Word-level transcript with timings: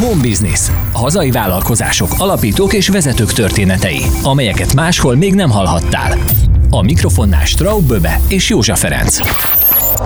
Home 0.00 0.22
Business. 0.22 0.70
Hazai 0.92 1.30
vállalkozások, 1.30 2.14
alapítók 2.18 2.72
és 2.72 2.88
vezetők 2.88 3.32
történetei, 3.32 4.02
amelyeket 4.22 4.74
máshol 4.74 5.16
még 5.16 5.34
nem 5.34 5.50
hallhattál. 5.50 6.18
A 6.70 6.82
mikrofonnál 6.82 7.44
Straub 7.44 7.86
Böbe 7.86 8.20
és 8.28 8.48
Józsa 8.48 8.74
Ferenc. 8.74 9.20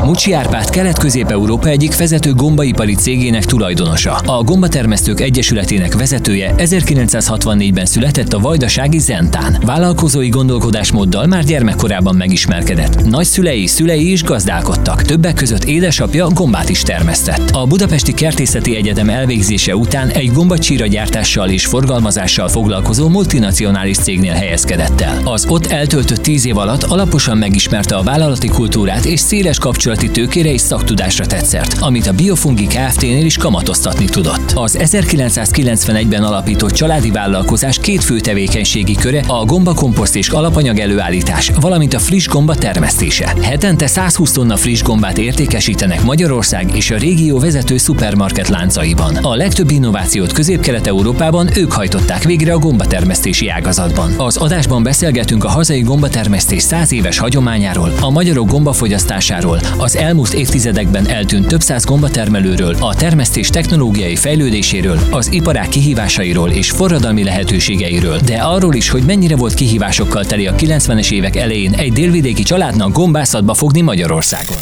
Mucsi 0.05 0.33
Árpád 0.33 0.71
Kelet-Közép-Európa 0.71 1.69
egyik 1.69 1.97
vezető 1.97 2.35
gombaipari 2.35 2.95
cégének 2.95 3.45
tulajdonosa. 3.45 4.15
A 4.15 4.43
Gombatermesztők 4.43 5.21
Egyesületének 5.21 5.95
vezetője 5.95 6.55
1964-ben 6.57 7.87
született 7.87 8.33
a 8.33 8.39
vajdasági 8.39 8.99
Zentán. 8.99 9.57
Vállalkozói 9.65 10.29
gondolkodásmóddal 10.29 11.27
már 11.27 11.45
gyermekkorában 11.45 12.15
megismerkedett. 12.15 13.05
Nagyszülei, 13.05 13.67
szülei 13.67 14.11
is 14.11 14.23
gazdálkodtak, 14.23 15.03
többek 15.03 15.35
között 15.35 15.65
édesapja 15.65 16.29
gombát 16.29 16.69
is 16.69 16.83
termesztett. 16.83 17.51
A 17.51 17.67
Budapesti 17.67 18.13
Kertészeti 18.13 18.77
Egyetem 18.77 19.09
elvégzése 19.09 19.77
után 19.77 20.09
egy 20.09 20.33
gombacsíra 20.33 20.87
gyártással 20.87 21.49
és 21.49 21.67
forgalmazással 21.67 22.49
foglalkozó 22.49 23.09
multinacionális 23.09 23.97
cégnél 23.97 24.35
helyezkedett 24.35 25.01
el. 25.01 25.21
Az 25.25 25.47
ott 25.49 25.67
eltöltött 25.67 26.23
tíz 26.23 26.47
év 26.47 26.57
alatt 26.57 26.83
alaposan 26.83 27.39
megismerte 27.39 27.97
a 27.97 28.03
vállalati 28.03 28.49
kultúrát 28.49 29.05
és 29.05 29.21
széles 29.21 29.59
kapcsolati 29.83 30.21
tőkére 30.21 30.53
és 30.53 30.61
szaktudásra 30.61 31.27
tett 31.27 31.45
szert, 31.45 31.77
amit 31.81 32.07
a 32.07 32.13
Biofungi 32.13 32.67
Kft-nél 32.67 33.25
is 33.25 33.37
kamatoztatni 33.37 34.05
tudott. 34.05 34.53
Az 34.55 34.79
1991-ben 34.81 36.23
alapított 36.23 36.73
családi 36.73 37.11
vállalkozás 37.11 37.79
két 37.79 38.05
fő 38.05 38.21
tevékenységi 38.21 38.95
köre 38.95 39.25
a 39.27 39.45
gombakomposzt 39.45 40.17
és 40.17 40.29
alapanyag 40.29 40.79
előállítás, 40.79 41.51
valamint 41.61 41.95
a 41.95 41.99
friss 41.99 42.27
gomba 42.27 42.55
termesztése. 42.55 43.35
Hetente 43.43 43.87
120 43.87 44.33
tonna 44.33 44.57
friss 44.57 44.83
gombát 44.83 45.19
értékesítenek 45.19 46.03
Magyarország 46.03 46.77
és 46.77 46.91
a 46.91 46.97
régió 46.97 47.39
vezető 47.39 47.77
szupermarket 47.77 48.49
láncaiban. 48.49 49.17
A 49.17 49.35
legtöbb 49.35 49.71
innovációt 49.71 50.33
Közép-Kelet-Európában 50.33 51.51
ők 51.57 51.73
hajtották 51.73 52.23
végre 52.23 52.53
a 52.53 52.59
gombatermesztési 52.59 53.49
ágazatban. 53.49 54.15
Az 54.17 54.37
adásban 54.37 54.83
beszélgetünk 54.83 55.45
a 55.45 55.49
hazai 55.49 55.81
gombatermesztés 55.81 56.63
100 56.63 56.93
éves 56.93 57.19
hagyományáról, 57.19 57.93
a 58.01 58.11
magyarok 58.11 58.49
gombafogyasztásáról, 58.49 59.61
az 59.77 59.97
elmúlt 59.97 60.33
évtizedekben 60.33 61.09
eltűnt 61.09 61.47
több 61.47 61.61
száz 61.61 61.85
gombatermelőről, 61.85 62.77
a 62.81 62.95
termesztés 62.95 63.49
technológiai 63.49 64.17
fejlődéséről, 64.17 64.99
az 65.11 65.33
iparák 65.33 65.69
kihívásairól 65.69 66.51
és 66.51 66.71
forradalmi 66.71 67.25
lehetőségeiről, 67.25 68.19
de 68.19 68.37
arról 68.37 68.75
is, 68.75 68.89
hogy 68.89 69.03
mennyire 69.03 69.37
volt 69.37 69.55
kihívásokkal 69.55 70.25
teli 70.25 70.47
a 70.47 70.55
90-es 70.55 71.13
évek 71.13 71.37
elején 71.37 71.73
egy 71.73 71.93
délvidéki 71.93 72.43
családnak 72.43 72.93
gombászatba 72.93 73.55
fogni 73.55 73.81
Magyarországon. 73.81 74.59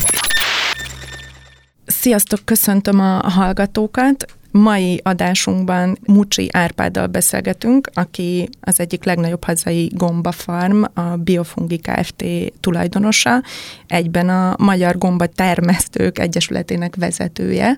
Sziasztok, 1.86 2.40
köszöntöm 2.44 3.00
a 3.00 3.28
hallgatókat. 3.28 4.26
Mai 4.50 5.00
adásunkban 5.02 5.98
Mucsi 6.06 6.48
Árpáddal 6.52 7.06
beszélgetünk, 7.06 7.90
aki 7.94 8.48
az 8.60 8.80
egyik 8.80 9.04
legnagyobb 9.04 9.44
hazai 9.44 9.90
gombafarm, 9.94 10.82
a 10.94 11.16
Biofungi 11.16 11.78
Kft. 11.78 12.24
tulajdonosa, 12.60 13.42
egyben 13.86 14.28
a 14.28 14.54
Magyar 14.58 14.98
Gomba 14.98 15.26
Termesztők 15.26 16.18
Egyesületének 16.18 16.96
vezetője. 16.96 17.76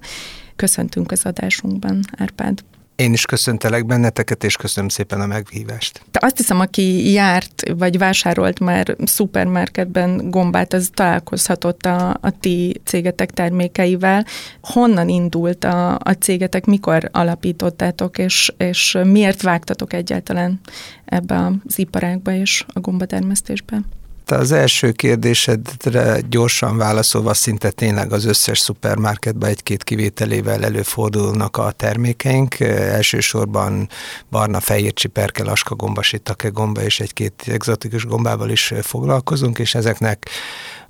Köszöntünk 0.57 1.13
az 1.13 1.25
adásunkban, 1.25 2.01
Árpád. 2.17 2.59
Én 2.97 3.13
is 3.13 3.27
köszöntelek 3.27 3.87
benneteket, 3.87 4.45
és 4.45 4.57
köszönöm 4.57 4.89
szépen 4.89 5.21
a 5.21 5.27
meghívást. 5.27 6.03
Te 6.11 6.19
azt 6.23 6.37
hiszem, 6.37 6.61
aki 6.61 7.13
járt, 7.13 7.63
vagy 7.77 7.99
vásárolt 7.99 8.61
már 8.61 8.97
szupermarketben 9.05 10.31
gombát, 10.31 10.73
az 10.73 10.91
találkozhatott 10.95 11.87
a, 11.87 12.11
a 12.21 12.31
ti 12.41 12.81
cégetek 12.85 13.31
termékeivel. 13.31 14.27
Honnan 14.61 15.09
indult 15.09 15.65
a, 15.65 15.95
a 15.95 16.17
cégetek, 16.19 16.65
mikor 16.65 17.09
alapítottátok, 17.13 18.19
és, 18.19 18.53
és 18.57 18.99
miért 19.05 19.43
vágtatok 19.43 19.93
egyáltalán 19.93 20.61
ebbe 21.05 21.51
az 21.69 21.79
iparágba 21.79 22.33
és 22.33 22.65
a 22.73 22.81
gombatermesztésbe? 22.81 23.81
Az 24.27 24.53
első 24.53 24.93
kérdésedre 24.93 26.21
gyorsan 26.29 26.77
válaszolva 26.77 27.35
szinte 27.35 27.71
tényleg 27.71 28.13
az 28.13 28.25
összes 28.25 28.59
szupermarketben 28.59 29.51
egy-két 29.51 29.85
kivételével 29.85 30.65
előfordulnak 30.65 31.57
a 31.57 31.71
termékeink. 31.71 32.61
Elsősorban 32.61 33.89
barna, 34.31 34.61
fehér 34.61 34.93
csiperke, 34.93 35.45
laska 35.45 35.75
gomba, 35.75 36.03
sitake 36.03 36.49
gomba 36.49 36.83
és 36.83 37.01
egy-két 37.01 37.43
egzotikus 37.47 38.07
gombával 38.07 38.51
is 38.51 38.73
foglalkozunk, 38.83 39.59
és 39.59 39.75
ezeknek 39.75 40.29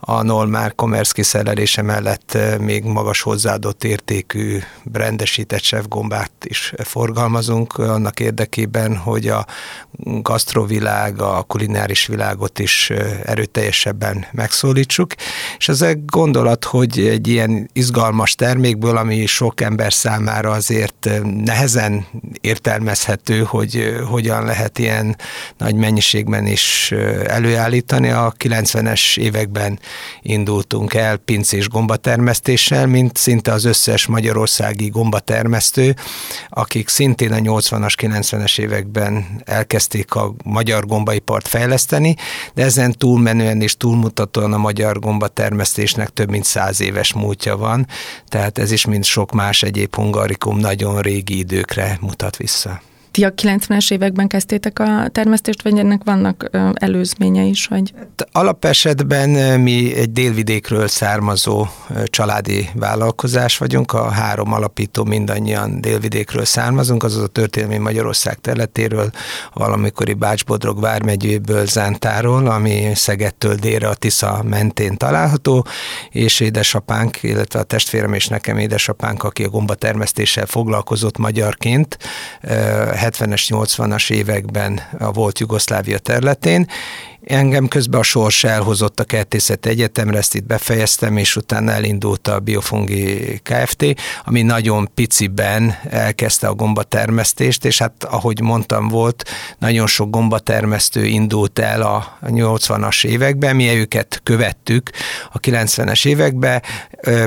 a 0.04 0.22
Nolmár 0.22 0.74
commerce 0.74 1.12
kiszerelése 1.14 1.82
mellett 1.82 2.38
még 2.60 2.84
magas 2.84 3.20
hozzáadott 3.20 3.84
értékű 3.84 4.58
brandesített 4.84 5.88
gombát 5.88 6.30
is 6.44 6.72
forgalmazunk 6.84 7.78
annak 7.78 8.20
érdekében, 8.20 8.96
hogy 8.96 9.28
a 9.28 9.46
gasztrovilág, 10.02 11.20
a 11.20 11.42
kulináris 11.42 12.06
világot 12.06 12.58
is 12.58 12.90
erőteljesebben 13.24 14.26
megszólítsuk, 14.32 15.14
és 15.58 15.68
ez 15.68 15.82
egy 15.82 16.04
gondolat, 16.04 16.64
hogy 16.64 16.98
egy 16.98 17.28
ilyen 17.28 17.70
izgalmas 17.72 18.34
termékből, 18.34 18.96
ami 18.96 19.26
sok 19.26 19.60
ember 19.60 19.92
számára 19.92 20.50
azért 20.50 21.10
nehezen 21.44 22.06
értelmezhető, 22.40 23.42
hogy 23.42 23.96
hogyan 24.08 24.44
lehet 24.44 24.78
ilyen 24.78 25.16
nagy 25.58 25.74
mennyiségben 25.74 26.46
is 26.46 26.92
előállítani. 27.26 28.10
A 28.10 28.34
90-es 28.38 29.18
években 29.18 29.78
indultunk 30.22 30.94
el 30.94 31.16
pincés 31.16 31.68
gombatermesztéssel, 31.68 32.86
mint 32.86 33.16
szinte 33.16 33.52
az 33.52 33.64
összes 33.64 34.06
magyarországi 34.06 34.88
gombatermesztő, 34.88 35.96
akik 36.48 36.88
szintén 36.88 37.32
a 37.32 37.36
80-as, 37.36 37.94
90-es 38.00 38.58
években 38.58 39.42
elkezdték 39.44 40.14
a 40.14 40.34
magyar 40.44 40.86
gombaipart 40.86 41.48
fejleszteni, 41.48 42.16
de 42.54 42.62
ezen 42.62 42.92
túlmenően 42.92 43.60
és 43.60 43.76
túlmutatóan 43.76 44.52
a 44.52 44.58
magyar 44.58 44.98
gombatermesztésnek 44.98 46.08
több 46.08 46.30
mint 46.30 46.44
száz 46.44 46.80
éves 46.80 47.12
múltja 47.12 47.56
van, 47.56 47.86
tehát 48.28 48.58
ez 48.58 48.70
is, 48.70 48.84
mint 48.84 49.04
sok 49.04 49.32
más 49.32 49.62
egyéb 49.62 49.94
hungarikum, 49.94 50.58
nagyon 50.58 51.00
régi 51.00 51.38
időkre 51.38 51.98
mutat 52.00 52.36
vissza. 52.36 52.80
Ti 53.12 53.24
a 53.24 53.34
90-es 53.34 53.92
években 53.92 54.26
kezdtétek 54.26 54.78
a 54.78 55.08
termesztést, 55.12 55.62
vagy 55.62 55.78
ennek 55.78 56.00
vannak 56.04 56.50
előzménye 56.74 57.42
is? 57.42 57.66
Vagy? 57.66 57.92
Hát 57.98 58.28
alapesetben 58.32 59.60
mi 59.60 59.94
egy 59.96 60.12
délvidékről 60.12 60.88
származó 60.88 61.66
családi 62.04 62.68
vállalkozás 62.74 63.58
vagyunk, 63.58 63.92
a 63.92 64.10
három 64.10 64.52
alapító 64.52 65.04
mindannyian 65.04 65.80
délvidékről 65.80 66.44
származunk, 66.44 67.02
azaz 67.02 67.22
a 67.22 67.26
történelmi 67.26 67.76
Magyarország 67.78 68.40
területéről, 68.40 69.10
valamikori 69.52 70.12
Bács-Bodrog 70.12 70.80
vármegyéből, 70.80 71.66
Zántáról, 71.66 72.46
ami 72.46 72.90
Szegettől 72.94 73.54
délre 73.54 73.88
a 73.88 73.94
Tisza 73.94 74.42
mentén 74.42 74.96
található, 74.96 75.66
és 76.10 76.40
édesapánk, 76.40 77.22
illetve 77.22 77.58
a 77.58 77.62
testvérem 77.62 78.12
és 78.12 78.28
nekem 78.28 78.58
édesapánk, 78.58 79.22
aki 79.22 79.44
a 79.44 79.48
gombatermesztéssel 79.48 80.46
foglalkozott 80.46 81.18
magyarként, 81.18 81.98
70-es, 83.02 83.46
80-as 83.48 84.10
években 84.10 84.80
a 84.98 85.12
volt 85.12 85.38
Jugoszlávia 85.38 85.98
területén, 85.98 86.68
Engem 87.26 87.68
közben 87.68 88.00
a 88.00 88.02
sors 88.02 88.44
elhozott 88.44 89.00
a 89.00 89.04
Kertészet 89.04 89.66
Egyetemre, 89.66 90.18
ezt 90.18 90.34
itt 90.34 90.44
befejeztem, 90.44 91.16
és 91.16 91.36
utána 91.36 91.70
elindult 91.70 92.28
a 92.28 92.40
Biofungi 92.40 93.40
Kft., 93.42 93.84
ami 94.24 94.42
nagyon 94.42 94.90
piciben 94.94 95.74
elkezdte 95.90 96.46
a 96.46 96.54
gombatermesztést, 96.54 97.64
és 97.64 97.78
hát 97.78 98.04
ahogy 98.04 98.40
mondtam 98.40 98.88
volt, 98.88 99.24
nagyon 99.58 99.86
sok 99.86 100.10
gombatermesztő 100.10 101.04
indult 101.04 101.58
el 101.58 101.82
a 101.82 102.18
80-as 102.26 103.04
években, 103.04 103.56
mi 103.56 103.68
őket 103.68 104.20
követtük 104.22 104.90
a 105.32 105.40
90-es 105.40 106.06
években. 106.06 106.62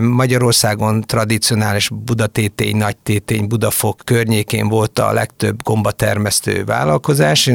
Magyarországon 0.02 1.02
tradicionális 1.02 1.90
Budatétény, 1.90 2.76
Nagytétény, 2.76 3.48
Budafok 3.48 4.02
környékén 4.04 4.68
volt 4.68 5.00
a 5.00 5.12
legtöbb 5.12 5.64
gombatermesztő 5.64 6.64
vállalkozás, 6.64 7.46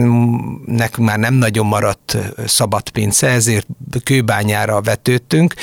nekünk 0.66 1.08
már 1.08 1.18
nem 1.18 1.34
nagyon 1.34 1.66
maradt 1.66 2.16
szabad 2.46 2.90
pince, 2.90 3.28
ezért 3.28 3.66
kőbányára 4.04 4.80
vetődtünk. 4.80 5.54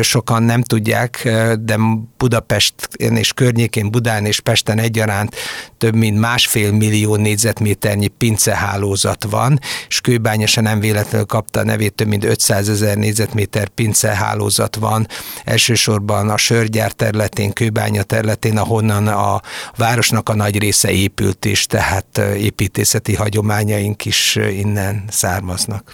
Sokan 0.00 0.42
nem 0.42 0.62
tudják, 0.62 1.28
de 1.60 1.76
Budapest 2.16 2.74
és 2.96 3.32
környékén, 3.32 3.90
Budán 3.90 4.26
és 4.26 4.40
Pesten 4.40 4.78
egyaránt 4.78 5.36
több 5.78 5.94
mint 5.94 6.18
másfél 6.18 6.72
millió 6.72 7.16
négyzetméternyi 7.16 8.08
pincehálózat 8.08 9.24
van, 9.30 9.58
és 9.88 10.00
kőbánya 10.00 10.46
nem 10.60 10.80
véletlenül 10.80 11.26
kapta 11.26 11.60
a 11.60 11.64
nevét, 11.64 11.94
több 11.94 12.06
mint 12.06 12.24
500 12.24 12.68
ezer 12.68 12.96
négyzetméter 12.96 13.68
pincehálózat 13.68 14.76
van, 14.76 15.06
elsősorban 15.44 16.30
a 16.30 16.36
sörgyár 16.36 16.92
területén, 16.92 17.52
kőbánya 17.52 18.02
területén, 18.02 18.58
ahonnan 18.58 19.06
a 19.06 19.40
városnak 19.76 20.28
a 20.28 20.34
nagy 20.34 20.58
része 20.58 20.90
épült 20.90 21.44
is, 21.44 21.66
tehát 21.66 22.18
építészeti 22.36 23.14
hagyományaink 23.14 24.04
is 24.04 24.36
innen 24.36 25.04
származnak. 25.08 25.91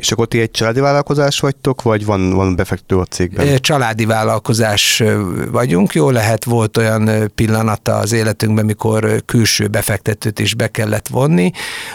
És 0.00 0.12
akkor 0.12 0.26
ti 0.26 0.40
egy 0.40 0.50
családi 0.50 0.80
vállalkozás 0.80 1.40
vagytok, 1.40 1.82
vagy 1.82 2.04
van, 2.04 2.30
van 2.30 2.56
befektető 2.56 2.96
a 2.96 3.04
cégben? 3.04 3.58
Családi 3.58 4.04
vállalkozás 4.04 5.02
vagyunk. 5.50 5.92
Jó 5.92 6.10
lehet, 6.10 6.44
volt 6.44 6.76
olyan 6.76 7.30
pillanata 7.34 7.96
az 7.96 8.12
életünkben, 8.12 8.64
mikor 8.64 9.22
külső 9.26 9.66
befektetőt 9.66 10.38
is 10.38 10.54
be 10.54 10.68
kellett 10.68 11.08
vonni. 11.08 11.50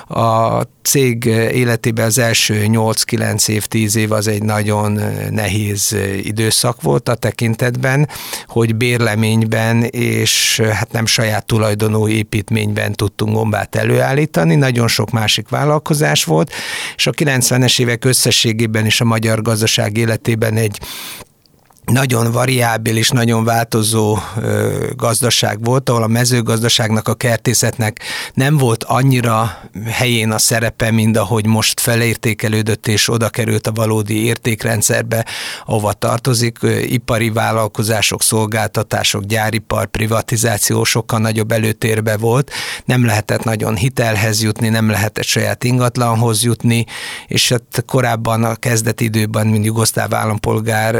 A 0.07 0.61
cég 0.81 1.25
életében 1.53 2.05
az 2.05 2.17
első 2.17 2.65
8-9 2.67 3.47
év, 3.47 3.65
10 3.65 3.95
év 3.95 4.11
az 4.11 4.27
egy 4.27 4.43
nagyon 4.43 4.99
nehéz 5.29 5.95
időszak 6.23 6.81
volt 6.81 7.09
a 7.09 7.15
tekintetben, 7.15 8.09
hogy 8.47 8.75
bérleményben 8.75 9.83
és 9.83 10.61
hát 10.73 10.91
nem 10.91 11.05
saját 11.05 11.45
tulajdonú 11.45 12.07
építményben 12.07 12.93
tudtunk 12.93 13.33
gombát 13.33 13.75
előállítani, 13.75 14.55
nagyon 14.55 14.87
sok 14.87 15.11
másik 15.11 15.49
vállalkozás 15.49 16.23
volt, 16.23 16.51
és 16.95 17.07
a 17.07 17.11
90-es 17.11 17.79
évek 17.79 17.94
összességében 18.03 18.85
is 18.85 19.01
a 19.01 19.05
magyar 19.05 19.41
gazdaság 19.41 19.97
életében 19.97 20.55
egy 20.55 20.79
nagyon 21.85 22.31
variábil 22.31 22.97
és 22.97 23.09
nagyon 23.09 23.43
változó 23.43 24.17
gazdaság 24.95 25.63
volt, 25.63 25.89
ahol 25.89 26.03
a 26.03 26.07
mezőgazdaságnak, 26.07 27.07
a 27.07 27.13
kertészetnek 27.13 27.99
nem 28.33 28.57
volt 28.57 28.83
annyira 28.83 29.59
helyén 29.85 30.31
a 30.31 30.37
szerepe, 30.37 30.91
mint 30.91 31.17
ahogy 31.17 31.45
most 31.45 31.79
felértékelődött 31.79 32.87
és 32.87 33.09
oda 33.09 33.29
került 33.29 33.67
a 33.67 33.71
valódi 33.71 34.25
értékrendszerbe, 34.25 35.25
ahova 35.65 35.93
tartozik. 35.93 36.57
Ipari 36.81 37.29
vállalkozások, 37.29 38.21
szolgáltatások, 38.21 39.23
gyáripar, 39.23 39.85
privatizáció 39.85 40.83
sokkal 40.83 41.19
nagyobb 41.19 41.51
előtérbe 41.51 42.17
volt. 42.17 42.51
Nem 42.85 43.05
lehetett 43.05 43.43
nagyon 43.43 43.75
hitelhez 43.75 44.43
jutni, 44.43 44.69
nem 44.69 44.89
lehetett 44.89 45.25
saját 45.25 45.63
ingatlanhoz 45.63 46.43
jutni, 46.43 46.85
és 47.27 47.49
hát 47.49 47.83
korábban 47.85 48.43
a 48.43 48.55
kezdeti 48.55 49.03
időben, 49.03 49.47
mint 49.47 49.65
jugoszláv 49.65 50.13
állampolgár 50.13 50.95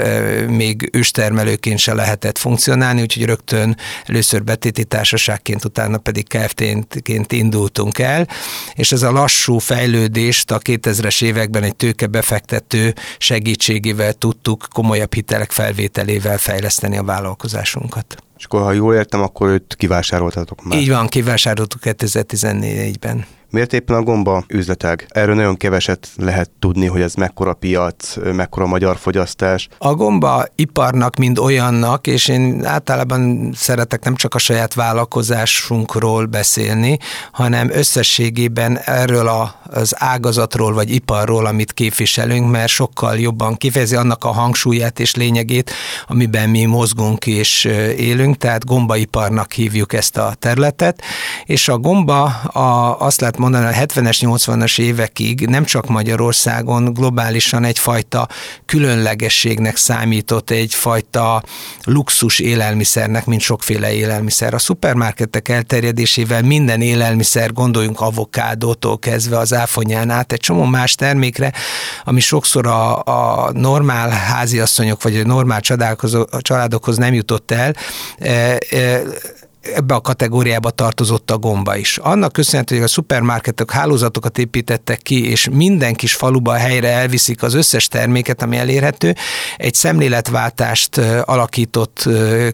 még 0.47 0.74
még 0.81 0.89
őstermelőként 0.95 1.79
se 1.79 1.93
lehetett 1.93 2.37
funkcionálni, 2.37 3.01
úgyhogy 3.01 3.25
rögtön 3.25 3.77
először 4.05 4.43
betéti 4.43 4.83
társaságként, 4.83 5.65
utána 5.65 5.97
pedig 5.97 6.27
KFT-ként 6.27 7.31
indultunk 7.31 7.99
el, 7.99 8.27
és 8.73 8.91
ez 8.91 9.01
a 9.01 9.11
lassú 9.11 9.57
fejlődést 9.57 10.51
a 10.51 10.59
2000-es 10.59 11.23
években 11.23 11.63
egy 11.63 11.75
tőkebefektető 11.75 12.93
segítségével 13.17 14.13
tudtuk 14.13 14.67
komolyabb 14.73 15.13
hitelek 15.13 15.51
felvételével 15.51 16.37
fejleszteni 16.37 16.97
a 16.97 17.03
vállalkozásunkat. 17.03 18.15
És 18.37 18.45
akkor, 18.45 18.61
ha 18.61 18.71
jól 18.71 18.95
értem, 18.95 19.21
akkor 19.21 19.49
őt 19.49 19.75
kivásároltatok 19.77 20.63
már. 20.63 20.79
Így 20.79 20.89
van, 20.89 21.07
kivásároltuk 21.07 21.81
2014-ben. 21.83 23.25
Miért 23.49 23.73
éppen 23.73 23.95
a 23.95 24.01
gomba 24.01 24.43
üzletág? 24.47 25.05
Erről 25.09 25.35
nagyon 25.35 25.57
keveset 25.57 26.07
lehet 26.15 26.49
tudni, 26.59 26.85
hogy 26.85 27.01
ez 27.01 27.13
mekkora 27.13 27.53
piac, 27.53 28.15
mekkora 28.33 28.65
magyar 28.65 28.97
fogyasztás. 28.97 29.67
A 29.77 29.93
gomba 29.93 30.45
iparnak 30.55 31.15
mind 31.15 31.39
olyannak, 31.39 32.07
és 32.07 32.27
én 32.27 32.65
általában 32.65 33.51
szeretek 33.55 34.03
nem 34.03 34.15
csak 34.15 34.35
a 34.35 34.37
saját 34.37 34.73
vállalkozásunkról 34.73 36.25
beszélni, 36.25 36.97
hanem 37.31 37.69
összességében 37.71 38.77
erről 38.77 39.27
a, 39.27 39.55
az 39.63 39.93
ágazatról 39.97 40.73
vagy 40.73 40.91
iparról, 40.93 41.45
amit 41.45 41.73
képviselünk, 41.73 42.51
mert 42.51 42.67
sokkal 42.67 43.19
jobban 43.19 43.55
kifejezi 43.55 43.95
annak 43.95 44.23
a 44.23 44.31
hangsúlyát 44.31 44.99
és 44.99 45.15
lényegét, 45.15 45.71
amiben 46.07 46.49
mi 46.49 46.65
mozgunk 46.65 47.25
és 47.25 47.63
élünk, 47.97 48.37
tehát 48.37 48.65
gombaiparnak 48.65 49.51
hívjuk 49.51 49.93
ezt 49.93 50.17
a 50.17 50.33
területet, 50.39 51.01
és 51.45 51.67
a 51.67 51.77
gomba 51.77 52.23
a, 52.33 52.99
azt 52.99 53.21
lehet 53.37 53.51
mondani, 53.51 53.65
a 53.65 54.09
70-es, 54.09 54.17
80-as 54.21 54.79
évekig 54.79 55.47
nem 55.47 55.63
csak 55.63 55.87
Magyarországon 55.87 56.93
globálisan 56.93 57.63
egyfajta 57.63 58.27
különlegességnek 58.65 59.75
számított, 59.75 60.49
egyfajta 60.49 61.43
luxus 61.83 62.39
élelmiszernek, 62.39 63.25
mint 63.25 63.41
sokféle 63.41 63.93
élelmiszer. 63.93 64.53
A 64.53 64.57
szupermarketek 64.57 65.49
elterjedésével 65.49 66.41
minden 66.41 66.81
élelmiszer, 66.81 67.53
gondoljunk 67.53 68.01
avokádótól 68.01 68.99
kezdve 68.99 69.37
az 69.37 69.53
áfonyán 69.53 70.09
át, 70.09 70.31
egy 70.31 70.39
csomó 70.39 70.63
más 70.63 70.95
termékre, 70.95 71.53
ami 72.03 72.19
sokszor 72.19 72.67
a, 72.67 73.03
a 73.03 73.51
normál 73.51 74.09
háziasszonyok 74.09 75.03
vagy 75.03 75.15
a 75.15 75.25
normál 75.25 75.61
családokhoz 76.39 76.97
nem 76.97 77.13
jutott 77.13 77.51
el, 77.51 77.75
e, 78.19 78.57
e, 78.69 79.01
ebbe 79.73 79.93
a 79.93 80.01
kategóriába 80.01 80.69
tartozott 80.69 81.31
a 81.31 81.37
gomba 81.37 81.75
is. 81.75 81.97
Annak 81.97 82.33
köszönhető, 82.33 82.75
hogy 82.75 82.83
a 82.83 82.87
szupermarketek 82.87 83.71
hálózatokat 83.71 84.37
építettek 84.37 84.97
ki, 85.01 85.29
és 85.29 85.49
minden 85.51 85.93
kis 85.93 86.13
faluba 86.13 86.53
helyre 86.53 86.89
elviszik 86.89 87.43
az 87.43 87.53
összes 87.53 87.87
terméket, 87.87 88.41
ami 88.41 88.57
elérhető, 88.57 89.15
egy 89.57 89.73
szemléletváltást 89.73 90.97
alakított 91.21 92.09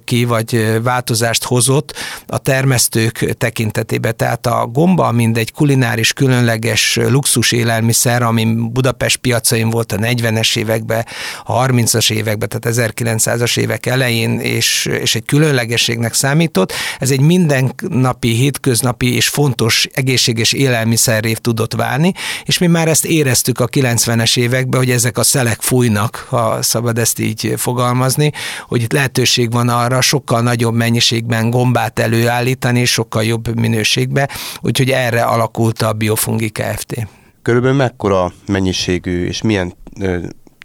ki, 0.05 0.25
vagy 0.25 0.81
változást 0.83 1.43
hozott 1.43 1.93
a 2.27 2.37
termesztők 2.37 3.33
tekintetében. 3.37 4.15
Tehát 4.15 4.45
a 4.45 4.69
gomba, 4.71 5.11
mint 5.11 5.37
egy 5.37 5.51
kulináris, 5.51 6.13
különleges 6.13 6.99
luxus 7.09 7.51
élelmiszer, 7.51 8.21
ami 8.21 8.45
Budapest 8.45 9.17
piacain 9.17 9.69
volt 9.69 9.91
a 9.91 9.97
40-es 9.97 10.57
években, 10.57 11.05
a 11.43 11.65
30-as 11.65 12.11
években, 12.11 12.49
tehát 12.49 12.93
1900-as 12.93 13.57
évek 13.57 13.85
elején, 13.85 14.39
és, 14.39 14.85
és 14.85 15.15
egy 15.15 15.25
különlegességnek 15.25 16.13
számított, 16.13 16.73
ez 17.01 17.11
egy 17.11 17.21
mindennapi, 17.21 18.29
hétköznapi 18.29 19.15
és 19.15 19.27
fontos 19.27 19.87
egészséges 19.93 20.53
élelmiszerrév 20.53 21.37
tudott 21.37 21.73
válni, 21.73 22.13
és 22.43 22.57
mi 22.57 22.67
már 22.67 22.87
ezt 22.87 23.05
éreztük 23.05 23.59
a 23.59 23.67
90-es 23.67 24.37
években, 24.37 24.79
hogy 24.79 24.89
ezek 24.89 25.17
a 25.17 25.23
szelek 25.23 25.61
fújnak, 25.61 26.25
ha 26.29 26.61
szabad 26.61 26.97
ezt 26.97 27.19
így 27.19 27.53
fogalmazni, 27.57 28.31
hogy 28.67 28.81
itt 28.81 28.93
lehetőség 28.93 29.51
van 29.51 29.69
arra 29.69 30.01
sokkal 30.01 30.41
nagyobb 30.41 30.73
mennyiségben 30.73 31.49
gombát 31.49 31.99
előállítani, 31.99 32.79
és 32.79 32.91
sokkal 32.91 33.23
jobb 33.23 33.59
minőségbe, 33.59 34.29
úgyhogy 34.61 34.89
erre 34.89 35.23
alakult 35.23 35.81
a 35.81 35.93
Biofungi 35.93 36.49
Kft. 36.49 37.07
Körülbelül 37.41 37.77
mekkora 37.77 38.31
mennyiségű 38.47 39.25
és 39.25 39.41
milyen 39.41 39.73
ö, 39.99 40.17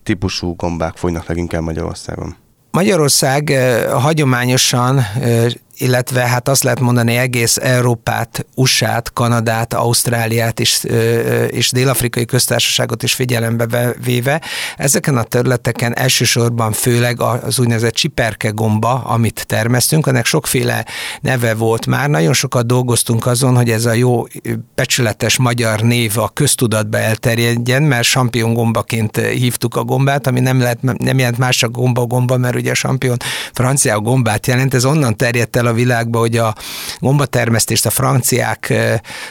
típusú 0.02 0.54
gombák 0.56 0.96
folynak 0.96 1.26
leginkább 1.26 1.62
Magyarországon? 1.62 2.36
Magyarország 2.70 3.52
hagyományosan 3.92 5.06
illetve 5.78 6.20
hát 6.20 6.48
azt 6.48 6.62
lehet 6.62 6.80
mondani 6.80 7.16
egész 7.16 7.56
Európát, 7.56 8.46
USA-t, 8.54 9.12
Kanadát, 9.12 9.74
Ausztráliát 9.74 10.60
és, 10.60 10.84
és 11.48 11.70
Dél-Afrikai 11.70 12.24
köztársaságot 12.24 13.02
is 13.02 13.12
figyelembe 13.12 13.94
véve. 14.04 14.40
Ezeken 14.76 15.16
a 15.16 15.22
területeken 15.22 15.96
elsősorban 15.96 16.72
főleg 16.72 17.20
az 17.20 17.58
úgynevezett 17.58 17.94
csiperke 17.94 18.48
gomba, 18.48 18.92
amit 18.92 19.44
termesztünk, 19.46 20.06
ennek 20.06 20.24
sokféle 20.24 20.86
neve 21.20 21.54
volt 21.54 21.86
már. 21.86 22.08
Nagyon 22.08 22.32
sokat 22.32 22.66
dolgoztunk 22.66 23.26
azon, 23.26 23.56
hogy 23.56 23.70
ez 23.70 23.84
a 23.84 23.92
jó 23.92 24.24
becsületes 24.74 25.36
magyar 25.36 25.80
név 25.80 26.18
a 26.18 26.28
köztudatba 26.28 26.98
elterjedjen, 26.98 27.82
mert 27.82 28.04
gombaként 28.32 29.16
hívtuk 29.16 29.76
a 29.76 29.84
gombát, 29.84 30.26
ami 30.26 30.40
nem, 30.40 30.60
lehet, 30.60 30.82
nem 30.82 31.18
jelent 31.18 31.38
más 31.38 31.62
a 31.62 31.68
gomba-gomba, 31.68 32.36
mert 32.36 32.54
ugye 32.54 32.70
a 32.70 32.74
champion 32.74 33.16
francia 33.52 34.00
gombát 34.00 34.46
jelent, 34.46 34.74
ez 34.74 34.84
onnan 34.84 35.16
terjedt 35.16 35.56
el 35.56 35.65
el 35.66 35.72
a 35.72 35.74
világba, 35.74 36.18
hogy 36.18 36.36
a 36.36 36.54
gombatermesztést 36.98 37.86
a 37.86 37.90
franciák 37.90 38.72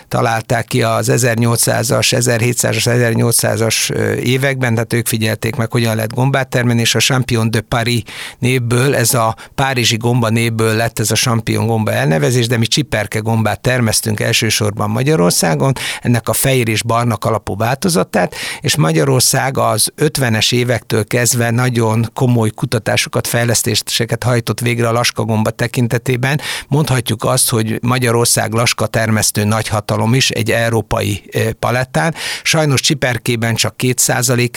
találták 0.07 0.65
ki 0.65 0.83
az 0.83 1.11
1800-as, 1.11 2.07
1700-as, 2.11 2.85
1800-as 2.85 3.91
években, 4.15 4.73
tehát 4.73 4.93
ők 4.93 5.07
figyelték 5.07 5.55
meg, 5.55 5.71
hogyan 5.71 5.95
lehet 5.95 6.13
gombát 6.13 6.47
termelni, 6.47 6.81
és 6.81 6.95
a 6.95 6.99
Champion 6.99 7.51
de 7.51 7.61
Paris 7.61 8.03
névből, 8.39 8.95
ez 8.95 9.13
a 9.13 9.35
párizsi 9.55 9.97
gomba 9.97 10.29
névből 10.29 10.75
lett 10.75 10.99
ez 10.99 11.11
a 11.11 11.15
Champion 11.15 11.67
gomba 11.67 11.91
elnevezés, 11.91 12.47
de 12.47 12.57
mi 12.57 12.65
csiperke 12.65 13.19
gombát 13.19 13.61
termesztünk 13.61 14.19
elsősorban 14.19 14.89
Magyarországon, 14.89 15.73
ennek 16.01 16.29
a 16.29 16.33
fehér 16.33 16.67
és 16.67 16.83
barna 16.83 17.17
alapú 17.19 17.57
változatát, 17.57 18.35
és 18.61 18.75
Magyarország 18.75 19.57
az 19.57 19.91
50-es 19.97 20.53
évektől 20.53 21.05
kezdve 21.05 21.51
nagyon 21.51 22.09
komoly 22.13 22.49
kutatásokat, 22.49 23.27
fejlesztéseket 23.27 24.23
hajtott 24.23 24.59
végre 24.59 24.87
a 24.87 24.91
laskagomba 24.91 25.49
tekintetében, 25.49 26.24
esetében 26.25 26.39
mondhatjuk 26.67 27.23
azt, 27.23 27.49
hogy 27.49 27.79
Magyarország 27.81 28.53
laska 28.53 28.87
termesztő 28.87 29.43
nagyhatalom 29.43 30.13
is 30.13 30.29
egy 30.29 30.51
európai 30.51 31.23
palettán. 31.59 32.13
Sajnos 32.43 32.81
Csiperkében 32.81 33.55
csak 33.55 33.77
két 33.77 33.99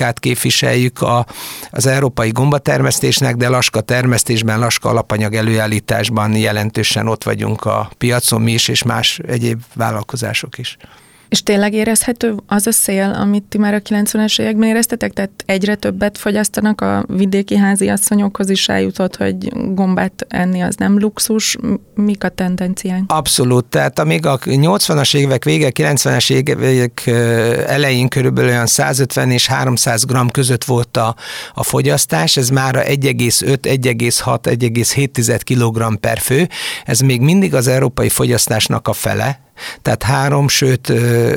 át 0.00 0.18
képviseljük 0.18 1.02
a, 1.02 1.26
az 1.70 1.86
európai 1.86 2.30
gombatermesztésnek, 2.30 3.36
de 3.36 3.48
laska 3.48 3.80
termesztésben, 3.80 4.58
laska 4.58 4.88
alapanyag 4.88 5.34
előállításban 5.34 6.36
jelentősen 6.36 7.08
ott 7.08 7.24
vagyunk 7.24 7.64
a 7.64 7.90
piacon 7.98 8.40
mi 8.40 8.52
is, 8.52 8.68
és 8.68 8.82
más 8.82 9.18
egyéb 9.26 9.60
vállalkozások 9.74 10.58
is. 10.58 10.76
És 11.28 11.42
tényleg 11.42 11.72
érezhető 11.72 12.34
az 12.46 12.66
a 12.66 12.72
szél, 12.72 13.16
amit 13.20 13.42
ti 13.42 13.58
már 13.58 13.74
a 13.74 13.80
90-es 13.80 14.40
években 14.40 14.68
éreztetek? 14.68 15.12
Tehát 15.12 15.30
egyre 15.46 15.74
többet 15.74 16.18
fogyasztanak 16.18 16.80
a 16.80 17.04
vidéki 17.08 17.56
házi 17.56 17.88
asszonyokhoz 17.88 18.50
is 18.50 18.68
eljutott, 18.68 19.16
hogy 19.16 19.52
gombát 19.74 20.26
enni 20.28 20.60
az 20.60 20.74
nem 20.74 20.98
luxus. 20.98 21.56
Mik 21.94 22.24
a 22.24 22.28
tendenciánk? 22.28 23.12
Abszolút. 23.12 23.64
Tehát 23.64 23.98
amíg 23.98 24.26
a 24.26 24.38
80-as 24.38 25.16
évek 25.16 25.44
vége, 25.44 25.70
90-es 25.74 26.30
évek 26.32 27.06
elején 27.66 28.08
körülbelül 28.08 28.50
olyan 28.50 28.66
150 28.66 29.30
és 29.30 29.46
300 29.46 30.04
g 30.04 30.30
között 30.32 30.64
volt 30.64 30.96
a, 30.96 31.14
a 31.54 31.62
fogyasztás, 31.62 32.36
ez 32.36 32.48
már 32.48 32.76
a 32.76 32.82
1,5, 32.82 33.58
1,6, 33.62 34.38
1,7 34.42 35.40
kg 35.44 35.98
per 35.98 36.18
fő. 36.18 36.48
Ez 36.84 37.00
még 37.00 37.20
mindig 37.20 37.54
az 37.54 37.66
európai 37.66 38.08
fogyasztásnak 38.08 38.88
a 38.88 38.92
fele, 38.92 39.47
tehát 39.82 40.02
három, 40.02 40.48
sőt 40.48 40.92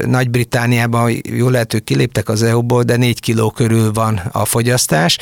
Nagy-Britániában 0.05 1.13
jól 1.23 1.51
lehet, 1.51 1.71
hogy 1.71 1.83
kiléptek 1.83 2.29
az 2.29 2.43
EU-ból, 2.43 2.83
de 2.83 2.95
négy 2.95 3.19
kiló 3.19 3.51
körül 3.51 3.91
van 3.91 4.21
a 4.31 4.45
fogyasztás, 4.45 5.17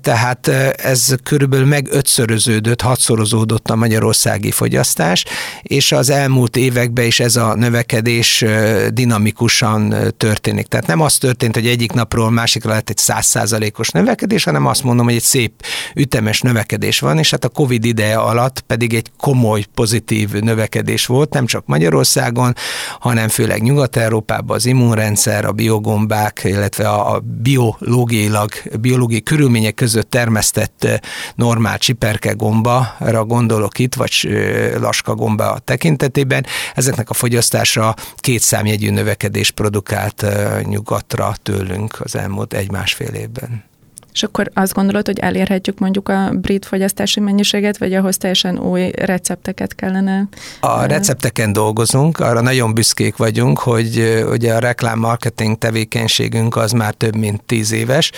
tehát 0.00 0.48
ez 0.76 1.14
körülbelül 1.22 1.66
meg 1.66 1.88
ötszöröződött, 1.90 2.80
hatszorozódott 2.80 3.70
a 3.70 3.76
magyarországi 3.76 4.50
fogyasztás, 4.50 5.24
és 5.62 5.92
az 5.92 6.10
elmúlt 6.10 6.56
években 6.56 7.04
is 7.04 7.20
ez 7.20 7.36
a 7.36 7.54
növekedés 7.54 8.44
dinamikusan 8.88 9.94
történik. 10.16 10.66
Tehát 10.66 10.86
nem 10.86 11.00
az 11.00 11.18
történt, 11.18 11.54
hogy 11.54 11.66
egyik 11.66 11.92
napról 11.92 12.30
másikra 12.30 12.70
lett 12.70 12.90
egy 12.90 12.96
százszázalékos 12.96 13.88
növekedés, 13.88 14.44
hanem 14.44 14.66
azt 14.66 14.82
mondom, 14.82 15.04
hogy 15.06 15.14
egy 15.14 15.22
szép 15.22 15.64
ütemes 15.94 16.40
növekedés 16.40 17.00
van, 17.00 17.18
és 17.18 17.30
hát 17.30 17.44
a 17.44 17.48
Covid 17.48 17.84
ideje 17.84 18.16
alatt 18.16 18.60
pedig 18.60 18.94
egy 18.94 19.10
komoly 19.18 19.64
pozitív 19.74 20.30
növekedés 20.30 21.06
volt, 21.06 21.32
nem 21.32 21.46
csak 21.46 21.66
Magyarország, 21.66 22.18
Magyarországon, 22.20 22.54
hanem 22.98 23.28
főleg 23.28 23.62
Nyugat-Európában 23.62 24.56
az 24.56 24.66
immunrendszer, 24.66 25.44
a 25.44 25.52
biogombák, 25.52 26.40
illetve 26.44 26.88
a 26.88 27.22
biológiailag, 27.42 28.50
biológiai 28.80 29.22
körülmények 29.22 29.74
között 29.74 30.10
termesztett 30.10 30.84
eh, 30.84 30.98
normál 31.34 31.78
csiperke 31.78 32.32
gombára 32.32 33.24
gondolok 33.24 33.78
itt, 33.78 33.94
vagy 33.94 34.12
eh, 34.22 34.72
laska 34.80 35.14
gomba 35.14 35.52
a 35.52 35.58
tekintetében. 35.58 36.46
Ezeknek 36.74 37.10
a 37.10 37.14
fogyasztása 37.14 37.94
két 38.16 38.40
számjegyű 38.40 38.90
növekedés 38.90 39.50
produkált 39.50 40.22
eh, 40.22 40.62
nyugatra 40.62 41.34
tőlünk 41.42 42.00
az 42.00 42.16
elmúlt 42.16 42.52
egy-másfél 42.52 43.14
évben. 43.14 43.69
És 44.12 44.22
akkor 44.22 44.50
azt 44.54 44.72
gondolod, 44.72 45.06
hogy 45.06 45.18
elérhetjük 45.18 45.78
mondjuk 45.78 46.08
a 46.08 46.30
brit 46.34 46.66
fogyasztási 46.66 47.20
mennyiséget, 47.20 47.78
vagy 47.78 47.94
ahhoz 47.94 48.16
teljesen 48.16 48.58
új 48.58 48.90
recepteket 48.90 49.74
kellene? 49.74 50.28
A 50.60 50.84
recepteken 50.84 51.52
dolgozunk, 51.52 52.18
arra 52.18 52.40
nagyon 52.40 52.74
büszkék 52.74 53.16
vagyunk, 53.16 53.58
hogy 53.58 54.24
ugye 54.30 54.54
a 54.54 54.58
reklám-marketing 54.58 55.58
tevékenységünk 55.58 56.56
az 56.56 56.72
már 56.72 56.94
több 56.94 57.16
mint 57.16 57.42
tíz 57.42 57.72
éves, 57.72 58.10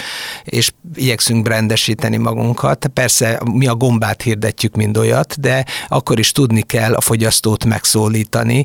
és 0.45 0.73
igyekszünk 0.95 1.43
brandesíteni 1.43 2.17
magunkat. 2.17 2.87
Persze 2.95 3.41
mi 3.53 3.67
a 3.67 3.75
gombát 3.75 4.23
hirdetjük 4.23 4.77
mind 4.77 4.97
olyat, 4.97 5.41
de 5.41 5.65
akkor 5.89 6.19
is 6.19 6.33
tudni 6.33 6.63
kell 6.63 6.95
a 6.95 7.01
fogyasztót 7.01 7.65
megszólítani, 7.65 8.65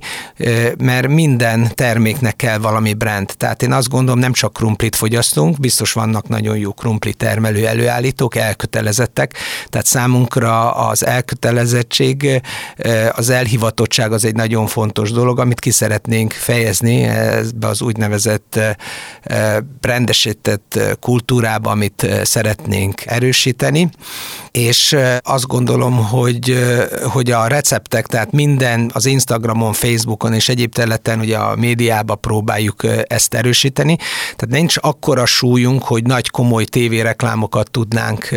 mert 0.77 1.07
minden 1.07 1.71
terméknek 1.73 2.35
kell 2.35 2.57
valami 2.57 2.93
brand. 2.93 3.33
Tehát 3.37 3.63
én 3.63 3.71
azt 3.71 3.89
gondolom, 3.89 4.19
nem 4.19 4.33
csak 4.33 4.53
krumplit 4.53 4.95
fogyasztunk, 4.95 5.59
biztos 5.59 5.93
vannak 5.93 6.27
nagyon 6.27 6.57
jó 6.57 6.73
krumplit 6.73 7.23
termelő 7.27 7.67
előállítók 7.67 8.35
elkötelezettek, 8.35 9.33
tehát 9.69 9.85
számunkra 9.85 10.71
az 10.71 11.05
elkötelezettség, 11.05 12.41
az 13.11 13.29
elhivatottság 13.29 14.11
az 14.11 14.25
egy 14.25 14.35
nagyon 14.35 14.67
fontos 14.67 15.11
dolog, 15.11 15.39
amit 15.39 15.59
ki 15.59 15.71
szeretnénk 15.71 16.31
fejezni 16.31 17.03
ebbe 17.03 17.67
az 17.67 17.81
úgynevezett 17.81 18.46
rendesített 19.81 20.79
kultúrába, 20.99 21.69
amit 21.69 22.07
szeretnénk 22.23 23.05
erősíteni, 23.05 23.89
és 24.51 24.95
azt 25.21 25.47
gondolom, 25.47 26.05
hogy, 26.05 26.57
hogy 27.03 27.31
a 27.31 27.47
receptek, 27.47 28.05
tehát 28.05 28.31
minden 28.31 28.91
az 28.93 29.05
Instagramon, 29.05 29.73
Facebookon 29.73 30.33
és 30.33 30.49
egyéb 30.49 30.73
területen 30.73 31.19
ugye 31.19 31.37
a 31.37 31.55
médiába 31.55 32.15
próbáljuk 32.15 32.83
ezt 33.07 33.33
erősíteni, 33.33 33.95
tehát 34.35 34.55
nincs 34.55 34.75
akkora 34.79 35.25
súlyunk, 35.25 35.83
hogy 35.83 36.03
nagy 36.03 36.29
komoly 36.29 36.63
tévére 36.63 37.15
reklámokat 37.17 37.71
tudnánk 37.71 38.29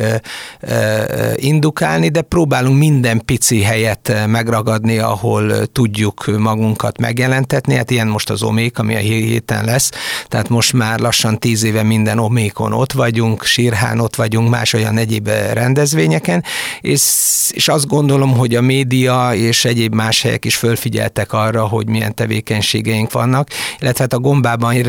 indukálni, 1.34 2.08
de 2.08 2.22
próbálunk 2.22 2.78
minden 2.78 3.24
pici 3.24 3.62
helyet 3.62 4.26
megragadni, 4.26 4.98
ahol 4.98 5.66
tudjuk 5.66 6.24
magunkat 6.38 6.98
megjelentetni. 6.98 7.74
Hát 7.74 7.90
ilyen 7.90 8.06
most 8.06 8.30
az 8.30 8.42
Omék, 8.42 8.78
ami 8.78 8.94
a 8.94 8.98
héten 8.98 9.64
lesz, 9.64 9.90
tehát 10.26 10.48
most 10.48 10.72
már 10.72 10.98
lassan 10.98 11.38
tíz 11.38 11.62
éve 11.62 11.82
minden 11.82 12.18
Omékon 12.18 12.72
ott 12.72 12.92
vagyunk, 12.92 13.44
Sírhán 13.44 14.00
ott 14.00 14.14
vagyunk, 14.14 14.48
más 14.48 14.72
olyan 14.72 14.98
egyéb 14.98 15.28
rendezvényeken, 15.52 16.44
és, 16.80 17.02
és 17.50 17.68
azt 17.68 17.86
gondolom, 17.86 18.36
hogy 18.36 18.54
a 18.54 18.60
média 18.60 19.30
és 19.34 19.64
egyéb 19.64 19.94
más 19.94 20.22
helyek 20.22 20.44
is 20.44 20.56
fölfigyeltek 20.56 21.32
arra, 21.32 21.66
hogy 21.66 21.88
milyen 21.88 22.14
tevékenységeink 22.14 23.12
vannak, 23.12 23.48
illetve 23.78 24.02
hát 24.02 24.12
a 24.12 24.18
gombában 24.18 24.82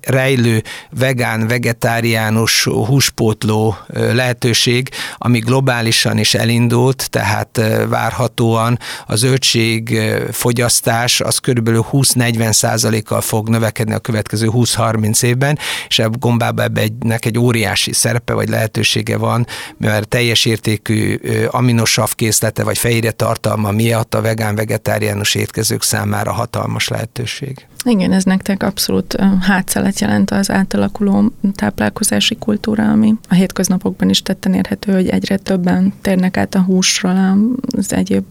rejlő 0.00 0.62
vegán, 0.90 1.46
vegetáriánus 1.46 2.64
hús 2.64 3.00
húspótló 3.00 3.76
lehetőség, 3.86 4.88
ami 5.18 5.38
globálisan 5.38 6.18
is 6.18 6.34
elindult, 6.34 7.10
tehát 7.10 7.60
várhatóan 7.88 8.78
a 9.06 9.16
zöldség 9.16 10.00
fogyasztás 10.30 11.20
az 11.20 11.38
körülbelül 11.38 11.86
20-40 11.92 12.52
százalékkal 12.52 13.20
fog 13.20 13.48
növekedni 13.48 13.94
a 13.94 13.98
következő 13.98 14.46
20-30 14.54 15.22
évben, 15.22 15.58
és 15.88 15.98
a 15.98 16.08
gombában 16.08 16.64
ebbe 16.64 16.80
egynek 16.80 17.24
egy 17.24 17.38
óriási 17.38 17.92
szerepe 17.92 18.32
vagy 18.32 18.48
lehetősége 18.48 19.16
van, 19.16 19.46
mert 19.76 20.08
teljes 20.08 20.44
értékű 20.44 21.18
aminosav 21.50 22.14
készlete 22.14 22.64
vagy 22.64 22.78
fehérje 22.78 23.10
tartalma 23.10 23.70
miatt 23.70 24.14
a 24.14 24.20
vegán-vegetáriánus 24.20 25.34
étkezők 25.34 25.82
számára 25.82 26.32
hatalmas 26.32 26.88
lehetőség. 26.88 27.66
Igen, 27.84 28.12
ez 28.12 28.24
nektek 28.24 28.62
abszolút 28.62 29.16
hátszelet 29.40 30.00
jelent 30.00 30.30
az 30.30 30.50
átalakuló 30.50 31.32
táplálkozási 31.54 32.36
kultúra, 32.36 32.90
ami 32.90 33.14
a 33.28 33.34
hétköznapokban 33.34 34.08
is 34.08 34.22
tetten 34.22 34.54
érhető, 34.54 34.92
hogy 34.92 35.08
egyre 35.08 35.36
többen 35.36 35.92
térnek 36.00 36.36
át 36.36 36.54
a 36.54 36.60
húsról 36.60 37.38
az 37.76 37.92
egyéb 37.92 38.24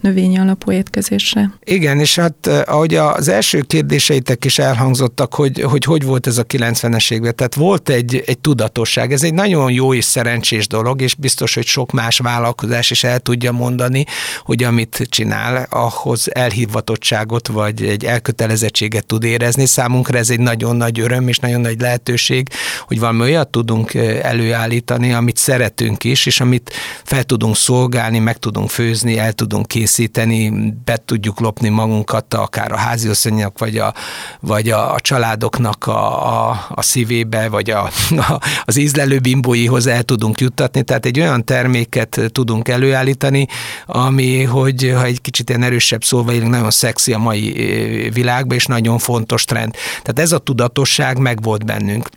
növényi 0.00 0.38
alapú 0.38 0.70
étkezésre. 0.70 1.50
Igen, 1.64 1.98
és 1.98 2.16
hát 2.16 2.46
ahogy 2.46 2.94
az 2.94 3.28
első 3.28 3.60
kérdéseitek 3.60 4.44
is 4.44 4.58
elhangzottak, 4.58 5.34
hogy 5.34 5.60
hogy, 5.60 5.84
hogy 5.84 6.02
volt 6.04 6.26
ez 6.26 6.38
a 6.38 6.44
90-es 6.44 7.12
évben, 7.12 7.34
tehát 7.36 7.54
volt 7.54 7.88
egy, 7.88 8.22
egy 8.26 8.38
tudatosság, 8.38 9.12
ez 9.12 9.22
egy 9.22 9.34
nagyon 9.34 9.72
jó 9.72 9.94
és 9.94 10.04
szerencsés 10.04 10.66
dolog, 10.66 11.00
és 11.00 11.14
biztos, 11.14 11.54
hogy 11.54 11.66
sok 11.66 11.92
más 11.92 12.18
vállalkozás 12.18 12.90
is 12.90 13.04
el 13.04 13.18
tudja 13.18 13.52
mondani, 13.52 14.04
hogy 14.44 14.62
amit 14.62 15.06
csinál, 15.08 15.66
ahhoz 15.70 16.34
elhivatottságot 16.34 17.48
vagy 17.48 17.82
egy 17.82 18.04
elkötelezettség 18.04 18.85
felelősséget 18.86 19.06
tud 19.06 19.24
érezni. 19.24 19.66
Számunkra 19.66 20.18
ez 20.18 20.30
egy 20.30 20.40
nagyon 20.40 20.76
nagy 20.76 21.00
öröm 21.00 21.28
és 21.28 21.38
nagyon 21.38 21.60
nagy 21.60 21.80
lehetőség, 21.80 22.48
hogy 22.86 22.98
valami 22.98 23.20
olyat 23.20 23.48
tudunk 23.48 23.94
előállítani, 24.22 25.12
amit 25.12 25.36
szeretünk 25.36 26.04
is, 26.04 26.26
és 26.26 26.40
amit 26.40 26.72
fel 27.04 27.24
tudunk 27.24 27.56
szolgálni, 27.56 28.18
meg 28.18 28.38
tudunk 28.38 28.70
főzni, 28.70 29.18
el 29.18 29.32
tudunk 29.32 29.66
készíteni, 29.66 30.72
be 30.84 30.98
tudjuk 31.04 31.40
lopni 31.40 31.68
magunkat 31.68 32.34
akár 32.34 32.72
a 32.72 32.76
háziasszonyok, 32.76 33.58
vagy 33.58 33.78
a, 33.78 33.94
vagy 34.40 34.70
a, 34.70 34.94
a 34.94 35.00
családoknak 35.00 35.86
a, 35.86 36.48
a, 36.48 36.66
a 36.68 36.82
szívébe, 36.82 37.48
vagy 37.48 37.70
a, 37.70 37.90
a, 38.10 38.40
az 38.64 38.76
ízlelő 38.76 39.18
bimbóihoz 39.18 39.86
el 39.86 40.02
tudunk 40.02 40.40
juttatni. 40.40 40.82
Tehát 40.82 41.06
egy 41.06 41.20
olyan 41.20 41.44
terméket 41.44 42.20
tudunk 42.32 42.68
előállítani, 42.68 43.46
ami, 43.86 44.42
hogy 44.42 44.92
ha 44.94 45.04
egy 45.04 45.20
kicsit 45.20 45.48
ilyen 45.48 45.62
erősebb 45.62 46.04
szóval 46.04 46.34
nagyon 46.34 46.70
szexi 46.70 47.12
a 47.12 47.18
mai 47.18 48.10
világban, 48.12 48.56
és 48.56 48.66
nagyon 48.76 48.98
fontos 48.98 49.44
trend. 49.44 49.74
Tehát 50.02 50.18
ez 50.18 50.32
a 50.32 50.38
tudatosság 50.38 51.18
megvolt 51.18 51.64
bennünk 51.64 52.08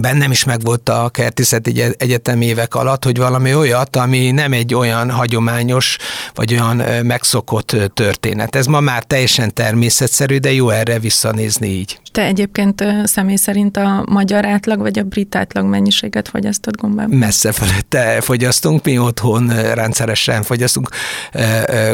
bennem 0.00 0.30
is 0.30 0.44
megvolt 0.44 0.88
a 0.88 1.08
kertészeti 1.08 1.82
egyetem 1.96 2.40
évek 2.40 2.74
alatt, 2.74 3.04
hogy 3.04 3.16
valami 3.16 3.54
olyat, 3.54 3.96
ami 3.96 4.30
nem 4.30 4.52
egy 4.52 4.74
olyan 4.74 5.10
hagyományos, 5.10 5.96
vagy 6.34 6.52
olyan 6.52 6.82
megszokott 7.04 7.76
történet. 7.94 8.56
Ez 8.56 8.66
ma 8.66 8.80
már 8.80 9.04
teljesen 9.04 9.54
természetszerű, 9.54 10.36
de 10.36 10.52
jó 10.52 10.70
erre 10.70 10.98
visszanézni 10.98 11.68
így. 11.68 12.00
Te 12.12 12.22
egyébként 12.22 12.84
személy 13.04 13.36
szerint 13.36 13.76
a 13.76 14.04
magyar 14.08 14.44
átlag 14.44 14.78
vagy 14.78 14.98
a 14.98 15.02
brit 15.02 15.34
átlag 15.34 15.64
mennyiséget 15.64 16.28
fogyasztott 16.28 16.76
gombában? 16.76 17.16
Messze 17.16 17.52
felette 17.52 18.20
fogyasztunk, 18.20 18.84
mi 18.84 18.98
otthon 18.98 19.74
rendszeresen 19.74 20.42
fogyasztunk 20.42 20.88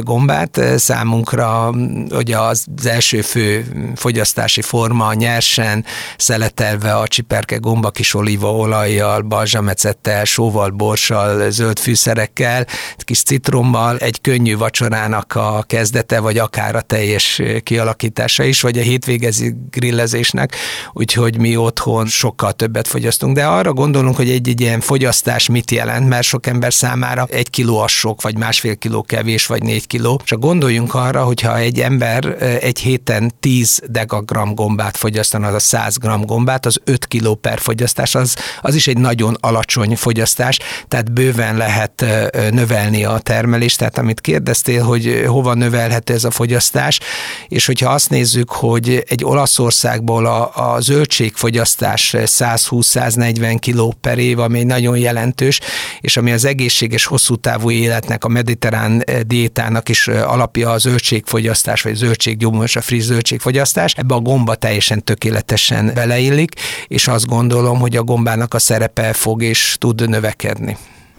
gombát. 0.01 0.61
Számunkra 0.77 1.75
ugye 2.11 2.39
az 2.39 2.65
első 2.85 3.21
fő 3.21 3.65
fogyasztási 3.97 4.61
forma 4.61 5.15
nyersen, 5.15 5.85
szeletelve 6.17 6.95
a 6.95 7.09
csiperke 7.09 7.57
gomba 7.57 7.90
sima 7.91 8.03
kis 8.03 8.15
olívaolajjal, 8.15 9.23
balzsamecettel, 9.23 10.25
sóval, 10.25 10.71
borssal, 10.71 11.51
zöld 11.51 11.79
fűszerekkel, 11.79 12.67
kis 12.97 13.23
citrommal, 13.23 13.97
egy 13.97 14.21
könnyű 14.21 14.57
vacsorának 14.57 15.35
a 15.35 15.65
kezdete, 15.67 16.21
vagy 16.21 16.39
akár 16.39 16.75
a 16.75 16.81
teljes 16.81 17.43
kialakítása 17.63 18.45
is, 18.45 18.61
vagy 18.61 18.79
a 18.79 18.83
hétvégezi 18.83 19.55
grillezésnek, 19.71 20.57
úgyhogy 20.93 21.39
mi 21.39 21.57
otthon 21.57 22.07
sokkal 22.07 22.53
többet 22.53 22.89
fogyasztunk. 22.89 23.37
De 23.37 23.47
arra 23.47 23.73
gondolunk, 23.73 24.17
hogy 24.17 24.31
egy-egy 24.31 24.61
ilyen 24.61 24.81
fogyasztás 24.81 25.49
mit 25.49 25.71
jelent, 25.71 26.09
mert 26.09 26.23
sok 26.23 26.47
ember 26.47 26.73
számára 26.73 27.27
egy 27.31 27.51
kiló 27.51 27.79
az 27.79 27.91
sok, 27.91 28.23
vagy 28.23 28.37
másfél 28.37 28.77
kiló 28.77 29.03
kevés, 29.03 29.47
vagy 29.47 29.63
négy 29.63 29.87
kiló. 29.87 30.21
Csak 30.25 30.41
gondoljunk 30.41 30.95
arra, 30.95 31.25
hogyha 31.25 31.59
egy 31.59 31.81
ember 31.81 32.43
egy 32.63 32.79
héten 32.79 33.33
10 33.41 33.83
degagram 33.87 34.55
gombát 34.55 34.97
fogyasztana, 34.97 35.47
az 35.47 35.55
a 35.55 35.59
100 35.59 35.97
gram 35.97 36.25
gombát, 36.25 36.67
az 36.67 36.81
5 36.85 37.07
kiló 37.07 37.35
per 37.35 37.59
fogyasztás, 37.59 37.79
az, 38.13 38.37
az 38.61 38.75
is 38.75 38.87
egy 38.87 38.99
nagyon 38.99 39.37
alacsony 39.41 39.97
fogyasztás, 39.97 40.59
tehát 40.89 41.13
bőven 41.13 41.57
lehet 41.57 42.05
növelni 42.51 43.05
a 43.05 43.19
termelést. 43.19 43.79
Tehát 43.79 43.99
amit 43.99 44.21
kérdeztél, 44.21 44.83
hogy 44.83 45.25
hova 45.27 45.55
növelhető 45.55 46.15
ez 46.15 46.25
a 46.25 46.31
fogyasztás, 46.31 47.01
és 47.49 47.67
hogyha 47.67 47.91
azt 47.91 48.11
nézzük, 48.11 48.51
hogy 48.51 49.05
egy 49.09 49.25
Olaszországból 49.25 50.27
a, 50.27 50.75
a 50.75 50.81
zöldségfogyasztás 50.81 52.15
120-140 52.19 53.57
kiló 53.59 53.95
per 54.01 54.19
év, 54.19 54.39
ami 54.39 54.63
nagyon 54.63 54.97
jelentős, 54.97 55.61
és 56.01 56.17
ami 56.17 56.33
az 56.33 56.45
egészséges 56.45 57.05
hosszú 57.05 57.37
távú 57.37 57.71
életnek, 57.71 58.25
a 58.25 58.29
mediterrán 58.29 59.05
diétának 59.27 59.89
is 59.89 60.09
alapja 60.09 60.71
a 60.71 60.79
zöldségfogyasztás, 60.79 61.83
vagy 61.83 61.95
zöldséggyomos, 61.95 62.77
a 62.77 62.81
friss 62.81 63.05
zöldségfogyasztás. 63.05 63.95
Ebbe 63.95 64.15
a 64.15 64.21
gomba 64.21 64.55
teljesen 64.55 65.05
tökéletesen 65.05 65.91
beleillik, 65.95 66.55
és 66.87 67.09
azt 67.09 67.27
gondolom, 67.27 67.70
hogy 67.79 67.97
a 67.97 68.03
gombának 68.03 68.55
a 68.55 68.59
szerepe 68.59 69.13
fog 69.13 69.43
és 69.43 69.77
tud 69.79 70.09
növekedni. 70.09 70.77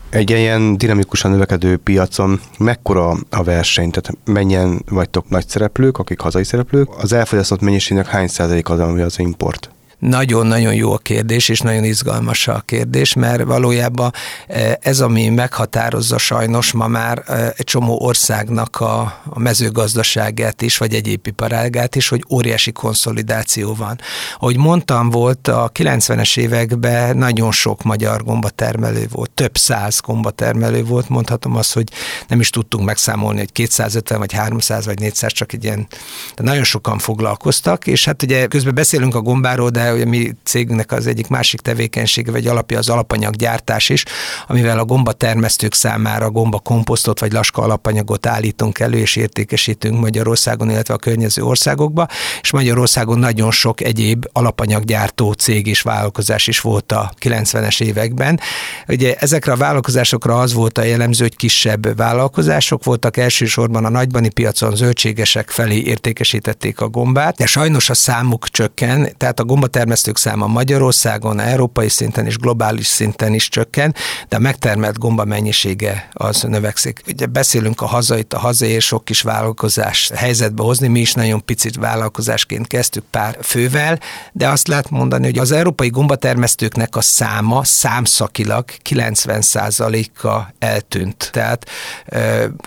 Egy 0.09 0.29
ilyen 0.29 0.77
dinamikusan 0.77 1.31
növekedő 1.31 1.77
piacon 1.77 2.39
mekkora 2.57 3.17
a 3.29 3.43
verseny? 3.43 3.89
Tehát 3.89 4.17
mennyien 4.25 4.83
vagytok 4.89 5.29
nagy 5.29 5.47
szereplők, 5.47 5.97
akik 5.97 6.19
hazai 6.19 6.43
szereplők? 6.43 6.89
Az 6.97 7.13
elfogyasztott 7.13 7.61
mennyiségnek 7.61 8.07
hány 8.07 8.27
százalék 8.27 8.69
az, 8.69 8.79
ami 8.79 9.01
az 9.01 9.19
import? 9.19 9.69
Nagyon-nagyon 10.01 10.73
jó 10.73 10.93
a 10.93 10.97
kérdés, 10.97 11.49
és 11.49 11.59
nagyon 11.59 11.83
izgalmas 11.83 12.47
a 12.47 12.63
kérdés, 12.65 13.13
mert 13.13 13.43
valójában 13.43 14.13
e, 14.47 14.77
ez, 14.81 15.01
ami 15.01 15.29
meghatározza 15.29 16.17
sajnos 16.17 16.71
ma 16.71 16.87
már 16.87 17.23
e, 17.25 17.53
egy 17.57 17.65
csomó 17.65 17.99
országnak 17.99 18.79
a, 18.79 18.99
a 19.25 19.39
mezőgazdaságát 19.39 20.61
is, 20.61 20.77
vagy 20.77 20.93
egyéb 20.93 21.27
iparágát 21.27 21.95
is, 21.95 22.07
hogy 22.07 22.25
óriási 22.29 22.71
konszolidáció 22.71 23.73
van. 23.73 23.99
Ahogy 24.39 24.57
mondtam, 24.57 25.09
volt 25.09 25.47
a 25.47 25.71
90-es 25.73 26.37
években 26.37 27.17
nagyon 27.17 27.51
sok 27.51 27.83
magyar 27.83 28.23
gombatermelő 28.23 29.07
volt, 29.11 29.31
több 29.31 29.57
száz 29.57 29.99
gombatermelő 29.99 30.83
volt, 30.83 31.09
mondhatom 31.09 31.55
azt, 31.55 31.73
hogy 31.73 31.89
nem 32.27 32.39
is 32.39 32.49
tudtunk 32.49 32.85
megszámolni, 32.85 33.39
hogy 33.39 33.51
250 33.51 34.19
vagy 34.19 34.33
300 34.33 34.85
vagy 34.85 34.99
400, 34.99 35.31
csak 35.31 35.53
egy 35.53 35.63
ilyen, 35.63 35.87
de 36.35 36.43
nagyon 36.43 36.63
sokan 36.63 36.97
foglalkoztak, 36.97 37.87
és 37.87 38.05
hát 38.05 38.23
ugye 38.23 38.47
közben 38.47 38.73
beszélünk 38.73 39.15
a 39.15 39.21
gombáról, 39.21 39.69
de 39.69 39.89
ugye 39.93 40.05
mi 40.05 40.31
cégünknek 40.43 40.91
az 40.91 41.07
egyik 41.07 41.27
másik 41.27 41.59
tevékenysége, 41.59 42.31
vagy 42.31 42.47
alapja 42.47 42.77
az 42.77 42.89
alapanyaggyártás 42.89 43.89
is, 43.89 44.03
amivel 44.47 44.79
a 44.79 44.85
gomba 44.85 45.11
termesztők 45.11 45.73
számára 45.73 46.31
gomba 46.31 46.59
komposztot 46.59 47.19
vagy 47.19 47.31
laska 47.31 47.61
alapanyagot 47.61 48.25
állítunk 48.25 48.79
elő 48.79 48.97
és 48.97 49.15
értékesítünk 49.15 49.99
Magyarországon, 49.99 50.69
illetve 50.69 50.93
a 50.93 50.97
környező 50.97 51.43
országokba, 51.43 52.07
és 52.41 52.51
Magyarországon 52.51 53.19
nagyon 53.19 53.51
sok 53.51 53.81
egyéb 53.81 54.25
alapanyaggyártó 54.31 55.31
cég 55.31 55.67
és 55.67 55.81
vállalkozás 55.81 56.47
is 56.47 56.59
volt 56.59 56.91
a 56.91 57.11
90-es 57.19 57.81
években. 57.81 58.39
Ugye 58.87 59.15
ezekre 59.15 59.51
a 59.51 59.55
vállalkozásokra 59.55 60.39
az 60.39 60.53
volt 60.53 60.77
a 60.77 60.83
jellemző, 60.83 61.23
hogy 61.23 61.35
kisebb 61.35 61.97
vállalkozások 61.97 62.83
voltak, 62.83 63.17
elsősorban 63.17 63.85
a 63.85 63.89
nagybani 63.89 64.29
piacon 64.29 64.75
zöldségesek 64.75 65.49
felé 65.49 65.77
értékesítették 65.77 66.81
a 66.81 66.87
gombát, 66.87 67.35
de 67.35 67.45
sajnos 67.45 67.89
a 67.89 67.93
számuk 67.93 68.49
csökken, 68.49 69.09
tehát 69.17 69.39
a 69.39 69.45
gomba 69.45 69.67
termesztők 69.81 70.17
száma 70.17 70.47
Magyarországon, 70.47 71.39
európai 71.39 71.89
szinten 71.89 72.25
és 72.25 72.37
globális 72.37 72.85
szinten 72.85 73.33
is 73.33 73.49
csökken, 73.49 73.95
de 74.29 74.35
a 74.35 74.39
megtermelt 74.39 74.97
gomba 74.97 75.25
mennyisége 75.25 76.09
az 76.13 76.41
növekszik. 76.41 77.01
Ugye 77.07 77.25
beszélünk 77.25 77.81
a 77.81 77.85
hazait, 77.85 78.33
a 78.33 78.39
hazai 78.39 78.69
és 78.69 78.85
sok 78.85 79.05
kis 79.05 79.21
vállalkozás 79.21 80.11
helyzetbe 80.15 80.63
hozni, 80.63 80.87
mi 80.87 80.99
is 80.99 81.13
nagyon 81.13 81.45
picit 81.45 81.75
vállalkozásként 81.75 82.67
kezdtük 82.67 83.03
pár 83.11 83.37
fővel, 83.41 83.99
de 84.31 84.47
azt 84.47 84.67
lehet 84.67 84.89
mondani, 84.89 85.25
hogy 85.25 85.37
az 85.37 85.51
európai 85.51 85.89
gombatermesztőknek 85.89 86.95
a 86.95 87.01
száma 87.01 87.63
számszakilag 87.63 88.65
90%-a 88.89 90.53
eltűnt. 90.59 91.29
Tehát 91.31 91.69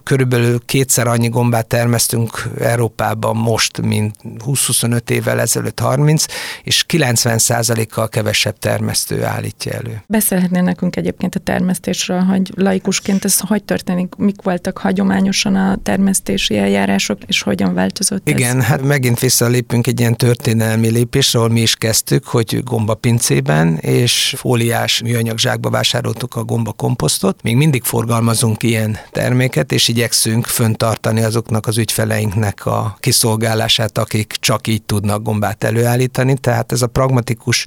körülbelül 0.05 0.63
kétszer 0.67 1.07
annyi 1.07 1.29
gombát 1.29 1.67
termesztünk 1.67 2.49
Európában 2.61 3.37
most, 3.37 3.81
mint 3.81 4.15
20-25 4.25 5.11
évvel 5.11 5.41
ezelőtt 5.41 5.81
30, 5.81 6.25
és 6.63 6.85
90%-kal 7.05 8.09
kevesebb 8.09 8.59
termesztő 8.59 9.25
állítja 9.25 9.73
elő. 9.73 10.03
Beszélhetnél 10.07 10.63
nekünk 10.63 10.97
egyébként 10.97 11.35
a 11.35 11.39
termesztésről, 11.39 12.21
hogy 12.21 12.51
laikusként 12.55 13.25
ez 13.25 13.39
hogy 13.39 13.65
történik, 13.65 14.15
mik 14.15 14.43
voltak 14.43 14.79
hagyományosan 14.79 15.55
a 15.55 15.79
termesztési 15.83 16.57
eljárások, 16.57 17.19
és 17.27 17.43
hogyan 17.43 17.75
változott 17.75 18.29
Igen, 18.29 18.59
ez? 18.59 18.65
hát 18.65 18.83
megint 18.83 19.21
visszalépünk 19.21 19.87
egy 19.87 20.01
ilyen 20.01 20.17
történelmi 20.17 20.89
lépésre, 20.91 21.39
ahol 21.39 21.51
mi 21.51 21.61
is 21.61 21.75
kezdtük, 21.75 22.25
hogy 22.25 22.63
gombapincében 22.65 23.77
és 23.77 24.35
fóliás 24.37 25.03
műanyag 25.03 25.39
zsákba 25.39 25.71
vásároltuk 25.71 26.35
a 26.35 26.45
gomba 26.45 26.73
komposztot. 26.73 27.43
Még 27.43 27.57
mindig 27.57 27.83
forgalmazunk 27.83 28.63
ilyen 28.63 28.99
terméket, 29.11 29.73
és 29.73 29.89
igyekszünk 29.89 30.47
föntartani 30.47 31.23
azoknak 31.23 31.67
az 31.67 31.79
ügyfeleinknek 31.79 32.67
a 32.67 32.97
kiszolgálását, 33.01 33.99
akik 33.99 34.35
csak 34.41 34.67
így 34.67 34.83
tudnak 34.83 35.23
gombát 35.23 35.65
előállítani. 35.65 36.35
Tehát 36.35 36.73
ez 36.73 36.83
a 36.83 36.87
pragmatikus, 36.95 37.67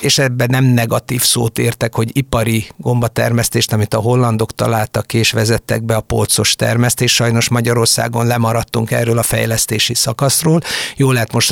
és 0.00 0.18
ebben 0.18 0.48
nem 0.50 0.64
negatív 0.64 1.22
szót 1.22 1.58
értek, 1.58 1.94
hogy 1.94 2.16
ipari 2.16 2.66
gombatermesztést, 2.76 3.72
amit 3.72 3.94
a 3.94 4.00
hollandok 4.00 4.54
találtak 4.54 5.14
és 5.14 5.30
vezettek 5.30 5.84
be 5.84 5.94
a 5.94 6.00
polcos 6.00 6.54
termesztés. 6.54 7.14
Sajnos 7.14 7.48
Magyarországon 7.48 8.26
lemaradtunk 8.26 8.90
erről 8.90 9.18
a 9.18 9.22
fejlesztési 9.22 9.94
szakaszról. 9.94 10.60
Jó 10.96 11.12
lehet 11.12 11.32
most 11.32 11.50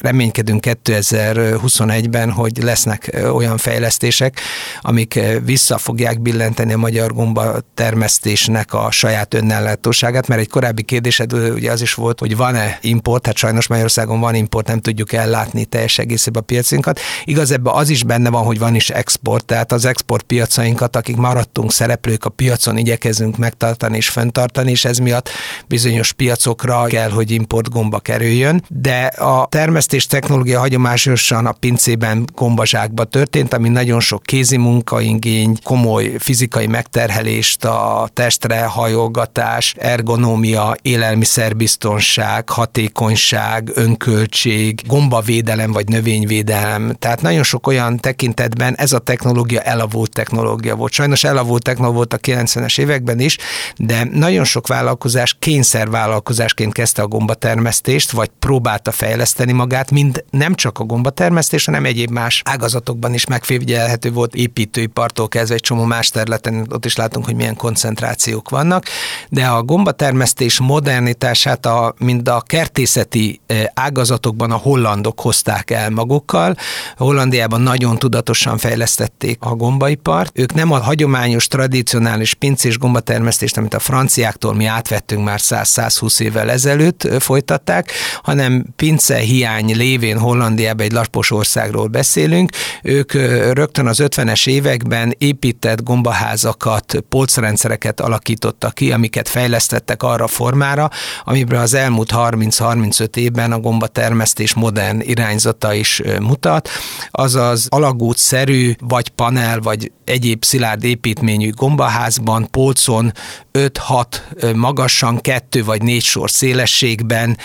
reménykedünk 0.00 0.64
2021-ben, 0.68 2.30
hogy 2.30 2.62
lesznek 2.62 3.16
olyan 3.32 3.56
fejlesztések, 3.56 4.40
amik 4.80 5.20
vissza 5.44 5.78
fogják 5.78 6.20
billenteni 6.20 6.72
a 6.72 6.78
magyar 6.78 7.12
gomba 7.12 7.54
termesztésnek 7.74 8.74
a 8.74 8.90
saját 8.90 9.34
önellátóságát, 9.34 10.28
mert 10.28 10.40
egy 10.40 10.48
korábbi 10.48 10.82
kérdésed 10.82 11.32
ugye 11.32 11.70
az 11.70 11.82
is 11.82 11.94
volt, 11.94 12.20
hogy 12.20 12.36
van-e 12.36 12.78
import, 12.80 13.26
hát 13.26 13.36
sajnos 13.36 13.66
Magyarországon 13.66 14.20
van 14.20 14.34
import, 14.34 14.66
nem 14.66 14.80
tudjuk 14.80 15.12
ellátni 15.12 15.64
teljes 15.64 15.98
egészében 15.98 16.41
a 16.42 16.44
piacinkat. 16.44 17.00
Igaz, 17.24 17.50
ebben 17.50 17.74
az 17.74 17.88
is 17.88 18.02
benne 18.02 18.30
van, 18.30 18.44
hogy 18.44 18.58
van 18.58 18.74
is 18.74 18.90
export, 18.90 19.44
tehát 19.44 19.72
az 19.72 19.84
export 19.84 20.22
piacainkat, 20.22 20.96
akik 20.96 21.16
maradtunk 21.16 21.72
szereplők 21.72 22.24
a 22.24 22.28
piacon, 22.28 22.76
igyekezünk 22.76 23.36
megtartani 23.36 23.96
és 23.96 24.08
fenntartani, 24.08 24.70
és 24.70 24.84
ez 24.84 24.98
miatt 24.98 25.28
bizonyos 25.66 26.12
piacokra 26.12 26.84
kell, 26.84 27.10
hogy 27.10 27.30
import 27.30 27.70
gomba 27.70 27.98
kerüljön. 27.98 28.64
De 28.68 29.04
a 29.04 29.46
termesztés 29.48 30.06
technológia 30.06 30.58
hagyományosan 30.58 31.46
a 31.46 31.52
pincében 31.52 32.28
gombazsákba 32.34 33.04
történt, 33.04 33.54
ami 33.54 33.68
nagyon 33.68 34.00
sok 34.00 34.22
kézi 34.22 34.56
munkaingény, 34.56 35.56
komoly 35.64 36.12
fizikai 36.18 36.66
megterhelést, 36.66 37.64
a 37.64 38.08
testre 38.12 38.64
hajolgatás, 38.64 39.74
ergonómia, 39.78 40.76
élelmiszerbiztonság, 40.82 42.48
hatékonyság, 42.48 43.70
önköltség, 43.74 44.80
gombavédelem 44.86 45.72
vagy 45.72 45.88
növényvédelem. 46.32 46.92
Tehát 46.98 47.22
nagyon 47.22 47.42
sok 47.42 47.66
olyan 47.66 47.96
tekintetben 47.96 48.74
ez 48.76 48.92
a 48.92 48.98
technológia 48.98 49.60
elavult 49.60 50.10
technológia 50.10 50.76
volt. 50.76 50.92
Sajnos 50.92 51.24
elavult 51.24 51.62
technológia 51.62 51.96
volt 51.96 52.12
a 52.12 52.18
90-es 52.18 52.78
években 52.78 53.20
is, 53.20 53.38
de 53.76 54.08
nagyon 54.12 54.44
sok 54.44 54.66
vállalkozás 54.66 55.36
kényszervállalkozásként 55.38 56.72
kezdte 56.72 57.02
a 57.02 57.06
gombatermesztést, 57.06 58.10
vagy 58.10 58.30
próbálta 58.38 58.90
fejleszteni 58.90 59.52
magát, 59.52 59.90
mind 59.90 60.24
nem 60.30 60.54
csak 60.54 60.78
a 60.78 60.84
gombatermesztés, 60.84 61.64
hanem 61.64 61.84
egyéb 61.84 62.10
más 62.10 62.42
ágazatokban 62.44 63.14
is 63.14 63.26
megfigyelhető 63.26 64.10
volt 64.10 64.34
építőipartól 64.34 65.28
kezdve 65.28 65.54
egy 65.54 65.60
csomó 65.60 65.84
más 65.84 66.08
területen, 66.08 66.66
ott 66.70 66.84
is 66.84 66.96
látunk, 66.96 67.24
hogy 67.24 67.34
milyen 67.34 67.56
koncentrációk 67.56 68.50
vannak, 68.50 68.84
de 69.28 69.46
a 69.46 69.62
gombatermesztés 69.62 70.60
modernitását 70.60 71.66
a, 71.66 71.94
mind 71.98 72.28
a 72.28 72.40
kertészeti 72.40 73.40
eh, 73.46 73.64
ágazatokban 73.74 74.50
a 74.50 74.56
hollandok 74.56 75.20
hozták 75.20 75.70
el 75.70 75.90
maguk, 75.90 76.21
hollandokkal. 76.26 76.56
Hollandiában 76.96 77.60
nagyon 77.60 77.98
tudatosan 77.98 78.58
fejlesztették 78.58 79.36
a 79.40 79.54
gombaipart. 79.54 80.38
Ők 80.38 80.54
nem 80.54 80.72
a 80.72 80.78
hagyományos, 80.78 81.46
tradicionális 81.46 82.34
pincés 82.34 82.78
gombatermesztést, 82.78 83.56
amit 83.56 83.74
a 83.74 83.78
franciáktól 83.78 84.54
mi 84.54 84.64
átvettünk 84.64 85.24
már 85.24 85.40
100-120 85.40 86.20
évvel 86.20 86.50
ezelőtt 86.50 87.08
folytatták, 87.18 87.92
hanem 88.22 88.64
pince 88.76 89.16
hiány 89.16 89.76
lévén 89.76 90.18
Hollandiában 90.18 90.86
egy 90.86 90.92
lapos 90.92 91.30
országról 91.30 91.86
beszélünk. 91.86 92.50
Ők 92.82 93.12
rögtön 93.52 93.86
az 93.86 93.98
50-es 94.02 94.48
években 94.48 95.14
épített 95.18 95.82
gombaházakat, 95.82 96.94
polcrendszereket 97.08 98.00
alakítottak 98.00 98.74
ki, 98.74 98.92
amiket 98.92 99.28
fejlesztettek 99.28 100.02
arra 100.02 100.26
formára, 100.26 100.90
amiben 101.24 101.60
az 101.60 101.74
elmúlt 101.74 102.12
30-35 102.14 103.16
évben 103.16 103.52
a 103.52 103.58
gombatermesztés 103.58 104.54
modern 104.54 105.00
irányzata 105.00 105.74
is 105.74 106.02
mutat, 106.20 106.68
azaz 107.10 107.66
alagútszerű, 107.70 108.72
vagy 108.80 109.08
panel, 109.08 109.60
vagy 109.60 109.92
egyéb 110.04 110.44
szilárd 110.44 110.84
építményű 110.84 111.50
gombaházban, 111.50 112.50
polcon 112.50 113.12
5-6 113.52 114.54
magasan, 114.54 115.20
kettő 115.20 115.64
vagy 115.64 115.82
négy 115.82 116.02
sor 116.02 116.30
szélességben, 116.30 117.38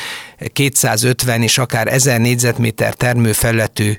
250 0.54 1.42
és 1.42 1.58
akár 1.58 1.88
1000 1.88 2.20
négyzetméter 2.20 2.94
termőfelületű 2.94 3.94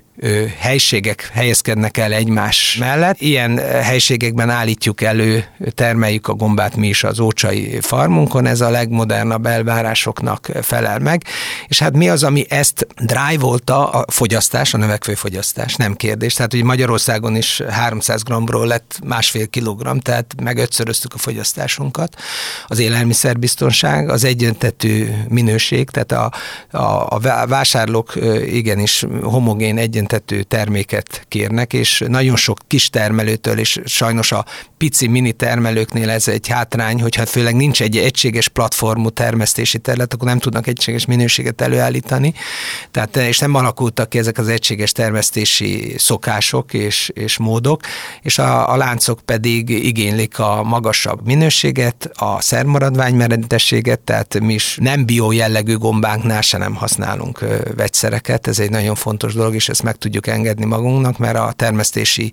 helységek 0.58 1.30
helyezkednek 1.34 1.96
el 1.96 2.12
egymás 2.12 2.76
mellett. 2.80 3.20
Ilyen 3.20 3.58
helységekben 3.82 4.50
állítjuk 4.50 5.02
elő, 5.02 5.44
termeljük 5.74 6.28
a 6.28 6.32
gombát 6.32 6.76
mi 6.76 6.88
is 6.88 7.04
az 7.04 7.20
ócsai 7.20 7.78
farmunkon, 7.80 8.46
ez 8.46 8.60
a 8.60 8.70
legmodernabb 8.70 9.46
elvárásoknak 9.46 10.50
felel 10.62 10.98
meg. 10.98 11.24
És 11.66 11.78
hát 11.78 11.96
mi 11.96 12.08
az, 12.08 12.22
ami 12.22 12.44
ezt 12.48 12.86
drive-olta 12.96 13.90
a 13.90 14.04
fogyasztás, 14.10 14.74
a 14.74 14.78
növekvő 14.78 15.14
fogyasztás, 15.14 15.74
nem 15.74 15.94
kérdés. 15.94 16.34
Tehát 16.34 16.52
hogy 16.52 16.62
Magyarországon 16.62 17.36
is 17.36 17.62
300 17.68 18.22
g-ról 18.22 18.66
lett 18.66 18.98
másfél 19.04 19.48
kilogramm, 19.48 19.98
tehát 19.98 20.34
megötszöröztük 20.42 21.14
a 21.14 21.18
fogyasztásunkat. 21.18 21.97
Az 22.66 22.78
élelmiszerbiztonság, 22.78 24.08
az 24.08 24.24
egyöntetű 24.24 25.08
minőség, 25.28 25.90
tehát 25.90 26.12
a, 26.12 26.32
a, 26.78 27.14
a 27.14 27.46
vásárlók 27.46 28.12
igenis 28.46 29.04
homogén 29.22 29.78
egyöntetű 29.78 30.06
öntető 30.18 30.42
terméket 30.42 31.24
kérnek, 31.28 31.72
és 31.72 32.04
nagyon 32.08 32.36
sok 32.36 32.58
kis 32.66 32.90
termelőtől, 32.90 33.58
és 33.58 33.80
sajnos 33.84 34.32
a 34.32 34.44
pici 34.76 35.06
mini 35.06 35.32
termelőknél 35.32 36.10
ez 36.10 36.28
egy 36.28 36.48
hátrány, 36.48 37.02
hogyha 37.02 37.26
főleg 37.26 37.56
nincs 37.56 37.82
egy 37.82 37.96
egységes 37.96 38.48
platformú 38.48 39.10
termesztési 39.10 39.78
terület, 39.78 40.14
akkor 40.14 40.26
nem 40.28 40.38
tudnak 40.38 40.66
egységes 40.66 41.06
minőséget 41.06 41.60
előállítani. 41.60 42.34
Tehát, 42.90 43.16
és 43.16 43.38
nem 43.38 43.54
alakultak 43.54 44.08
ki 44.08 44.18
ezek 44.18 44.38
az 44.38 44.48
egységes 44.48 44.92
termesztési 44.92 45.94
szokások 45.98 46.74
és, 46.74 47.10
és 47.14 47.38
módok, 47.38 47.80
és 48.22 48.38
a, 48.38 48.72
a 48.72 48.76
láncok 48.76 49.20
pedig 49.24 49.68
igénylik 49.68 50.38
a 50.38 50.62
magasabb 50.62 51.26
minőséget, 51.26 51.87
a 52.12 52.40
szermaradványmeredetességet, 52.40 54.00
tehát 54.00 54.40
mi 54.40 54.54
is 54.54 54.78
nem 54.80 55.06
bio 55.06 55.32
jellegű 55.32 55.76
gombánknál 55.76 56.40
se 56.40 56.58
nem 56.58 56.74
használunk 56.74 57.44
vegyszereket, 57.76 58.46
ez 58.46 58.58
egy 58.58 58.70
nagyon 58.70 58.94
fontos 58.94 59.34
dolog, 59.34 59.54
és 59.54 59.68
ezt 59.68 59.82
meg 59.82 59.96
tudjuk 59.96 60.26
engedni 60.26 60.64
magunknak, 60.64 61.18
mert 61.18 61.36
a 61.36 61.52
termesztési 61.56 62.32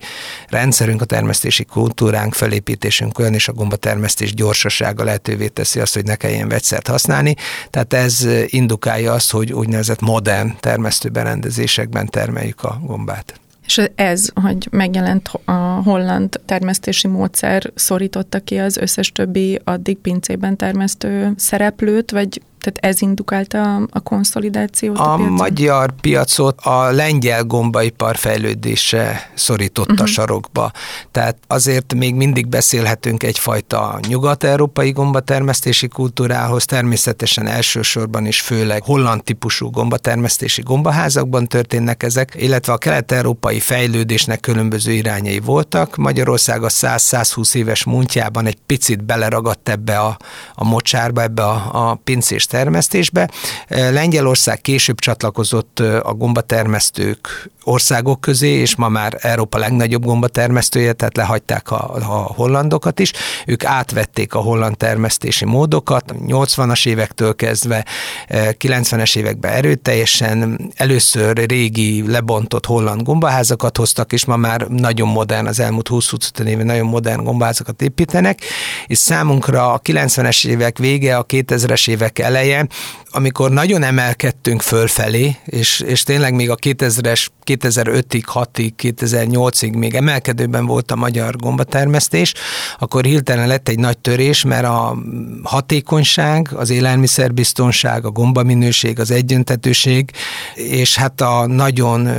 rendszerünk, 0.49 1.01
a 1.01 1.05
termesztési 1.05 1.63
kultúránk, 1.63 2.33
felépítésünk 2.33 3.19
olyan, 3.19 3.33
és 3.33 3.47
a 3.47 3.53
gombatermesztés 3.53 4.33
gyorsasága 4.33 5.03
lehetővé 5.03 5.47
teszi 5.47 5.79
azt, 5.79 5.93
hogy 5.93 6.05
ne 6.05 6.15
kelljen 6.15 6.47
vegyszert 6.47 6.87
használni. 6.87 7.35
Tehát 7.69 7.93
ez 7.93 8.27
indukálja 8.45 9.13
azt, 9.13 9.31
hogy 9.31 9.53
úgynevezett 9.53 10.01
modern 10.01 10.55
termesztőberendezésekben 10.59 12.07
termeljük 12.07 12.63
a 12.63 12.81
gombát. 12.83 13.39
És 13.65 13.82
ez, 13.95 14.30
hogy 14.41 14.67
megjelent 14.71 15.30
a 15.45 15.82
holland 15.84 16.39
termesztési 16.45 17.08
módszer, 17.08 17.71
szorította 17.75 18.39
ki 18.39 18.58
az 18.58 18.78
összes 18.78 19.12
többi 19.12 19.60
addig 19.63 19.97
pincében 19.97 20.58
termesztő 20.58 21.34
szereplőt, 21.36 22.12
vagy 22.12 22.41
tehát 22.59 22.95
ez 22.95 23.01
indukálta 23.01 23.75
a 23.75 23.99
konszolidációt? 23.99 24.97
A, 24.97 25.13
a 25.13 25.17
magyar 25.17 25.91
piacot 26.01 26.59
a 26.61 26.91
lengyel 26.91 27.43
gombaipar 27.43 28.15
fejlődése 28.15 29.31
szorította 29.33 29.91
uh-huh. 29.91 30.07
sarokba. 30.07 30.71
Tehát 31.11 31.37
azért 31.47 31.93
még 31.93 32.15
mindig 32.15 32.47
beszélhetünk 32.47 33.23
egyfajta 33.23 33.99
nyugat-európai 34.07 34.91
gombatermesztési 34.91 35.87
kultúrához, 35.87 36.65
természetesen 36.65 37.47
elsősorban 37.47 38.25
is 38.25 38.41
főleg 38.41 38.83
holland 38.83 39.23
típusú 39.23 39.69
gombatermesztési 39.69 40.61
gombaházakban 40.61 41.47
történnek 41.47 42.03
ezek, 42.03 42.33
illetve 42.37 42.73
a 42.73 42.77
kelet-európai 42.77 43.59
fejlődésnek 43.59 44.39
különböző 44.39 44.91
irányai 44.91 45.39
voltak. 45.39 45.95
Magyarország 45.95 46.63
a 46.63 46.69
100-120 46.69 47.55
éves 47.55 47.83
múltjában 47.83 48.45
egy 48.45 48.57
picit 48.65 49.03
beleragadt 49.03 49.69
ebbe 49.69 49.99
a, 49.99 50.17
a 50.55 50.63
mocsárba, 50.63 51.21
ebbe 51.21 51.43
a, 51.43 51.89
a 51.89 51.95
pincés 52.03 52.45
termesztésbe. 52.55 53.29
Lengyelország 53.67 54.61
később 54.61 54.99
csatlakozott 54.99 55.79
a 55.79 56.13
gombatermesztők 56.13 57.49
országok 57.65 58.21
közé, 58.21 58.47
és 58.47 58.75
ma 58.75 58.89
már 58.89 59.17
Európa 59.21 59.57
legnagyobb 59.57 60.05
gombatermesztője, 60.05 60.93
tehát 60.93 61.17
lehagyták 61.17 61.71
a, 61.71 61.93
a 61.95 62.33
hollandokat 62.35 62.99
is. 62.99 63.11
Ők 63.45 63.63
átvették 63.63 64.33
a 64.33 64.39
holland 64.39 64.77
termesztési 64.77 65.45
módokat, 65.45 66.13
80-as 66.27 66.87
évektől 66.87 67.35
kezdve 67.35 67.85
90-es 68.29 69.17
években 69.17 69.51
erőteljesen 69.51 70.69
először 70.75 71.37
régi 71.47 72.07
lebontott 72.07 72.65
holland 72.65 73.01
gombaházakat 73.03 73.77
hoztak, 73.77 74.13
és 74.13 74.25
ma 74.25 74.35
már 74.35 74.67
nagyon 74.67 75.07
modern, 75.07 75.47
az 75.47 75.59
elmúlt 75.59 75.89
20-25 75.91 76.45
éve 76.45 76.63
nagyon 76.63 76.87
modern 76.87 77.23
gombaházakat 77.23 77.81
építenek, 77.81 78.39
és 78.87 78.97
számunkra 78.97 79.73
a 79.73 79.79
90-es 79.79 80.47
évek 80.47 80.77
vége, 80.77 81.17
a 81.17 81.25
2000-es 81.25 81.89
évek 81.89 82.19
eleje 82.19 82.34
eleje, 82.35 82.67
amikor 83.15 83.51
nagyon 83.51 83.84
emelkedtünk 83.84 84.62
fölfelé, 84.62 85.36
és, 85.45 85.80
és 85.80 86.04
tényleg 86.04 86.34
még 86.34 86.49
a 86.49 86.56
2000-es, 86.56 87.28
2005-ig, 87.45 88.23
6-ig, 88.34 88.71
2008-ig 88.82 89.78
még 89.78 89.95
emelkedőben 89.95 90.65
volt 90.65 90.91
a 90.91 90.95
magyar 90.95 91.36
gombatermesztés, 91.36 92.34
akkor 92.80 93.04
hirtelen 93.04 93.47
lett 93.47 93.69
egy 93.69 93.80
nagy 93.80 93.97
törés, 93.97 94.43
mert 94.43 94.65
a 94.65 94.97
hatékonyság, 95.43 96.49
az 96.54 96.69
élelmiszerbiztonság, 96.69 98.06
a 98.06 98.10
gombaminőség, 98.10 98.99
az 98.99 99.12
egyöntetőség, 99.12 100.12
és 100.54 100.95
hát 100.95 101.21
a 101.21 101.45
nagyon, 101.47 102.10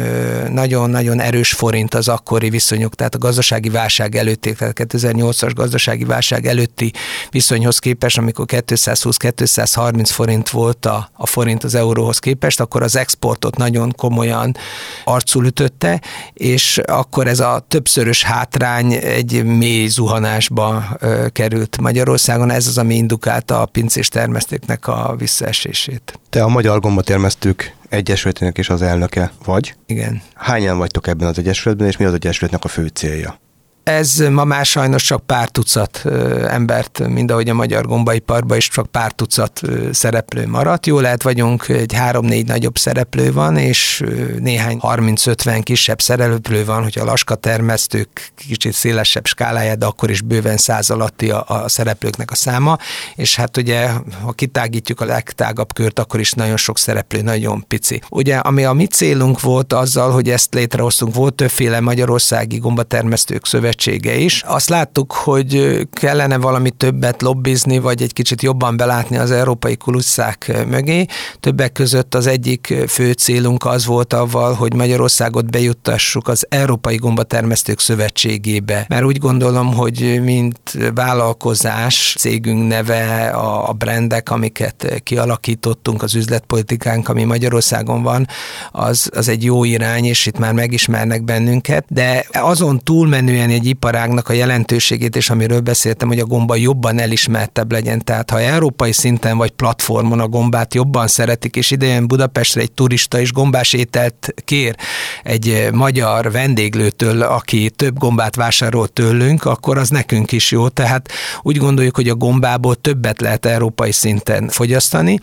nagyon-nagyon 0.50 1.20
erős 1.20 1.52
forint 1.52 1.94
az 1.94 2.08
akkori 2.08 2.50
viszonyok, 2.50 2.94
tehát 2.94 3.14
a 3.14 3.18
gazdasági 3.18 3.68
válság 3.68 4.16
előtti, 4.16 4.52
tehát 4.52 4.80
2008-as 4.82 5.52
gazdasági 5.54 6.04
válság 6.04 6.46
előtti 6.46 6.92
viszonyhoz 7.30 7.78
képest, 7.78 8.18
amikor 8.18 8.44
220-230 8.48 10.08
forint 10.12 10.50
volt 10.50 10.85
a, 10.86 11.08
a 11.12 11.26
forint 11.26 11.64
az 11.64 11.74
euróhoz 11.74 12.18
képest, 12.18 12.60
akkor 12.60 12.82
az 12.82 12.96
exportot 12.96 13.56
nagyon 13.56 13.92
komolyan 13.96 14.56
arcul 15.04 15.46
ütötte, 15.46 16.00
és 16.32 16.78
akkor 16.86 17.26
ez 17.26 17.40
a 17.40 17.64
többszörös 17.68 18.22
hátrány 18.22 18.92
egy 18.92 19.44
mély 19.44 19.86
zuhanásba 19.86 20.84
ö, 20.98 21.26
került 21.32 21.80
Magyarországon. 21.80 22.50
Ez 22.50 22.66
az, 22.66 22.78
ami 22.78 22.94
indukálta 22.94 23.60
a 23.60 23.66
pincés 23.66 24.08
termesztéknek 24.08 24.86
a 24.86 25.14
visszaesését. 25.18 26.18
Te 26.30 26.42
a 26.42 26.48
Magyar 26.48 26.80
Gombatermesztők 26.80 27.74
Egyesületének 27.88 28.58
is 28.58 28.68
az 28.68 28.82
elnöke 28.82 29.32
vagy. 29.44 29.74
Igen. 29.86 30.22
Hányan 30.34 30.78
vagytok 30.78 31.06
ebben 31.06 31.28
az 31.28 31.38
egyesületben, 31.38 31.86
és 31.86 31.96
mi 31.96 32.04
az 32.04 32.14
egyesületnek 32.14 32.64
a 32.64 32.68
fő 32.68 32.86
célja? 32.86 33.38
Ez 33.86 34.16
ma 34.16 34.44
már 34.44 34.66
sajnos 34.66 35.02
csak 35.02 35.26
pár 35.26 35.48
tucat 35.48 36.04
embert, 36.48 37.08
mind 37.08 37.30
ahogy 37.30 37.48
a 37.48 37.54
magyar 37.54 37.86
gombaiparban 37.86 38.56
is 38.56 38.68
csak 38.68 38.86
pár 38.86 39.12
tucat 39.12 39.60
szereplő 39.92 40.46
maradt. 40.46 40.86
Jó 40.86 41.00
lehet 41.00 41.22
vagyunk, 41.22 41.68
egy 41.68 41.92
három-négy 41.92 42.46
nagyobb 42.46 42.78
szereplő 42.78 43.32
van, 43.32 43.56
és 43.56 44.04
néhány 44.38 44.78
30-50 44.82 45.60
kisebb 45.62 46.00
szereplő 46.00 46.64
van, 46.64 46.82
hogyha 46.82 47.00
a 47.00 47.04
laska 47.04 47.34
termesztők 47.34 48.32
kicsit 48.48 48.72
szélesebb 48.72 49.26
skálája, 49.26 49.74
de 49.74 49.86
akkor 49.86 50.10
is 50.10 50.20
bőven 50.20 50.56
száz 50.56 50.90
alatti 50.90 51.30
a, 51.30 51.44
a 51.46 51.68
szereplőknek 51.68 52.30
a 52.30 52.34
száma, 52.34 52.78
és 53.14 53.36
hát 53.36 53.56
ugye, 53.56 53.88
ha 54.22 54.32
kitágítjuk 54.32 55.00
a 55.00 55.04
legtágabb 55.04 55.72
kört, 55.72 55.98
akkor 55.98 56.20
is 56.20 56.32
nagyon 56.32 56.56
sok 56.56 56.78
szereplő, 56.78 57.20
nagyon 57.22 57.64
pici. 57.68 58.00
Ugye, 58.10 58.36
ami 58.36 58.64
a 58.64 58.72
mi 58.72 58.86
célunk 58.86 59.40
volt 59.40 59.72
azzal, 59.72 60.10
hogy 60.10 60.30
ezt 60.30 60.54
létrehoztunk, 60.54 61.14
volt 61.14 61.34
többféle 61.34 61.80
magyarországi 61.80 62.58
gombatermesztők 62.58 63.46
szövetség, 63.46 63.74
Szövetsége 63.76 64.16
is. 64.16 64.42
Azt 64.46 64.68
láttuk, 64.68 65.12
hogy 65.12 65.80
kellene 65.92 66.36
valami 66.36 66.70
többet 66.70 67.22
lobbizni, 67.22 67.78
vagy 67.78 68.02
egy 68.02 68.12
kicsit 68.12 68.42
jobban 68.42 68.76
belátni 68.76 69.16
az 69.16 69.30
európai 69.30 69.76
kulusszák 69.76 70.52
mögé. 70.68 71.06
Többek 71.40 71.72
között 71.72 72.14
az 72.14 72.26
egyik 72.26 72.74
fő 72.88 73.12
célunk 73.12 73.64
az 73.64 73.86
volt 73.86 74.12
avval, 74.12 74.54
hogy 74.54 74.74
Magyarországot 74.74 75.50
bejuttassuk 75.50 76.28
az 76.28 76.46
Európai 76.48 76.96
Gombatermesztők 76.96 77.80
Szövetségébe. 77.80 78.84
Mert 78.88 79.04
úgy 79.04 79.18
gondolom, 79.18 79.74
hogy 79.74 80.20
mint 80.24 80.78
vállalkozás, 80.94 82.14
cégünk 82.18 82.68
neve, 82.68 83.28
a 83.28 83.72
brandek, 83.72 84.30
amiket 84.30 85.00
kialakítottunk, 85.02 86.02
az 86.02 86.14
üzletpolitikánk, 86.14 87.08
ami 87.08 87.24
Magyarországon 87.24 88.02
van, 88.02 88.26
az, 88.70 89.10
az 89.14 89.28
egy 89.28 89.44
jó 89.44 89.64
irány, 89.64 90.04
és 90.04 90.26
itt 90.26 90.38
már 90.38 90.52
megismernek 90.52 91.24
bennünket, 91.24 91.84
de 91.88 92.26
azon 92.32 92.78
túlmenően 92.78 93.50
egy 93.50 93.65
iparágnak 93.66 94.28
a 94.28 94.32
jelentőségét, 94.32 95.16
és 95.16 95.30
amiről 95.30 95.60
beszéltem, 95.60 96.08
hogy 96.08 96.18
a 96.18 96.24
gomba 96.24 96.56
jobban 96.56 96.98
elismertebb 96.98 97.72
legyen. 97.72 98.04
Tehát 98.04 98.30
ha 98.30 98.40
európai 98.40 98.92
szinten 98.92 99.36
vagy 99.36 99.50
platformon 99.50 100.20
a 100.20 100.28
gombát 100.28 100.74
jobban 100.74 101.06
szeretik, 101.06 101.56
és 101.56 101.70
idejön 101.70 102.06
Budapestre 102.06 102.60
egy 102.60 102.72
turista 102.72 103.20
és 103.20 103.32
gombás 103.32 103.72
ételt 103.72 104.34
kér 104.44 104.76
egy 105.22 105.68
magyar 105.72 106.32
vendéglőtől, 106.32 107.22
aki 107.22 107.70
több 107.70 107.98
gombát 107.98 108.34
vásárol 108.34 108.88
tőlünk, 108.88 109.44
akkor 109.44 109.78
az 109.78 109.88
nekünk 109.88 110.32
is 110.32 110.50
jó. 110.50 110.68
Tehát 110.68 111.10
úgy 111.42 111.56
gondoljuk, 111.56 111.96
hogy 111.96 112.08
a 112.08 112.14
gombából 112.14 112.74
többet 112.74 113.20
lehet 113.20 113.46
európai 113.46 113.92
szinten 113.92 114.48
fogyasztani, 114.48 115.18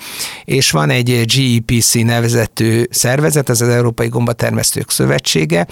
és 0.46 0.72
van 0.72 0.90
egy 0.90 1.26
GEPC 1.26 1.94
nevezetű 1.94 2.84
szervezet, 2.90 3.50
ez 3.50 3.62
az 3.62 3.68
Európai 3.68 4.08
Gombatermesztők 4.08 4.92
Szövetsége, 4.92 5.68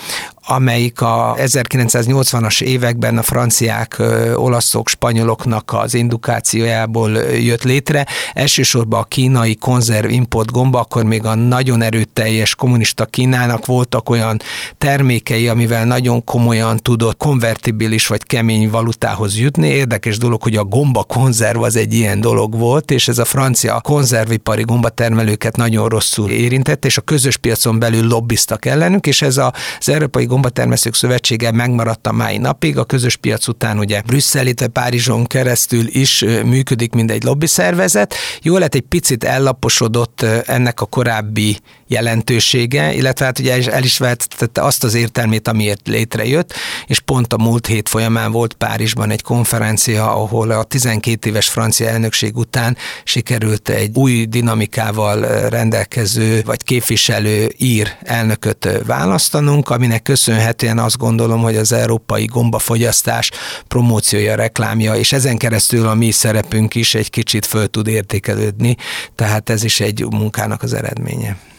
amelyik 0.46 1.02
a 1.02 1.36
1980-as 1.38 2.62
években 2.62 3.18
a 3.18 3.22
franciák, 3.22 4.02
olaszok, 4.36 4.90
spanyoloknak 4.90 5.74
az 5.74 5.94
indukációjából 5.94 7.12
jött 7.22 7.64
létre. 7.64 8.06
Elsősorban 8.34 9.00
a 9.00 9.04
kínai 9.04 9.56
konzerv 9.56 10.10
import 10.10 10.52
gomba, 10.52 10.80
akkor 10.80 11.04
még 11.04 11.26
a 11.26 11.36
nagyon 11.36 11.82
erőteljes 11.82 12.56
kommunista 12.56 13.06
Kínának 13.06 13.66
voltak 13.66 14.10
olyan 14.10 14.42
termékei, 14.78 15.48
amivel 15.48 15.86
nagyon 15.86 16.24
komolyan 16.24 16.78
tudott 16.78 17.18
konvertibilis 17.18 18.08
vagy 18.08 18.24
kemény 18.24 18.70
valutához 18.70 19.40
jutni. 19.40 19.68
Érdekes 19.68 20.18
dolog, 20.18 20.44
hogy 20.44 20.56
a 20.56 20.64
gomba 20.64 21.04
konzerv 21.04 21.62
az 21.62 21.76
egy 21.76 21.94
ilyen 21.94 22.22
dolog 22.22 22.58
volt, 22.58 22.92
és 22.92 23.08
ez 23.08 23.18
a 23.18 23.26
francia 23.26 23.82
konzervipari 23.82 24.64
gombatermelőket 24.64 25.56
nagyon 25.56 25.90
rosszul 25.90 26.30
érintett, 26.30 26.86
és 26.86 26.98
a 26.98 27.02
közös 27.02 27.38
piacon 27.38 27.80
belül 27.80 28.08
lobbiztak 28.08 28.66
ellenük, 28.66 29.08
és 29.08 29.22
ez 29.22 29.38
az 29.38 29.90
Európai 29.90 30.26
Gombatermesztők 30.32 30.96
Szövetsége 30.96 31.52
megmaradt 31.52 32.08
a 32.08 32.12
mai 32.12 32.38
napig. 32.38 32.78
A 32.78 32.84
közös 32.84 33.16
piac 33.16 33.48
után 33.48 33.80
ugye 33.80 34.02
Brüsszel, 34.02 34.46
illetve 34.46 34.68
Párizson 34.68 35.26
keresztül 35.26 35.88
is 35.88 36.26
működik, 36.46 36.94
mint 36.94 37.12
egy 37.12 37.24
lobby 37.24 37.48
szervezet. 37.48 38.14
Jó 38.42 38.58
lett 38.58 38.76
egy 38.76 38.82
picit 38.82 39.24
ellaposodott 39.24 40.22
ennek 40.46 40.82
a 40.82 40.86
korábbi 40.86 41.58
jelentősége, 41.92 42.94
illetve 42.94 43.26
hát 43.26 43.40
ugye 43.40 43.72
el 43.72 43.84
is 43.84 43.98
vettette 43.98 44.64
azt 44.64 44.84
az 44.84 44.94
értelmét, 44.94 45.48
amiért 45.48 45.88
létrejött, 45.88 46.54
és 46.86 47.00
pont 47.00 47.34
a 47.34 47.38
múlt 47.38 47.68
hét 47.68 47.90
folyamán 47.90 48.32
volt 48.32 48.54
Párizsban 48.54 49.10
egy 49.10 49.22
konferencia, 49.22 50.16
ahol 50.16 50.52
a 50.52 50.64
12 50.64 51.30
éves 51.30 51.48
francia 51.48 51.90
elnökség 51.90 52.38
után 52.38 52.78
sikerült 53.04 53.70
egy 53.70 53.96
új 53.96 54.26
dinamikával 54.26 55.50
rendelkező 55.50 56.42
vagy 56.46 56.64
képviselő 56.64 57.54
ír 57.58 57.96
elnököt 58.04 58.70
választanunk, 58.86 59.70
aminek 59.70 60.02
köszönhetően 60.02 60.80
azt 60.80 60.98
gondolom, 60.98 61.42
hogy 61.42 61.56
az 61.56 61.72
európai 61.72 62.26
gombafogyasztás 62.26 63.32
promóciója, 63.68 64.36
reklámja, 64.36 64.96
és 64.96 65.12
ezen 65.12 65.38
keresztül 65.38 65.88
a 65.88 65.94
mi 65.94 66.12
szerepünk 66.12 66.76
is 66.76 66.96
egy 66.96 67.10
kicsit 67.10 67.46
föl 67.46 67.68
tud 67.68 67.88
értékelődni, 67.88 68.76
tehát 69.16 69.50
ez 69.50 69.64
is 69.64 69.80
egy 69.80 70.06
munkának 70.10 70.64
az 70.64 70.74
eredménye. 70.74 71.51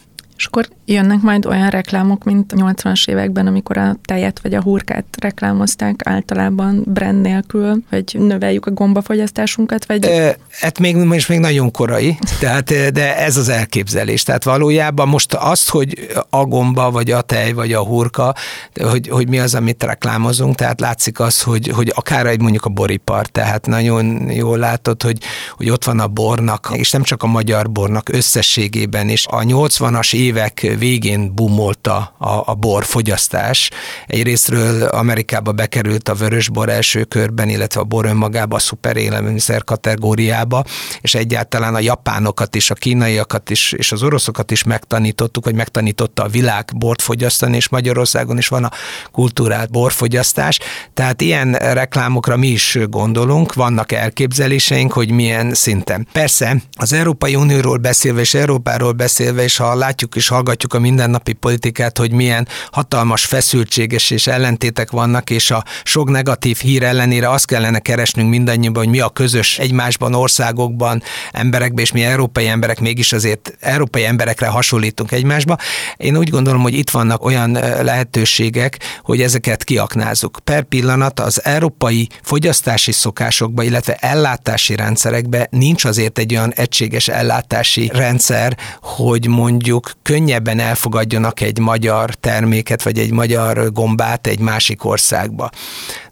És 0.42 0.48
akkor 0.48 0.68
jönnek 0.84 1.20
majd 1.20 1.46
olyan 1.46 1.68
reklámok, 1.68 2.24
mint 2.24 2.52
a 2.52 2.56
80-as 2.56 3.08
években, 3.08 3.46
amikor 3.46 3.76
a 3.76 3.96
tejet 4.04 4.40
vagy 4.42 4.54
a 4.54 4.62
hurkát 4.62 5.04
reklámozták 5.20 6.00
általában 6.04 6.82
brand 6.86 7.20
nélkül, 7.20 7.82
hogy 7.90 8.16
növeljük 8.18 8.66
a 8.66 8.70
gombafogyasztásunkat, 8.70 9.86
vagy... 9.86 10.04
E, 10.04 10.36
hát 10.60 10.78
még, 10.78 10.96
most 10.96 11.28
még 11.28 11.38
nagyon 11.38 11.70
korai, 11.70 12.18
tehát, 12.40 12.92
de 12.92 13.16
ez 13.18 13.36
az 13.36 13.48
elképzelés. 13.48 14.22
Tehát 14.22 14.44
valójában 14.44 15.08
most 15.08 15.34
azt, 15.34 15.68
hogy 15.68 16.08
a 16.30 16.44
gomba, 16.44 16.90
vagy 16.90 17.10
a 17.10 17.20
tej, 17.20 17.52
vagy 17.52 17.72
a 17.72 17.84
hurka, 17.84 18.34
hogy, 18.74 19.08
hogy 19.08 19.28
mi 19.28 19.38
az, 19.38 19.54
amit 19.54 19.82
reklámozunk, 19.82 20.54
tehát 20.54 20.80
látszik 20.80 21.20
az, 21.20 21.42
hogy, 21.42 21.68
hogy 21.68 21.92
akár 21.94 22.26
egy 22.26 22.40
mondjuk 22.40 22.64
a 22.64 22.68
boripar, 22.68 23.26
tehát 23.26 23.66
nagyon 23.66 24.30
jól 24.30 24.58
látod, 24.58 25.02
hogy, 25.02 25.18
hogy 25.56 25.70
ott 25.70 25.84
van 25.84 26.00
a 26.00 26.08
bornak, 26.08 26.70
és 26.72 26.90
nem 26.90 27.02
csak 27.02 27.22
a 27.22 27.26
magyar 27.26 27.70
bornak 27.70 28.08
összességében 28.08 29.08
is. 29.08 29.26
A 29.26 29.38
80-as 29.38 30.14
év 30.14 30.31
évek 30.32 30.74
végén 30.78 31.34
bumolta 31.34 32.14
a, 32.18 32.42
a 32.44 32.54
bor 32.54 32.84
fogyasztás. 32.84 33.70
Egyrésztről 34.06 34.82
Amerikába 34.82 35.52
bekerült 35.52 36.08
a 36.08 36.14
vörösbor 36.14 36.68
első 36.68 37.04
körben, 37.04 37.48
illetve 37.48 37.80
a 37.80 37.84
bor 37.84 38.06
önmagába 38.06 38.56
a 38.56 38.58
szuper 38.58 38.96
élelmiszer 38.96 39.64
kategóriába, 39.64 40.64
és 41.00 41.14
egyáltalán 41.14 41.74
a 41.74 41.80
japánokat 41.80 42.54
is, 42.54 42.70
a 42.70 42.74
kínaiakat 42.74 43.50
is, 43.50 43.72
és 43.72 43.92
az 43.92 44.02
oroszokat 44.02 44.50
is 44.50 44.62
megtanítottuk, 44.62 45.44
vagy 45.44 45.54
megtanította 45.54 46.22
a 46.22 46.28
világ 46.28 46.70
bort 46.76 47.02
fogyasztani, 47.02 47.56
és 47.56 47.68
Magyarországon 47.68 48.38
is 48.38 48.48
van 48.48 48.64
a 48.64 48.70
kultúrált 49.10 49.70
borfogyasztás. 49.70 50.58
Tehát 50.94 51.20
ilyen 51.20 51.52
reklámokra 51.52 52.36
mi 52.36 52.48
is 52.48 52.78
gondolunk, 52.88 53.54
vannak 53.54 53.92
elképzeléseink, 53.92 54.92
hogy 54.92 55.10
milyen 55.10 55.54
szinten. 55.54 56.06
Persze, 56.12 56.56
az 56.72 56.92
Európai 56.92 57.34
Unióról 57.34 57.76
beszélve 57.76 58.20
és 58.20 58.34
Európáról 58.34 58.92
beszélve, 58.92 59.42
és 59.42 59.56
ha 59.56 59.74
látjuk 59.74 60.16
és 60.22 60.28
hallgatjuk 60.28 60.74
a 60.74 60.78
mindennapi 60.78 61.32
politikát, 61.32 61.98
hogy 61.98 62.12
milyen 62.12 62.48
hatalmas 62.70 63.24
feszültséges 63.24 64.10
és 64.10 64.26
ellentétek 64.26 64.90
vannak, 64.90 65.30
és 65.30 65.50
a 65.50 65.64
sok 65.84 66.10
negatív 66.10 66.58
hír 66.58 66.82
ellenére 66.82 67.30
azt 67.30 67.46
kellene 67.46 67.78
keresnünk 67.78 68.30
mindannyiban, 68.30 68.82
hogy 68.82 68.92
mi 68.92 69.00
a 69.00 69.08
közös 69.08 69.58
egymásban, 69.58 70.14
országokban, 70.14 71.02
emberekben, 71.32 71.84
és 71.84 71.92
mi 71.92 72.02
európai 72.02 72.46
emberek 72.46 72.80
mégis 72.80 73.12
azért 73.12 73.56
európai 73.60 74.04
emberekre 74.04 74.46
hasonlítunk 74.46 75.12
egymásba. 75.12 75.56
Én 75.96 76.16
úgy 76.16 76.30
gondolom, 76.30 76.62
hogy 76.62 76.74
itt 76.74 76.90
vannak 76.90 77.24
olyan 77.24 77.52
lehetőségek, 77.82 78.78
hogy 79.02 79.20
ezeket 79.20 79.64
kiaknázzuk. 79.64 80.38
Per 80.44 80.62
pillanat 80.62 81.20
az 81.20 81.44
európai 81.44 82.08
fogyasztási 82.22 82.92
szokásokba, 82.92 83.62
illetve 83.62 83.94
ellátási 83.94 84.76
rendszerekbe 84.76 85.46
nincs 85.50 85.84
azért 85.84 86.18
egy 86.18 86.34
olyan 86.34 86.52
egységes 86.52 87.08
ellátási 87.08 87.90
rendszer, 87.92 88.56
hogy 88.80 89.26
mondjuk 89.26 89.90
könnyebben 90.02 90.58
elfogadjanak 90.58 91.40
egy 91.40 91.58
magyar 91.58 92.14
terméket, 92.14 92.82
vagy 92.82 92.98
egy 92.98 93.12
magyar 93.12 93.72
gombát 93.72 94.26
egy 94.26 94.40
másik 94.40 94.84
országba. 94.84 95.50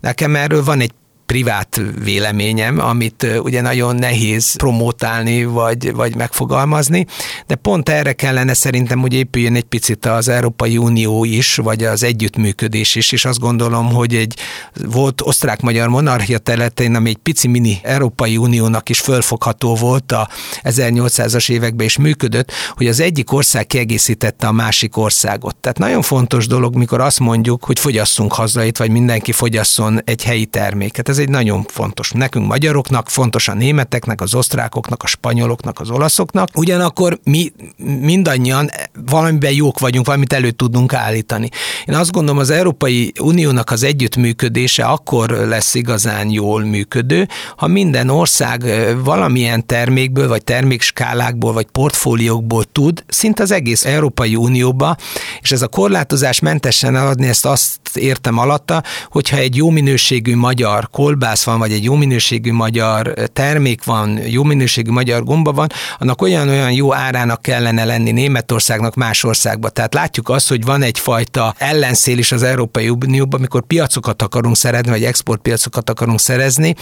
Nekem 0.00 0.36
erről 0.36 0.64
van 0.64 0.80
egy 0.80 0.92
privát 1.30 1.80
véleményem, 2.04 2.78
amit 2.78 3.26
ugye 3.42 3.60
nagyon 3.60 3.96
nehéz 3.96 4.56
promótálni 4.56 5.44
vagy, 5.44 5.92
vagy 5.92 6.16
megfogalmazni, 6.16 7.06
de 7.46 7.54
pont 7.54 7.88
erre 7.88 8.12
kellene 8.12 8.54
szerintem, 8.54 8.98
hogy 9.00 9.14
épüljön 9.14 9.54
egy 9.54 9.64
picit 9.64 10.06
az 10.06 10.28
Európai 10.28 10.76
Unió 10.76 11.24
is, 11.24 11.56
vagy 11.56 11.84
az 11.84 12.02
együttműködés 12.02 12.94
is, 12.94 13.12
és 13.12 13.24
azt 13.24 13.38
gondolom, 13.38 13.92
hogy 13.92 14.14
egy 14.14 14.34
volt 14.84 15.20
osztrák-magyar 15.20 15.88
monarchia 15.88 16.38
területén, 16.38 16.94
ami 16.94 17.08
egy 17.08 17.16
pici 17.16 17.48
mini 17.48 17.80
Európai 17.82 18.36
Uniónak 18.36 18.88
is 18.88 19.00
fölfogható 19.00 19.74
volt 19.74 20.12
a 20.12 20.28
1800-as 20.62 21.50
években 21.50 21.86
is 21.86 21.96
működött, 21.96 22.52
hogy 22.74 22.86
az 22.86 23.00
egyik 23.00 23.32
ország 23.32 23.66
kiegészítette 23.66 24.46
a 24.46 24.52
másik 24.52 24.96
országot. 24.96 25.56
Tehát 25.56 25.78
nagyon 25.78 26.02
fontos 26.02 26.46
dolog, 26.46 26.74
mikor 26.74 27.00
azt 27.00 27.20
mondjuk, 27.20 27.64
hogy 27.64 27.78
fogyasszunk 27.78 28.32
hazait, 28.32 28.78
vagy 28.78 28.90
mindenki 28.90 29.32
fogyasszon 29.32 30.00
egy 30.04 30.24
helyi 30.24 30.46
terméket. 30.46 31.08
Ez 31.08 31.18
egy 31.20 31.28
nagyon 31.28 31.64
fontos. 31.68 32.10
Nekünk 32.10 32.46
magyaroknak, 32.46 33.08
fontos 33.08 33.48
a 33.48 33.54
németeknek, 33.54 34.20
az 34.20 34.34
osztrákoknak, 34.34 35.02
a 35.02 35.06
spanyoloknak, 35.06 35.80
az 35.80 35.90
olaszoknak. 35.90 36.48
Ugyanakkor 36.54 37.18
mi 37.24 37.52
mindannyian 38.00 38.70
valamiben 39.06 39.52
jók 39.52 39.78
vagyunk, 39.78 40.06
valamit 40.06 40.32
elő 40.32 40.50
tudunk 40.50 40.92
állítani. 40.92 41.48
Én 41.86 41.94
azt 41.94 42.12
gondolom, 42.12 42.40
az 42.40 42.50
Európai 42.50 43.12
Uniónak 43.20 43.70
az 43.70 43.82
együttműködése 43.82 44.84
akkor 44.84 45.30
lesz 45.30 45.74
igazán 45.74 46.30
jól 46.30 46.64
működő, 46.64 47.28
ha 47.56 47.66
minden 47.66 48.08
ország 48.08 48.64
valamilyen 49.04 49.66
termékből, 49.66 50.28
vagy 50.28 50.44
termékskálákból, 50.44 51.52
vagy 51.52 51.66
portfóliókból 51.72 52.64
tud, 52.72 53.04
szinte 53.08 53.42
az 53.42 53.50
egész 53.50 53.84
Európai 53.84 54.36
Unióba, 54.36 54.96
és 55.40 55.52
ez 55.52 55.62
a 55.62 55.68
korlátozás 55.68 56.38
mentesen 56.40 56.96
eladni, 56.96 57.26
ezt 57.26 57.46
azt 57.46 57.78
értem 57.94 58.38
alatta, 58.38 58.82
hogyha 59.10 59.36
egy 59.36 59.56
jó 59.56 59.70
minőségű 59.70 60.36
magyar 60.36 60.88
kolbász 61.10 61.44
van, 61.44 61.58
vagy 61.58 61.72
egy 61.72 61.84
jó 61.84 61.94
minőségű 61.94 62.52
magyar 62.52 63.12
termék 63.32 63.84
van, 63.84 64.18
jó 64.18 64.42
minőségű 64.42 64.90
magyar 64.90 65.24
gomba 65.24 65.52
van, 65.52 65.66
annak 65.98 66.22
olyan-olyan 66.22 66.72
jó 66.72 66.94
árának 66.94 67.42
kellene 67.42 67.84
lenni 67.84 68.10
Németországnak 68.10 68.94
más 68.94 69.24
országba. 69.24 69.68
Tehát 69.68 69.94
látjuk 69.94 70.28
azt, 70.28 70.48
hogy 70.48 70.64
van 70.64 70.82
egyfajta 70.82 71.54
ellenszél 71.58 72.18
is 72.18 72.32
az 72.32 72.42
Európai 72.42 72.88
Unióban, 72.88 73.38
amikor 73.38 73.62
piacokat 73.62 74.22
akarunk 74.22 74.56
szerezni, 74.56 74.90
vagy 74.90 75.04
exportpiacokat 75.04 75.90
akarunk 75.90 76.20
szerezni. 76.20 76.74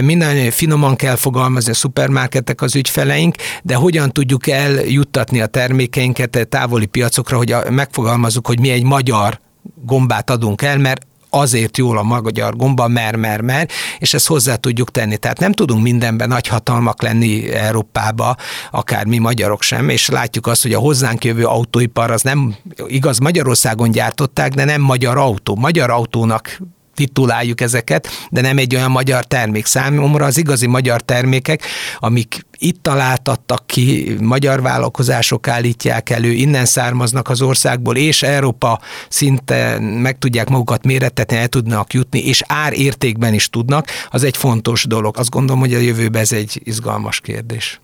Minden 0.00 0.50
finoman 0.50 0.96
kell 0.96 1.16
fogalmazni 1.16 1.70
a 1.70 1.74
szupermarketek 1.74 2.62
az 2.62 2.74
ügyfeleink, 2.74 3.34
de 3.62 3.74
hogyan 3.74 4.12
tudjuk 4.12 4.48
eljuttatni 4.48 5.40
a 5.40 5.46
termékeinket 5.46 6.46
távoli 6.48 6.86
piacokra, 6.86 7.36
hogy 7.36 7.54
megfogalmazzuk, 7.70 8.46
hogy 8.46 8.60
mi 8.60 8.70
egy 8.70 8.84
magyar 8.84 9.40
gombát 9.84 10.30
adunk 10.30 10.62
el, 10.62 10.78
mert 10.78 11.08
azért 11.30 11.76
jól 11.76 11.98
a 11.98 12.02
magyar 12.02 12.56
gomba, 12.56 12.88
mer, 12.88 13.16
mer, 13.16 13.40
mer, 13.40 13.68
és 13.98 14.14
ezt 14.14 14.26
hozzá 14.26 14.54
tudjuk 14.54 14.90
tenni. 14.90 15.16
Tehát 15.16 15.38
nem 15.38 15.52
tudunk 15.52 15.82
mindenben 15.82 16.28
nagy 16.28 16.46
hatalmak 16.46 17.02
lenni 17.02 17.50
Európába, 17.52 18.36
akár 18.70 19.04
mi 19.04 19.18
magyarok 19.18 19.62
sem, 19.62 19.88
és 19.88 20.08
látjuk 20.08 20.46
azt, 20.46 20.62
hogy 20.62 20.72
a 20.72 20.78
hozzánk 20.78 21.24
jövő 21.24 21.44
autóipar 21.44 22.10
az 22.10 22.22
nem 22.22 22.54
igaz, 22.86 23.18
Magyarországon 23.18 23.90
gyártották, 23.90 24.54
de 24.54 24.64
nem 24.64 24.80
magyar 24.80 25.16
autó. 25.16 25.56
Magyar 25.56 25.90
autónak 25.90 26.60
tituláljuk 27.00 27.60
ezeket, 27.60 28.08
de 28.30 28.40
nem 28.40 28.58
egy 28.58 28.74
olyan 28.74 28.90
magyar 28.90 29.24
termék. 29.24 29.66
Számomra 29.66 30.24
az 30.24 30.36
igazi 30.36 30.66
magyar 30.66 31.00
termékek, 31.00 31.62
amik 31.98 32.46
itt 32.58 32.82
találtattak 32.82 33.66
ki, 33.66 34.16
magyar 34.20 34.62
vállalkozások 34.62 35.48
állítják 35.48 36.10
elő, 36.10 36.32
innen 36.32 36.64
származnak 36.64 37.28
az 37.28 37.42
országból, 37.42 37.96
és 37.96 38.22
Európa 38.22 38.80
szinte 39.08 39.78
meg 39.78 40.18
tudják 40.18 40.48
magukat 40.48 40.84
mérettetni, 40.84 41.36
el 41.36 41.48
tudnak 41.48 41.92
jutni, 41.92 42.26
és 42.26 42.42
árértékben 42.46 43.34
is 43.34 43.48
tudnak, 43.48 43.86
az 44.10 44.24
egy 44.24 44.36
fontos 44.36 44.84
dolog. 44.84 45.18
Azt 45.18 45.30
gondolom, 45.30 45.60
hogy 45.60 45.74
a 45.74 45.78
jövőben 45.78 46.20
ez 46.20 46.32
egy 46.32 46.60
izgalmas 46.64 47.20
kérdés. 47.20 47.80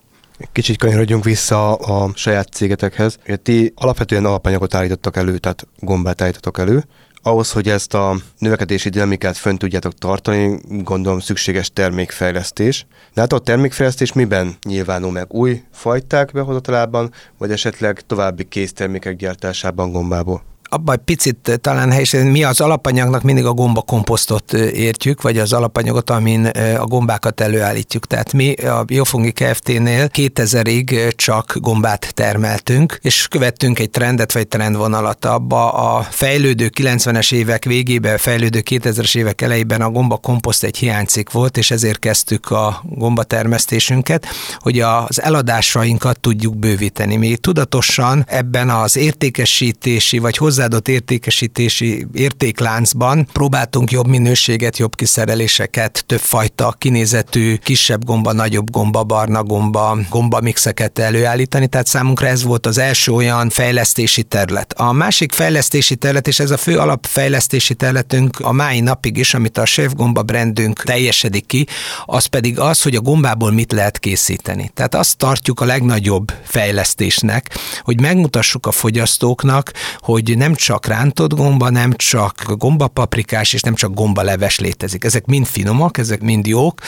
Kicsit 0.53 0.79
kanyarodjunk 0.79 1.25
vissza 1.25 1.75
a 1.75 2.11
saját 2.15 2.49
cégetekhez. 2.53 3.19
Ti 3.43 3.73
alapvetően 3.77 4.25
alapanyagot 4.25 4.75
állítottak 4.75 5.17
elő, 5.17 5.39
tehát 5.39 5.67
gombát 5.81 6.21
állítottatok 6.21 6.59
elő 6.59 6.85
ahhoz, 7.27 7.53
hogy 7.53 7.69
ezt 7.69 7.95
a 7.95 8.17
növekedési 8.39 8.89
dinamikát 8.89 9.37
fönn 9.37 9.57
tudjátok 9.57 9.95
tartani, 9.95 10.59
gondolom 10.69 11.21
szükséges 11.21 11.71
termékfejlesztés. 11.73 12.87
De 13.15 13.21
hát 13.21 13.33
a 13.33 13.39
termékfejlesztés 13.39 14.13
miben 14.13 14.57
nyilvánul 14.63 15.11
meg? 15.13 15.35
Új 15.35 15.63
fajták 15.73 16.33
behozatalában, 16.33 17.13
vagy 17.39 17.51
esetleg 17.51 18.01
további 18.01 18.45
késztermékek 18.45 19.17
gyártásában 19.17 19.93
gombából? 19.93 20.43
Abban 20.77 20.95
egy 20.95 21.05
picit 21.05 21.49
eh, 21.49 21.57
talán 21.57 21.91
helyesen, 21.91 22.27
mi 22.27 22.45
az 22.45 22.61
alapanyagnak 22.61 23.23
mindig 23.23 23.45
a 23.45 23.53
gomba 23.53 23.81
komposztot 23.81 24.55
eh, 24.55 24.61
értjük, 24.61 25.23
vagy 25.23 25.39
az 25.39 25.53
alapanyagot, 25.53 26.11
amin 26.11 26.47
eh, 26.47 26.83
a 26.83 26.87
gombákat 26.87 27.41
előállítjuk. 27.41 28.07
Tehát 28.07 28.33
mi 28.33 28.53
a 28.53 28.85
Biofungi 28.85 29.33
Kft-nél 29.33 30.09
2000-ig 30.13 31.17
csak 31.17 31.57
gombát 31.61 32.15
termeltünk, 32.15 32.99
és 33.03 33.29
követtünk 33.29 33.79
egy 33.79 33.91
trendet, 33.91 34.33
vagy 34.33 34.49
trendvonalat. 34.49 35.25
Abba 35.25 35.73
a 35.73 36.03
fejlődő 36.03 36.71
90-es 36.77 37.33
évek 37.33 37.65
végében, 37.65 38.19
fejlődő 38.19 38.63
2000-es 38.71 39.17
évek 39.17 39.41
elejében 39.41 39.81
a 39.83 39.91
gomba 39.91 40.17
komposzt 40.17 40.65
egy 40.65 40.77
hiánycikk 40.77 41.33
volt, 41.33 41.57
és 41.57 41.71
ezért 41.71 41.99
kezdtük 41.99 42.51
a 42.51 42.83
gomba 42.85 43.23
termesztésünket, 43.23 44.27
hogy 44.59 44.81
az 44.81 45.23
eladásainkat 45.23 46.21
tudjuk 46.21 46.57
bővíteni. 46.57 47.17
Mi 47.17 47.37
tudatosan 47.37 48.25
ebben 48.29 48.71
az 48.71 48.97
értékesítési, 48.97 50.19
vagy 50.19 50.37
hozzá 50.37 50.66
hozzáadott 50.67 50.89
értékesítési 50.89 52.07
értékláncban 52.15 53.29
próbáltunk 53.33 53.91
jobb 53.91 54.07
minőséget, 54.07 54.79
jobb 54.79 54.95
kiszereléseket, 54.95 56.05
többfajta 56.07 56.75
kinézetű, 56.79 57.57
kisebb 57.57 58.05
gomba, 58.05 58.33
nagyobb 58.33 58.71
gomba, 58.71 59.05
barna 59.05 59.43
gomba, 59.43 59.99
gomba 60.11 60.41
mixeket 60.41 60.99
előállítani, 60.99 61.67
tehát 61.67 61.87
számunkra 61.87 62.27
ez 62.27 62.43
volt 62.43 62.67
az 62.67 62.79
első 62.79 63.13
olyan 63.13 63.49
fejlesztési 63.49 64.23
terület. 64.23 64.73
A 64.73 64.93
másik 64.93 65.33
fejlesztési 65.33 65.97
terület, 65.97 66.29
és 66.29 66.39
ez 66.39 66.51
a 66.51 66.57
fő 66.57 66.79
alapfejlesztési 66.79 67.75
területünk 67.75 68.41
a 68.41 68.53
mai 68.53 68.81
napig 68.81 69.17
is, 69.17 69.35
amit 69.35 69.59
a 69.59 69.65
Chef 69.65 69.93
Gomba 69.95 70.23
brandünk 70.23 70.83
teljesedik 70.83 71.47
ki, 71.47 71.67
az 72.05 72.27
pedig 72.27 72.59
az, 72.59 72.83
hogy 72.83 72.95
a 72.95 73.01
gombából 73.01 73.53
mit 73.53 73.73
lehet 73.73 73.99
készíteni. 73.99 74.71
Tehát 74.75 74.95
azt 74.95 75.17
tartjuk 75.17 75.61
a 75.61 75.65
legnagyobb 75.65 76.33
fejlesztésnek, 76.45 77.59
hogy 77.83 78.01
megmutassuk 78.01 78.67
a 78.67 78.71
fogyasztóknak, 78.71 79.73
hogy 80.01 80.37
nem 80.37 80.46
csak 80.55 80.87
rántott 80.87 81.35
gomba, 81.35 81.71
nem 81.71 81.93
csak 81.93 82.45
gombapaprikás, 82.49 83.53
és 83.53 83.61
nem 83.61 83.75
csak 83.75 83.95
gombaleves 83.95 84.59
létezik. 84.59 85.05
Ezek 85.05 85.27
mind 85.27 85.47
finomak, 85.47 85.99
ezek 85.99 86.21
mind 86.21 86.47
jók, 86.47 86.81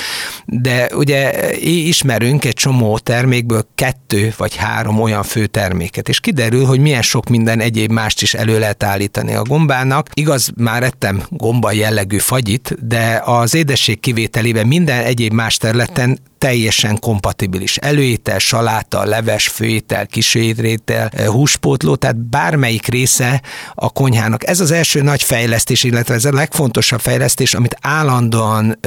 de 0.45 0.89
ugye 0.95 1.53
ismerünk 1.61 2.45
egy 2.45 2.55
csomó 2.55 2.99
termékből 2.99 3.67
kettő 3.75 4.35
vagy 4.37 4.57
három 4.57 5.01
olyan 5.01 5.23
fő 5.23 5.47
terméket, 5.47 6.09
és 6.09 6.21
kiderül, 6.21 6.65
hogy 6.65 6.81
milyen 6.81 7.03
sok 7.03 7.29
minden 7.29 7.61
egyéb 7.61 7.91
mást 7.91 8.23
is 8.23 8.35
elő 8.35 8.59
lehet 8.59 8.83
állítani 8.83 9.35
a 9.35 9.43
gombának. 9.43 10.09
Igaz, 10.15 10.51
már 10.57 10.83
ettem 10.83 11.23
gomba 11.29 11.73
jellegű 11.73 12.19
fagyit, 12.19 12.87
de 12.89 13.23
az 13.25 13.55
édesség 13.55 14.01
kivételében 14.01 14.67
minden 14.67 15.05
egyéb 15.05 15.33
más 15.33 15.57
területen 15.57 16.19
teljesen 16.39 16.99
kompatibilis. 16.99 17.77
Előétel, 17.77 18.39
saláta, 18.39 19.05
leves, 19.05 19.49
főétel, 19.49 20.07
kísérétel, 20.07 21.09
eh, 21.09 21.27
húspótló, 21.27 21.95
tehát 21.95 22.17
bármelyik 22.17 22.87
része 22.87 23.43
a 23.75 23.91
konyhának. 23.91 24.47
Ez 24.47 24.61
az 24.61 24.71
első 24.71 25.03
nagy 25.03 25.23
fejlesztés, 25.23 25.85
illetve 25.85 26.15
ez 26.15 26.25
a 26.25 26.33
legfontosabb 26.33 27.01
fejlesztés, 27.01 27.55
amit 27.55 27.77
állandóan 27.81 28.79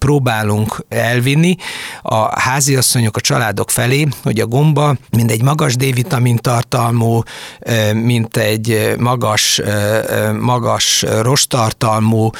próbálunk 0.00 0.84
elvinni 0.88 1.56
a 2.02 2.40
háziasszonyok, 2.40 3.16
a 3.16 3.20
családok 3.20 3.70
felé, 3.70 4.06
hogy 4.22 4.40
a 4.40 4.46
gomba 4.46 4.96
mint 5.10 5.30
egy 5.30 5.42
magas 5.42 5.76
D-vitamin 5.76 6.36
tartalmú, 6.36 7.22
mint 7.92 8.36
egy 8.36 8.94
magas, 8.98 9.60
magas 10.40 11.04
rostartalmú, 11.20 12.30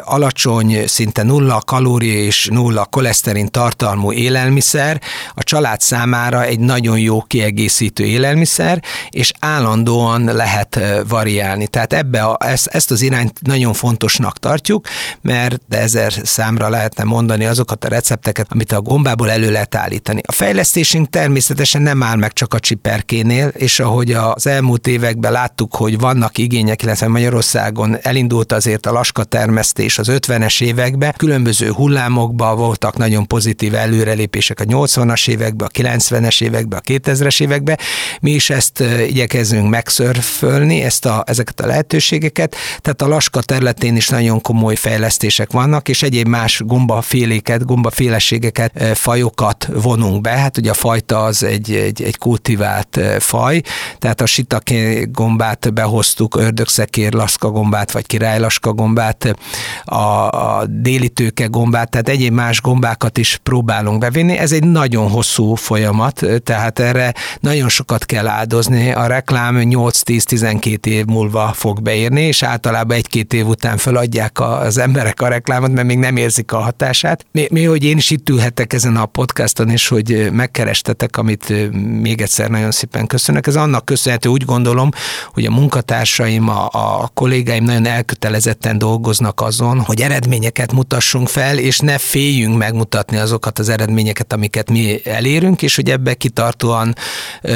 alacsony, 0.00 0.86
szinte 0.86 1.22
nulla 1.22 1.60
kalória 1.66 2.24
és 2.24 2.48
nulla 2.52 2.84
koleszterin 2.84 3.48
tartalmú 3.50 4.12
élelmiszer, 4.12 5.00
a 5.34 5.42
család 5.42 5.80
számára 5.80 6.44
egy 6.44 6.58
nagyon 6.58 6.98
jó 6.98 7.22
kiegészítő 7.22 8.04
élelmiszer, 8.04 8.82
és 9.10 9.32
állandóan 9.38 10.24
lehet 10.24 10.80
variálni. 11.08 11.66
Tehát 11.66 11.92
ebbe 11.92 12.22
a, 12.22 12.36
ezt, 12.40 12.66
ezt 12.66 12.90
az 12.90 13.02
irányt 13.02 13.38
nagyon 13.42 13.72
fontosnak 13.72 14.38
tartjuk, 14.38 14.86
mert 15.20 15.60
ezer 15.68 16.12
számra 16.22 16.68
lehet 16.68 16.91
lehetne 16.96 17.16
mondani 17.16 17.44
azokat 17.44 17.84
a 17.84 17.88
recepteket, 17.88 18.46
amit 18.50 18.72
a 18.72 18.80
gombából 18.80 19.30
elő 19.30 19.50
lehet 19.50 19.74
állítani. 19.74 20.20
A 20.26 20.32
fejlesztésünk 20.32 21.10
természetesen 21.10 21.82
nem 21.82 22.02
áll 22.02 22.16
meg 22.16 22.32
csak 22.32 22.54
a 22.54 22.60
csiperkénél, 22.60 23.48
és 23.48 23.80
ahogy 23.80 24.12
az 24.12 24.46
elmúlt 24.46 24.86
években 24.86 25.32
láttuk, 25.32 25.74
hogy 25.74 25.98
vannak 25.98 26.38
igények, 26.38 26.82
illetve 26.82 27.08
Magyarországon 27.08 27.98
elindult 28.02 28.52
azért 28.52 28.86
a 28.86 28.92
laska 28.92 29.24
termesztés 29.24 29.98
az 29.98 30.08
50-es 30.10 30.62
években, 30.62 31.14
különböző 31.16 31.70
hullámokban 31.70 32.56
voltak 32.56 32.96
nagyon 32.96 33.26
pozitív 33.26 33.74
előrelépések 33.74 34.60
a 34.60 34.64
80-as 34.64 35.28
években, 35.28 35.68
a 35.72 35.78
90-es 35.78 36.42
években, 36.42 36.78
a 36.78 36.90
2000-es 36.90 37.42
években. 37.42 37.78
Mi 38.20 38.30
is 38.30 38.50
ezt 38.50 38.82
igyekezünk 39.08 39.68
megszörfölni, 39.68 40.82
ezt 40.82 41.04
a, 41.04 41.24
ezeket 41.26 41.60
a 41.60 41.66
lehetőségeket, 41.66 42.56
tehát 42.80 43.02
a 43.02 43.08
laska 43.08 43.40
területén 43.40 43.96
is 43.96 44.08
nagyon 44.08 44.40
komoly 44.40 44.74
fejlesztések 44.74 45.52
vannak, 45.52 45.88
és 45.88 46.02
egyéb 46.02 46.28
más 46.28 46.62
gomb 46.64 46.81
gombaféléket, 46.86 47.64
gombaféleségeket, 47.64 48.76
eh, 48.76 48.94
fajokat 48.94 49.68
vonunk 49.74 50.20
be. 50.20 50.30
Hát 50.30 50.58
ugye 50.58 50.70
a 50.70 50.74
fajta 50.74 51.24
az 51.24 51.42
egy, 51.42 51.72
egy, 51.72 52.02
egy 52.02 52.18
kultivált 52.18 52.96
eh, 52.96 53.18
faj, 53.18 53.60
tehát 53.98 54.20
a 54.20 54.26
sitake 54.26 55.04
gombát 55.04 55.72
behoztuk, 55.74 56.36
ördögszekér 56.36 57.12
laszka 57.12 57.50
gombát, 57.50 57.92
vagy 57.92 58.06
királylaska 58.06 58.72
gombát, 58.72 59.36
a, 59.84 59.96
a 60.28 60.66
déli 60.66 61.08
tőke 61.08 61.46
gombát, 61.46 61.90
tehát 61.90 62.08
egyéb 62.08 62.32
más 62.32 62.60
gombákat 62.60 63.18
is 63.18 63.40
próbálunk 63.42 63.98
bevinni. 63.98 64.38
Ez 64.38 64.52
egy 64.52 64.64
nagyon 64.64 65.10
hosszú 65.10 65.54
folyamat, 65.54 66.22
eh, 66.22 66.38
tehát 66.38 66.78
erre 66.78 67.14
nagyon 67.40 67.68
sokat 67.68 68.04
kell 68.04 68.26
áldozni. 68.26 68.92
A 68.92 69.06
reklám 69.06 69.56
8-10-12 69.62 70.86
év 70.86 71.04
múlva 71.04 71.52
fog 71.54 71.82
beérni, 71.82 72.22
és 72.22 72.42
általában 72.42 72.96
egy-két 72.96 73.32
év 73.32 73.46
után 73.46 73.76
feladják 73.76 74.40
az 74.40 74.78
emberek 74.78 75.20
a 75.20 75.28
reklámot, 75.28 75.72
mert 75.72 75.86
még 75.86 75.98
nem 75.98 76.16
érzik 76.16 76.52
a 76.52 76.71
hatását. 76.72 77.26
Mi, 77.30 77.64
hogy 77.64 77.84
én 77.84 77.96
is 77.96 78.10
itt 78.10 78.28
ülhetek 78.28 78.72
ezen 78.72 78.96
a 78.96 79.06
podcaston, 79.06 79.68
és 79.70 79.88
hogy 79.88 80.28
megkerestetek, 80.32 81.16
amit 81.16 81.72
még 82.00 82.20
egyszer 82.20 82.50
nagyon 82.50 82.70
szépen 82.70 83.06
köszönök. 83.06 83.46
Ez 83.46 83.56
annak 83.56 83.84
köszönhető, 83.84 84.28
úgy 84.28 84.44
gondolom, 84.44 84.90
hogy 85.32 85.44
a 85.44 85.50
munkatársaim, 85.50 86.48
a, 86.48 86.68
a 86.72 87.10
kollégáim 87.14 87.64
nagyon 87.64 87.86
elkötelezetten 87.86 88.78
dolgoznak 88.78 89.40
azon, 89.40 89.80
hogy 89.80 90.00
eredményeket 90.00 90.72
mutassunk 90.72 91.28
fel, 91.28 91.58
és 91.58 91.78
ne 91.78 91.98
féljünk 91.98 92.56
megmutatni 92.56 93.16
azokat 93.16 93.58
az 93.58 93.68
eredményeket, 93.68 94.32
amiket 94.32 94.70
mi 94.70 95.00
elérünk, 95.04 95.62
és 95.62 95.76
hogy 95.76 95.90
ebbe 95.90 96.14
kitartóan 96.14 96.94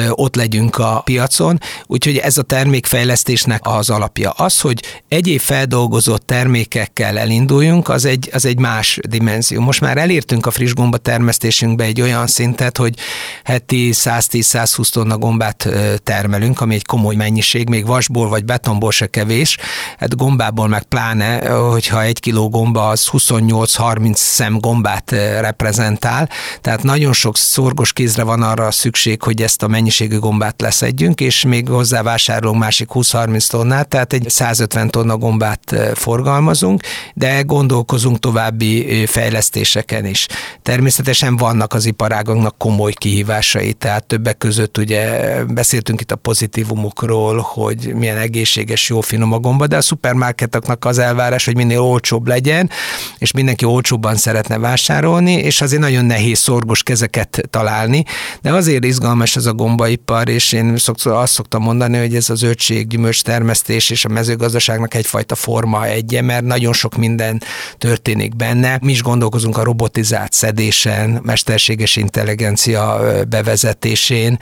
ott 0.09 0.35
legyünk 0.35 0.77
a 0.77 1.01
piacon. 1.05 1.59
Úgyhogy 1.85 2.17
ez 2.17 2.37
a 2.37 2.41
termékfejlesztésnek 2.41 3.61
az 3.63 3.89
alapja. 3.89 4.29
Az, 4.29 4.59
hogy 4.59 4.83
egyéb 5.07 5.39
feldolgozott 5.39 6.25
termékekkel 6.25 7.17
elinduljunk, 7.17 7.89
az 7.89 8.05
egy, 8.05 8.29
az 8.33 8.45
egy 8.45 8.59
más 8.59 8.99
dimenzió. 9.07 9.61
Most 9.61 9.81
már 9.81 9.97
elértünk 9.97 10.45
a 10.45 10.51
friss 10.51 10.73
gomba 10.73 10.97
termesztésünkbe 10.97 11.83
egy 11.83 12.01
olyan 12.01 12.27
szintet, 12.27 12.77
hogy 12.77 12.95
heti 13.43 13.89
110-120 13.93 14.89
tonna 14.89 15.17
gombát 15.17 15.69
termelünk, 16.03 16.61
ami 16.61 16.75
egy 16.75 16.85
komoly 16.85 17.15
mennyiség, 17.15 17.69
még 17.69 17.85
vasból 17.85 18.29
vagy 18.29 18.45
betonból 18.45 18.91
se 18.91 19.07
kevés. 19.07 19.57
Hát 19.97 20.15
gombából 20.15 20.67
meg 20.67 20.83
pláne, 20.83 21.49
hogyha 21.49 22.03
egy 22.03 22.19
kiló 22.19 22.49
gomba 22.49 22.87
az 22.87 23.07
28-30 23.11 24.13
szem 24.13 24.59
gombát 24.59 25.11
reprezentál, 25.39 26.29
tehát 26.61 26.83
nagyon 26.83 27.13
sok 27.13 27.37
szorgos 27.37 27.93
kézre 27.93 28.23
van 28.23 28.41
arra 28.41 28.71
szükség, 28.71 29.21
hogy 29.21 29.41
ezt 29.41 29.63
a 29.63 29.67
mennyiségű 29.67 30.17
gombát 30.17 30.61
leszedjünk, 30.61 31.21
és 31.21 31.43
még 31.43 31.69
hozzá 31.69 32.01
vásárolunk 32.01 32.59
másik 32.59 32.87
20-30 32.93 33.49
tonnát, 33.49 33.87
tehát 33.87 34.13
egy 34.13 34.29
150 34.29 34.89
tonna 34.89 35.17
gombát 35.17 35.75
forgalmazunk, 35.93 36.81
de 37.13 37.41
gondolkozunk 37.41 38.19
további 38.19 38.96
fejlesztéseken 39.05 40.05
is. 40.05 40.27
Természetesen 40.61 41.35
vannak 41.37 41.73
az 41.73 41.85
iparágoknak 41.85 42.57
komoly 42.57 42.93
kihívásai, 42.93 43.73
tehát 43.73 44.05
többek 44.05 44.37
között 44.37 44.77
ugye 44.77 45.21
beszéltünk 45.45 46.01
itt 46.01 46.11
a 46.11 46.15
pozitívumokról, 46.15 47.39
hogy 47.39 47.93
milyen 47.93 48.17
egészséges, 48.17 48.89
jó 48.89 49.01
finom 49.01 49.33
a 49.33 49.39
gomba, 49.39 49.67
de 49.67 49.77
a 49.77 49.81
szupermarketoknak 49.81 50.85
az 50.85 50.97
elvárás, 50.97 51.45
hogy 51.45 51.55
minél 51.55 51.79
olcsóbb 51.79 52.27
legyen, 52.27 52.69
és 53.17 53.31
mindenki 53.31 53.65
olcsóbban 53.65 54.15
szeretne 54.15 54.57
vásárolni, 54.57 55.33
és 55.33 55.61
azért 55.61 55.81
nagyon 55.81 56.05
nehéz 56.05 56.39
szorgos 56.39 56.83
kezeket 56.83 57.41
találni, 57.49 58.03
de 58.41 58.53
azért 58.53 58.83
izgalmas 58.83 59.35
ez 59.35 59.45
a 59.45 59.53
gombaipar, 59.53 60.29
és 60.29 60.51
én 60.51 60.77
szoktam, 60.77 61.15
azt 61.15 61.33
szoktam 61.33 61.61
mondani, 61.61 61.97
hogy 61.97 62.15
ez 62.15 62.29
az 62.29 62.45
zöldség, 62.47 62.87
gyümölcs 62.87 63.21
termesztés 63.21 63.89
és 63.89 64.05
a 64.05 64.09
mezőgazdaságnak 64.09 64.93
egyfajta 64.93 65.35
forma 65.35 65.85
egye, 65.85 66.21
mert 66.21 66.43
nagyon 66.43 66.73
sok 66.73 66.95
minden 66.95 67.41
történik 67.77 68.35
benne. 68.35 68.79
Mi 68.87 68.93
is 68.93 69.01
gondolkozunk 69.01 69.57
a 69.57 69.63
robotizált 69.63 70.33
szedésen, 70.33 71.19
mesterséges 71.23 71.95
intelligencia 71.95 72.99
bevezetésén, 73.29 74.37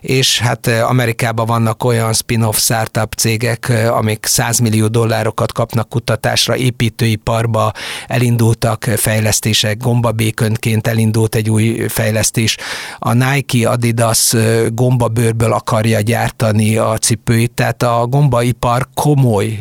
és 0.00 0.38
hát 0.38 0.66
Amerikában 0.66 1.46
vannak 1.46 1.84
olyan 1.84 2.12
spin-off 2.12 2.58
startup 2.58 3.12
cégek, 3.12 3.72
amik 3.90 4.26
100 4.26 4.58
millió 4.58 4.86
dollárokat 4.86 5.52
kapnak 5.52 5.88
kutatásra, 5.88 6.56
építőiparba 6.56 7.72
elindultak 8.06 8.84
fejlesztések, 8.84 9.76
gombabékönként 9.76 10.86
elindult 10.86 11.34
egy 11.34 11.50
új 11.50 11.88
fejlesztés. 11.88 12.56
A 12.98 13.12
Nike, 13.12 13.70
Adidas 13.70 14.34
gombabőrből 14.68 15.52
akarja 15.52 16.00
gyártani 16.00 16.76
a 16.76 16.98
cipőit, 16.98 17.52
tehát 17.52 17.82
a 17.82 18.06
gombaipar 18.06 18.88
komoly 18.94 19.58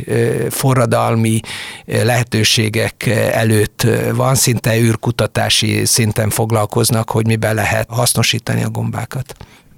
forradalmi 0.50 1.40
lehetőségek 1.86 3.08
előtt 3.32 3.88
van, 4.16 4.36
szinte 4.36 4.78
űrkutatási 4.78 5.86
szinten 5.86 6.30
foglalkoznak, 6.30 7.10
hogy 7.10 7.26
miben 7.28 7.56
lehet 7.56 7.90
hasznosítani 7.90 8.64
a 8.64 8.70
gombákat. 8.70 9.36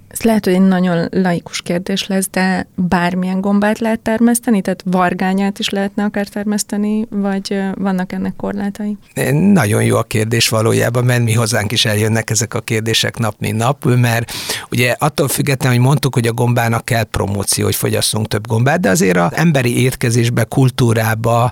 Ez 0.08 0.22
lehet, 0.22 0.46
hogy 0.46 0.54
egy 0.54 0.68
nagyon 0.68 1.08
laikus 1.12 1.62
kérdés 1.62 2.08
lesz, 2.08 2.28
de 2.32 2.68
bármilyen 2.76 3.42
gombát 3.42 3.80
lehet 3.80 4.00
termeszteni? 4.00 4.62
Tehát 4.62 4.84
vargányát 4.86 5.60
is 5.60 5.70
lehetne 5.70 6.04
akár 6.04 6.28
termeszteni, 6.28 7.08
vagy 7.10 7.62
vannak 7.74 8.12
ennek 8.12 8.36
korlátai? 8.36 8.98
Nagyon 9.32 9.84
jó 9.84 9.98
a 9.98 10.04
kérdés 10.04 10.50
valójában, 10.50 11.04
mert 11.04 11.24
mi 11.24 11.34
hozzánk 11.34 11.72
is 11.72 11.86
eljönnek 11.86 12.30
ezek 12.30 12.54
a 12.54 12.60
kérdések 12.60 13.18
nap, 13.18 13.36
mint 13.40 13.58
nap, 13.58 13.86
mert 13.86 14.32
ugye 14.72 14.96
attól 15.00 15.28
függetlenül, 15.28 15.78
hogy 15.78 15.88
mondtuk, 15.88 16.14
hogy 16.14 16.28
a 16.28 16.34
gombának 16.34 16.86
kell 16.86 17.04
promóció, 17.04 17.66
hogy 17.66 17.76
fogyasszunk 17.76 18.28
több 18.28 18.48
gombát, 18.48 18.80
de 18.80 18.90
azért 18.90 19.18
az 19.18 19.32
emberi 19.34 19.84
étkezésbe, 19.84 20.44
kultúrába 20.44 21.52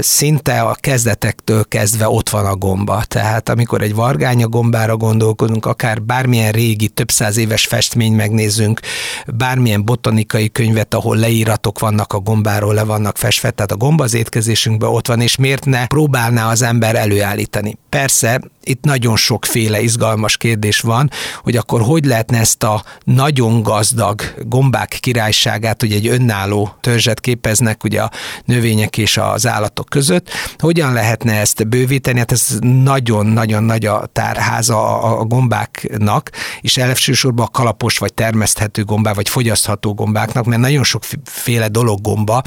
szinte 0.00 0.60
a 0.60 0.76
kezdetektől 0.80 1.64
kezdve 1.68 2.08
ott 2.08 2.28
van 2.28 2.46
a 2.46 2.56
gomba. 2.56 3.02
Tehát 3.08 3.48
amikor 3.48 3.82
egy 3.82 3.94
vargánya 3.94 4.48
gombára 4.48 4.96
gondolkodunk, 4.96 5.66
akár 5.66 6.02
bármilyen 6.02 6.52
régi, 6.52 6.88
több 6.88 7.10
száz 7.10 7.36
éves 7.36 7.66
fest 7.66 7.83
festményt 7.84 8.16
megnézzünk, 8.16 8.80
bármilyen 9.26 9.84
botanikai 9.84 10.50
könyvet, 10.52 10.94
ahol 10.94 11.16
leíratok 11.16 11.78
vannak 11.78 12.12
a 12.12 12.18
gombáról, 12.18 12.74
le 12.74 12.84
vannak 12.84 13.16
festve, 13.16 13.50
tehát 13.50 13.72
a 13.72 13.76
gomba 13.76 14.04
az 14.04 14.14
étkezésünkben 14.14 14.90
ott 14.90 15.06
van, 15.06 15.20
és 15.20 15.36
miért 15.36 15.64
ne 15.64 15.86
próbálná 15.86 16.50
az 16.50 16.62
ember 16.62 16.94
előállítani? 16.94 17.78
Persze, 17.88 18.40
itt 18.64 18.84
nagyon 18.84 19.16
sokféle 19.16 19.80
izgalmas 19.80 20.36
kérdés 20.36 20.80
van, 20.80 21.10
hogy 21.42 21.56
akkor 21.56 21.80
hogy 21.80 22.04
lehetne 22.04 22.38
ezt 22.38 22.62
a 22.62 22.84
nagyon 23.04 23.62
gazdag 23.62 24.22
gombák 24.46 24.98
királyságát, 25.00 25.80
hogy 25.80 25.92
egy 25.92 26.06
önálló 26.06 26.74
törzset 26.80 27.20
képeznek 27.20 27.84
ugye 27.84 28.00
a 28.02 28.10
növények 28.44 28.98
és 28.98 29.16
az 29.16 29.46
állatok 29.46 29.88
között, 29.88 30.30
hogyan 30.58 30.92
lehetne 30.92 31.32
ezt 31.40 31.68
bővíteni? 31.68 32.18
Hát 32.18 32.32
ez 32.32 32.58
nagyon-nagyon 32.60 33.62
nagy 33.62 33.86
a 33.86 34.06
tárháza 34.12 35.02
a 35.02 35.24
gombáknak, 35.24 36.30
és 36.60 36.76
elsősorban 36.76 37.46
a 37.46 37.50
kalapos 37.74 37.98
vagy 37.98 38.14
termeszthető 38.14 38.84
gombá, 38.84 39.12
vagy 39.12 39.28
fogyasztható 39.28 39.94
gombáknak, 39.94 40.44
mert 40.44 40.60
nagyon 40.60 40.84
sokféle 40.84 41.68
dolog 41.68 42.00
gomba, 42.00 42.42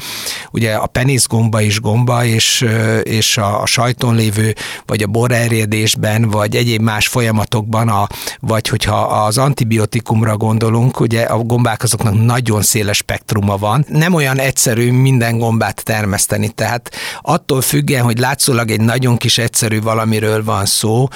ugye 0.51 0.73
a 0.73 0.85
penészgomba 0.87 1.61
is 1.61 1.79
gomba, 1.79 2.25
és, 2.25 2.65
és 3.03 3.37
a, 3.37 3.61
a 3.61 3.65
sajton 3.65 4.15
lévő, 4.15 4.55
vagy 4.85 5.03
a 5.03 5.07
borerjedésben 5.07 6.29
vagy 6.29 6.55
egyéb 6.55 6.81
más 6.81 7.07
folyamatokban, 7.07 7.89
a, 7.89 8.07
vagy 8.39 8.67
hogyha 8.67 8.95
az 9.01 9.37
antibiotikumra 9.37 10.37
gondolunk, 10.37 10.99
ugye 10.99 11.21
a 11.21 11.37
gombák 11.37 11.83
azoknak 11.83 12.23
nagyon 12.23 12.61
széles 12.61 12.97
spektruma 12.97 13.57
van. 13.57 13.85
Nem 13.89 14.13
olyan 14.13 14.39
egyszerű 14.39 14.91
minden 14.91 15.37
gombát 15.37 15.83
termeszteni, 15.83 16.49
tehát 16.49 16.91
attól 17.21 17.61
függően, 17.61 18.03
hogy 18.03 18.19
látszólag 18.19 18.71
egy 18.71 18.81
nagyon 18.81 19.17
kis 19.17 19.37
egyszerű 19.37 19.81
valamiről 19.81 20.43
van 20.43 20.65
szó, 20.65 21.07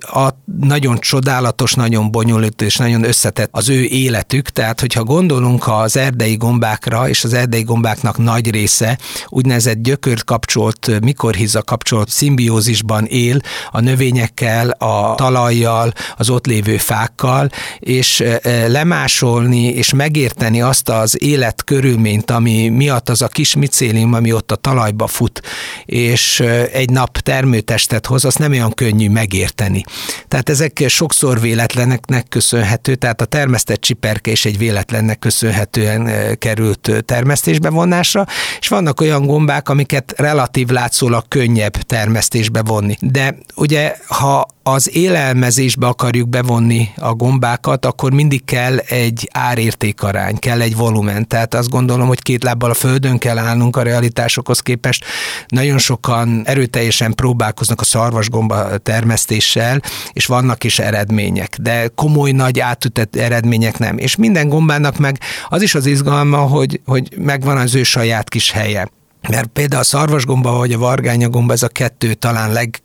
a 0.00 0.28
nagyon 0.60 0.98
csodálatos, 0.98 1.74
nagyon 1.74 2.10
bonyolult 2.10 2.62
és 2.62 2.76
nagyon 2.76 3.04
összetett 3.04 3.39
az 3.50 3.68
ő 3.68 3.84
életük, 3.84 4.48
tehát 4.48 4.80
hogyha 4.80 5.04
gondolunk 5.04 5.68
az 5.68 5.96
erdei 5.96 6.36
gombákra, 6.36 7.08
és 7.08 7.24
az 7.24 7.32
erdei 7.32 7.62
gombáknak 7.62 8.18
nagy 8.18 8.50
része 8.50 8.98
úgynevezett 9.28 9.82
gyökört 9.82 10.24
kapcsolt, 10.24 11.00
mikorhiza 11.00 11.62
kapcsolt 11.62 12.08
szimbiózisban 12.08 13.06
él 13.06 13.40
a 13.70 13.80
növények 13.80 13.98
növényekkel, 14.10 14.70
a 14.70 15.14
talajjal, 15.14 15.92
az 16.16 16.30
ott 16.30 16.46
lévő 16.46 16.76
fákkal, 16.76 17.50
és 17.78 18.24
lemásolni 18.66 19.64
és 19.64 19.92
megérteni 19.92 20.62
azt 20.62 20.88
az 20.88 21.22
életkörülményt, 21.22 22.30
ami 22.30 22.68
miatt 22.68 23.08
az 23.08 23.22
a 23.22 23.28
kis 23.28 23.54
micélium, 23.54 24.14
ami 24.14 24.32
ott 24.32 24.52
a 24.52 24.56
talajba 24.56 25.06
fut, 25.06 25.42
és 25.84 26.40
egy 26.72 26.90
nap 26.90 27.18
termőtestet 27.18 28.06
hoz, 28.06 28.24
azt 28.24 28.38
nem 28.38 28.50
olyan 28.50 28.72
könnyű 28.72 29.08
megérteni. 29.08 29.84
Tehát 30.28 30.48
ezek 30.48 30.84
sokszor 30.88 31.40
véletleneknek 31.40 32.28
köszönhető, 32.28 32.94
tehát 32.94 33.20
a 33.20 33.24
termesztett 33.30 33.80
csiperke 33.80 34.30
is 34.30 34.44
egy 34.44 34.58
véletlennek 34.58 35.18
köszönhetően 35.18 36.10
került 36.38 36.90
termesztésbe 37.04 37.70
vonásra, 37.70 38.26
és 38.60 38.68
vannak 38.68 39.00
olyan 39.00 39.26
gombák, 39.26 39.68
amiket 39.68 40.14
relatív 40.16 40.68
látszólag 40.68 41.24
könnyebb 41.28 41.72
termesztésbe 41.72 42.62
vonni. 42.62 42.96
De 43.00 43.36
ugye 43.54 43.96
ha 44.06 44.48
az 44.62 44.96
élelmezésbe 44.96 45.86
akarjuk 45.86 46.28
bevonni 46.28 46.88
a 46.96 47.14
gombákat, 47.14 47.84
akkor 47.86 48.12
mindig 48.12 48.44
kell 48.44 48.76
egy 48.76 49.28
árértékarány, 49.32 50.38
kell 50.38 50.60
egy 50.60 50.76
volumen. 50.76 51.28
Tehát 51.28 51.54
azt 51.54 51.68
gondolom, 51.68 52.06
hogy 52.06 52.22
két 52.22 52.42
lábbal 52.42 52.70
a 52.70 52.74
földön 52.74 53.18
kell 53.18 53.38
állnunk 53.38 53.76
a 53.76 53.82
realitásokhoz 53.82 54.60
képest. 54.60 55.04
Nagyon 55.46 55.78
sokan 55.78 56.42
erőteljesen 56.44 57.14
próbálkoznak 57.14 57.80
a 57.80 57.84
szarvasgomba 57.84 58.78
termesztéssel, 58.78 59.82
és 60.12 60.26
vannak 60.26 60.64
is 60.64 60.78
eredmények, 60.78 61.56
de 61.60 61.88
komoly, 61.94 62.30
nagy 62.30 62.60
átütett 62.60 63.16
eredmények 63.20 63.78
nem. 63.78 63.98
És 63.98 64.16
minden 64.16 64.48
gombának 64.48 64.98
meg 64.98 65.18
az 65.48 65.62
is 65.62 65.74
az 65.74 65.86
izgalma, 65.86 66.38
hogy, 66.38 66.80
hogy 66.86 67.08
megvan 67.18 67.56
az 67.56 67.74
ő 67.74 67.82
saját 67.82 68.28
kis 68.28 68.50
helye. 68.50 68.88
Mert 69.28 69.46
például 69.46 69.80
a 69.80 69.84
szarvasgomba 69.84 70.52
vagy 70.52 70.72
a 70.72 70.78
vargányagomba 70.78 71.52
ez 71.52 71.62
a 71.62 71.68
kettő 71.68 72.14
talán 72.14 72.52
leg 72.52 72.78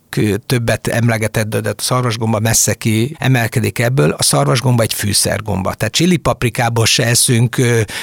többet 0.46 0.86
emlegetett, 0.86 1.56
de 1.56 1.70
a 1.70 1.74
szarvasgomba 1.76 2.38
messze 2.38 2.74
ki 2.74 3.16
emelkedik 3.18 3.78
ebből. 3.78 4.10
A 4.10 4.22
szarvasgomba 4.22 4.82
egy 4.82 4.94
fűszergomba. 4.94 5.74
Tehát 5.74 5.94
csili 5.94 6.16
paprikából 6.16 6.86
se 6.86 7.04
eszünk 7.06 7.56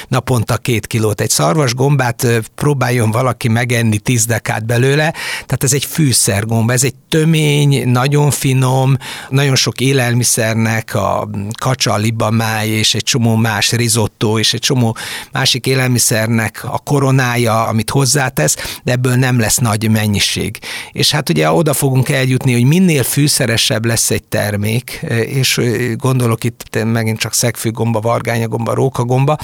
naponta 0.08 0.56
két 0.56 0.86
kilót. 0.86 1.20
Egy 1.20 1.30
szarvasgombát 1.30 2.26
próbáljon 2.54 3.10
valaki 3.10 3.48
megenni 3.48 3.98
tíz 3.98 4.26
dekát 4.26 4.66
belőle, 4.66 5.10
tehát 5.32 5.62
ez 5.64 5.72
egy 5.72 5.84
fűszergomba, 5.84 6.72
ez 6.72 6.84
egy 6.84 6.94
tömény, 7.08 7.88
nagyon 7.88 8.30
finom, 8.30 8.96
nagyon 9.28 9.56
sok 9.56 9.80
élelmiszernek, 9.80 10.94
a 10.94 11.28
kacsa, 11.60 11.92
a 11.92 11.96
libamáj 11.96 12.68
és 12.68 12.94
egy 12.94 13.02
csomó 13.02 13.34
más 13.36 13.72
risotto 13.72 14.38
és 14.38 14.54
egy 14.54 14.60
csomó 14.60 14.96
másik 15.32 15.66
élelmiszernek 15.66 16.64
a 16.64 16.78
koronája, 16.78 17.66
amit 17.66 17.90
hozzátesz, 17.90 18.56
de 18.84 18.92
ebből 18.92 19.14
nem 19.14 19.38
lesz 19.38 19.58
nagy 19.58 19.90
mennyiség. 19.90 20.58
És 20.92 21.10
hát 21.10 21.28
ugye 21.28 21.50
oda 21.50 21.72
fogunk 21.72 22.03
eljutni, 22.08 22.52
hogy 22.52 22.64
minél 22.64 23.02
fűszeresebb 23.02 23.84
lesz 23.84 24.10
egy 24.10 24.24
termék, 24.24 24.90
és 25.26 25.60
gondolok 25.96 26.44
itt 26.44 26.84
megint 26.84 27.18
csak 27.18 27.34
szegfűgomba, 27.34 28.00
vargányagomba, 28.00 28.74
rókagomba, 28.74 29.36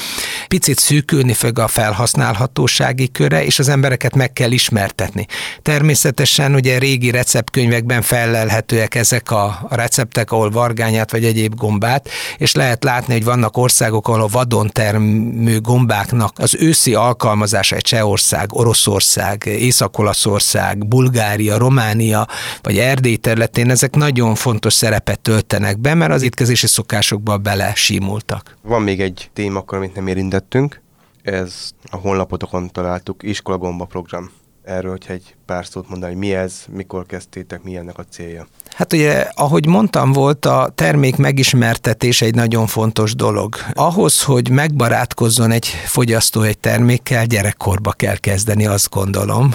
picit 0.48 0.78
szűkülni 0.78 1.32
fog 1.32 1.58
a 1.58 1.68
felhasználhatósági 1.68 3.11
köre, 3.11 3.44
és 3.44 3.58
az 3.58 3.68
embereket 3.68 4.14
meg 4.14 4.32
kell 4.32 4.50
ismertetni. 4.50 5.26
Természetesen 5.62 6.54
ugye 6.54 6.78
régi 6.78 7.11
receptkönyvekben 7.11 8.02
felelhetőek 8.02 8.94
ezek 8.94 9.30
a 9.30 9.66
receptek, 9.70 10.32
ahol 10.32 10.50
vargányát 10.50 11.11
vagy 11.11 11.24
egyéb 11.24 11.54
gombát, 11.54 12.08
és 12.36 12.54
lehet 12.54 12.84
látni, 12.84 13.12
hogy 13.12 13.24
vannak 13.24 13.56
országok, 13.56 14.08
ahol 14.08 14.22
a 14.22 14.26
vadon 14.26 14.70
termő 14.72 15.61
gombáknak 15.61 16.32
az 16.38 16.54
őszi 16.58 16.94
alkalmazása 16.94 17.76
egy 17.76 17.82
Csehország, 17.82 18.54
Oroszország, 18.54 19.42
Észak-Olaszország, 19.46 20.86
Bulgária, 20.86 21.58
Románia 21.58 22.26
vagy 22.62 22.78
Erdély 22.78 23.16
területén 23.16 23.70
ezek 23.70 23.95
nagyon 23.95 24.34
fontos 24.34 24.72
szerepet 24.72 25.20
töltenek 25.20 25.78
be, 25.78 25.95
mert 25.95 26.12
az 26.12 26.22
étkezési 26.22 26.66
szokásokba 26.66 27.38
bele 27.38 27.74
simultak. 27.74 28.57
Van 28.62 28.82
még 28.82 29.01
egy 29.01 29.30
téma, 29.32 29.62
amit 29.66 29.95
nem 29.95 30.07
érintettünk, 30.07 30.80
ez 31.22 31.70
a 31.91 31.97
honlapotokon 31.97 32.70
találtuk, 32.70 33.22
iskolagomba 33.22 33.84
program. 33.84 34.30
Erről, 34.64 34.91
hogyha 34.91 35.12
egy 35.12 35.34
pár 35.47 35.66
szót 35.66 35.88
mondani, 35.88 36.14
mi 36.14 36.34
ez, 36.34 36.64
mikor 36.68 37.07
kezdtétek, 37.07 37.62
mi 37.62 37.76
ennek 37.76 37.99
a 37.99 38.05
célja? 38.05 38.47
Hát 38.77 38.93
ugye, 38.93 39.27
ahogy 39.35 39.66
mondtam, 39.66 40.12
volt 40.12 40.47
a 40.47 40.73
termék 40.75 41.16
megismertetés 41.16 42.23
egy 42.23 42.35
nagyon 42.35 42.66
fontos 42.66 43.14
dolog. 43.14 43.57
Ahhoz, 43.73 44.23
hogy 44.23 44.51
megbarátkozzon 44.51 45.51
egy 45.51 45.66
fogyasztó 45.66 46.43
egy 46.43 46.59
termékkel, 46.59 47.27
gyerekkorba 47.27 47.93
kell 47.93 48.16
kezdeni, 48.16 48.66
azt 48.66 48.91
gondolom, 48.91 49.53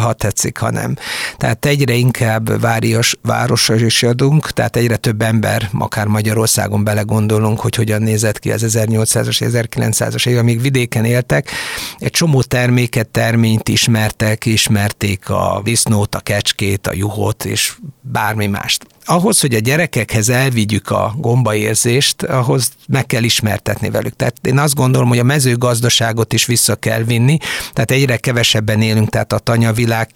ha 0.00 0.12
tetszik, 0.12 0.58
ha 0.58 0.70
nem. 0.70 0.96
Tehát 1.36 1.66
egyre 1.66 1.94
inkább 1.94 2.60
várias, 2.60 3.16
várososodunk, 3.22 4.50
tehát 4.50 4.76
egyre 4.76 4.96
több 4.96 5.22
ember, 5.22 5.70
akár 5.78 6.06
Magyarországon 6.06 6.84
belegondolunk, 6.84 7.60
hogy 7.60 7.74
hogyan 7.74 8.02
nézett 8.02 8.38
ki 8.38 8.52
az 8.52 8.64
1800-as, 8.68 9.66
1900-as 9.70 10.28
év, 10.28 10.38
amíg 10.38 10.60
vidéken 10.60 11.04
éltek, 11.04 11.50
egy 11.98 12.10
csomó 12.10 12.42
terméket, 12.42 13.08
terményt 13.08 13.68
ismertek, 13.68 14.46
ismerték 14.46 15.30
a 15.30 15.60
disznót, 15.64 16.14
a 16.14 16.20
kecskét, 16.20 16.86
a 16.86 16.92
juhot, 16.94 17.44
és 17.44 17.76
bármi 18.00 18.46
mást 18.58 18.86
ahhoz, 19.08 19.40
hogy 19.40 19.54
a 19.54 19.58
gyerekekhez 19.58 20.28
elvigyük 20.28 20.90
a 20.90 21.14
gombaérzést, 21.16 22.22
ahhoz 22.22 22.70
meg 22.88 23.06
kell 23.06 23.22
ismertetni 23.22 23.90
velük. 23.90 24.16
Tehát 24.16 24.34
én 24.42 24.58
azt 24.58 24.74
gondolom, 24.74 25.08
hogy 25.08 25.18
a 25.18 25.22
mezőgazdaságot 25.22 26.32
is 26.32 26.46
vissza 26.46 26.74
kell 26.74 27.02
vinni, 27.02 27.36
tehát 27.72 27.90
egyre 27.90 28.16
kevesebben 28.16 28.82
élünk, 28.82 29.08
tehát 29.08 29.32
a 29.32 29.38
tanyavilág 29.38 30.10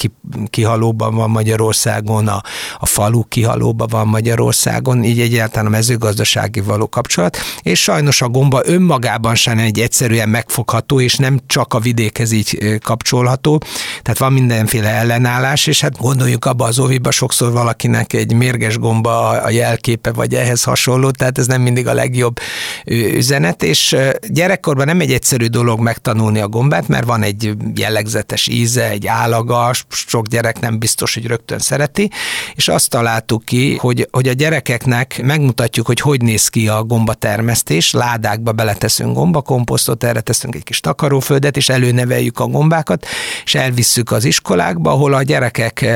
kihalóban 0.51 1.15
van 1.15 1.31
Magyarországon, 1.31 2.29
a, 2.29 2.43
a 2.79 2.87
falu 2.87 3.25
kihalóban 3.25 3.89
van 3.91 4.07
Magyarországon, 4.07 5.05
így 5.05 5.21
egyáltalán 5.21 5.67
a 5.67 5.71
mezőgazdasági 5.71 6.61
való 6.61 6.89
kapcsolat, 6.89 7.39
és 7.63 7.83
sajnos 7.83 8.23
a 8.23 8.29
gomba 8.29 8.61
önmagában 8.65 9.35
sem 9.35 9.59
egy 9.59 9.81
egyszerűen 9.81 10.29
megfogható, 10.29 11.01
és 11.01 11.17
nem 11.17 11.41
csak 11.47 11.75
a 11.75 11.79
vidékhez 11.79 12.33
így 12.33 12.79
kapcsolható, 12.83 13.63
tehát 14.03 14.19
van 14.19 14.33
mindenféle 14.33 14.89
ellenállás, 14.89 15.67
és 15.67 15.81
hát 15.81 15.99
gondoljuk 15.99 16.45
abba 16.45 16.65
az 16.65 16.79
óviba 16.79 17.11
sokszor 17.11 17.53
valakinek 17.53 18.13
egy 18.13 18.33
mérges 18.33 18.77
gomba 18.83 19.29
a 19.29 19.51
jelképe, 19.51 20.13
vagy 20.13 20.35
ehhez 20.35 20.63
hasonló, 20.63 21.11
tehát 21.11 21.39
ez 21.39 21.47
nem 21.47 21.61
mindig 21.63 21.87
a 21.87 21.93
legjobb 21.93 22.39
üzenet, 22.85 23.63
és 23.63 23.97
gyerekkorban 24.29 24.87
nem 24.87 25.01
egy 25.01 25.13
egyszerű 25.13 25.47
dolog 25.47 25.81
megtanulni 25.81 26.41
a 26.41 26.49
gombát, 26.49 26.89
mert 26.89 27.05
van 27.05 27.23
egy 27.23 27.53
jellegzetes 27.75 28.47
íze, 28.47 28.89
egy 28.91 29.07
állaga, 29.07 29.71
sok 29.89 30.27
gyerek 30.27 30.61
nem 30.61 30.79
biztos, 30.79 31.15
hogy 31.15 31.27
rögtön 31.27 31.59
szereti, 31.59 32.11
és 32.55 32.69
azt 32.69 32.91
találtuk 32.91 33.45
ki, 33.45 33.77
hogy, 33.77 34.09
hogy 34.11 34.29
a 34.29 34.33
gyerekeknek 34.33 35.21
megmutatjuk, 35.23 35.87
hogy 35.87 36.01
hogy 36.01 36.23
néz 36.23 36.49
ki 36.49 36.69
a 36.69 36.83
gombatermesztés, 36.83 37.91
ládákba 37.91 38.53
beleteszünk 38.53 39.15
gombakomposztot, 39.15 40.05
erre 40.05 40.21
teszünk 40.21 40.55
egy 40.55 40.65
kis 40.65 40.81
takaróföldet, 40.81 41.57
és 41.57 41.69
előneveljük 41.69 42.39
a 42.39 42.47
gombákat, 42.47 43.07
és 43.45 43.55
elvisszük 43.55 44.11
az 44.11 44.25
iskolákba, 44.25 44.91
ahol 44.91 45.15
a 45.15 45.23
gyerekek 45.23 45.87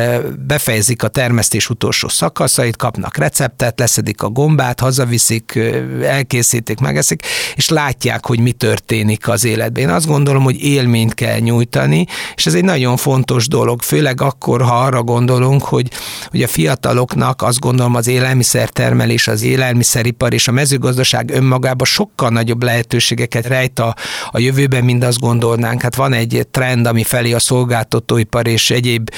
befejezik 0.47 1.03
a 1.03 1.09
termesztés 1.09 1.71
utolsó 1.71 2.09
szakaszait, 2.09 2.76
kapnak 2.77 3.17
receptet, 3.17 3.79
leszedik 3.79 4.23
a 4.23 4.29
gombát, 4.29 4.81
hazaviszik, 4.81 5.59
elkészítik, 6.03 6.79
megeszik, 6.79 7.23
és 7.55 7.69
látják, 7.69 8.27
hogy 8.27 8.41
mi 8.41 8.53
történik 8.53 9.29
az 9.29 9.45
életben. 9.45 9.83
Én 9.83 9.91
azt 9.91 10.07
gondolom, 10.07 10.43
hogy 10.43 10.63
élményt 10.63 11.15
kell 11.15 11.39
nyújtani, 11.39 12.07
és 12.35 12.47
ez 12.47 12.55
egy 12.55 12.65
nagyon 12.65 12.97
fontos 12.97 13.49
dolog, 13.49 13.83
főleg 13.83 14.21
akkor, 14.21 14.63
ha 14.63 14.75
arra 14.75 15.03
gondolunk, 15.03 15.63
hogy, 15.63 15.91
hogy 16.29 16.43
a 16.43 16.49
fiataloknak 16.49 17.43
azt 17.43 17.61
gondolom 17.61 17.95
az 17.95 18.07
élelmiszertermelés, 18.07 19.29
az 19.29 19.43
élelmiszeripar 19.43 20.33
és 20.33 20.49
a 20.49 20.53
mezőgazdaság 20.53 21.31
önmagában 21.31 21.87
sokkal 21.87 22.29
nagyobb 22.29 22.63
lehetőségeket 22.63 23.47
rejt 23.47 23.79
a, 23.79 23.95
a 24.31 24.39
jövőben, 24.39 24.85
mint 24.85 25.05
azt 25.05 25.21
gondolnánk. 25.21 25.83
Hát 25.83 25.95
van 25.95 26.13
egy 26.13 26.47
trend, 26.51 26.87
ami 26.87 27.03
felé 27.03 27.33
a 27.33 27.39
szolgáltatóipar 27.39 28.47
és 28.47 28.71
egyéb 28.71 29.11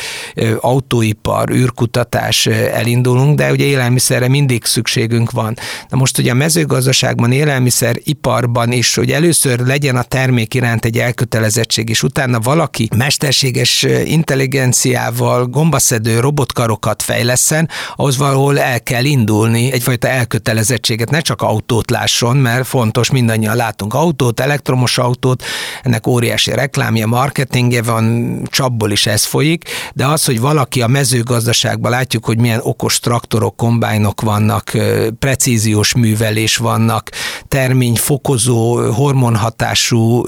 autóipar, 0.61 1.50
űrkutatás 1.50 2.46
elindulunk, 2.46 3.36
de 3.36 3.47
ugye 3.53 3.64
élelmiszerre 3.64 4.28
mindig 4.28 4.64
szükségünk 4.64 5.30
van. 5.30 5.57
Na 5.88 5.96
most 5.96 6.18
ugye 6.18 6.30
a 6.30 6.34
mezőgazdaságban, 6.34 7.32
élelmiszeriparban 7.32 8.72
is, 8.72 8.94
hogy 8.94 9.11
először 9.11 9.59
legyen 9.59 9.96
a 9.96 10.03
termék 10.03 10.55
iránt 10.55 10.84
egy 10.84 10.99
elkötelezettség, 10.99 11.88
és 11.88 12.03
utána 12.03 12.38
valaki 12.40 12.88
mesterséges 12.96 13.86
intelligenciával 14.05 15.46
gombaszedő 15.46 16.20
robotkarokat 16.20 17.03
fejleszen, 17.03 17.68
ahhoz 17.96 18.16
valahol 18.16 18.59
el 18.59 18.82
kell 18.82 19.05
indulni, 19.05 19.72
egyfajta 19.72 20.09
elkötelezettséget, 20.09 21.11
ne 21.11 21.20
csak 21.20 21.42
autót 21.42 21.90
lásson, 21.90 22.36
mert 22.36 22.66
fontos, 22.66 23.11
mindannyian 23.11 23.57
látunk 23.57 23.94
autót, 23.94 24.40
elektromos 24.40 24.99
autót, 24.99 25.42
ennek 25.82 26.07
óriási 26.07 26.51
reklámja, 26.51 27.07
marketingje 27.07 27.82
van, 27.82 28.42
csapból 28.51 28.90
is 28.90 29.07
ez 29.07 29.24
folyik, 29.24 29.64
de 29.94 30.07
az, 30.07 30.24
hogy 30.24 30.40
valaki 30.40 30.82
a 30.82 30.86
mezőgazdaságban 30.86 31.90
látjuk, 31.90 32.24
hogy 32.24 32.38
milyen 32.38 32.61
okos 32.62 33.01
traktor 33.01 33.28
traktorok, 33.29 33.57
kombájnok 33.57 34.20
vannak, 34.20 34.72
precíziós 35.18 35.95
művelés 35.95 36.57
vannak, 36.57 37.11
terményfokozó, 37.49 38.93
hormonhatású 38.93 40.24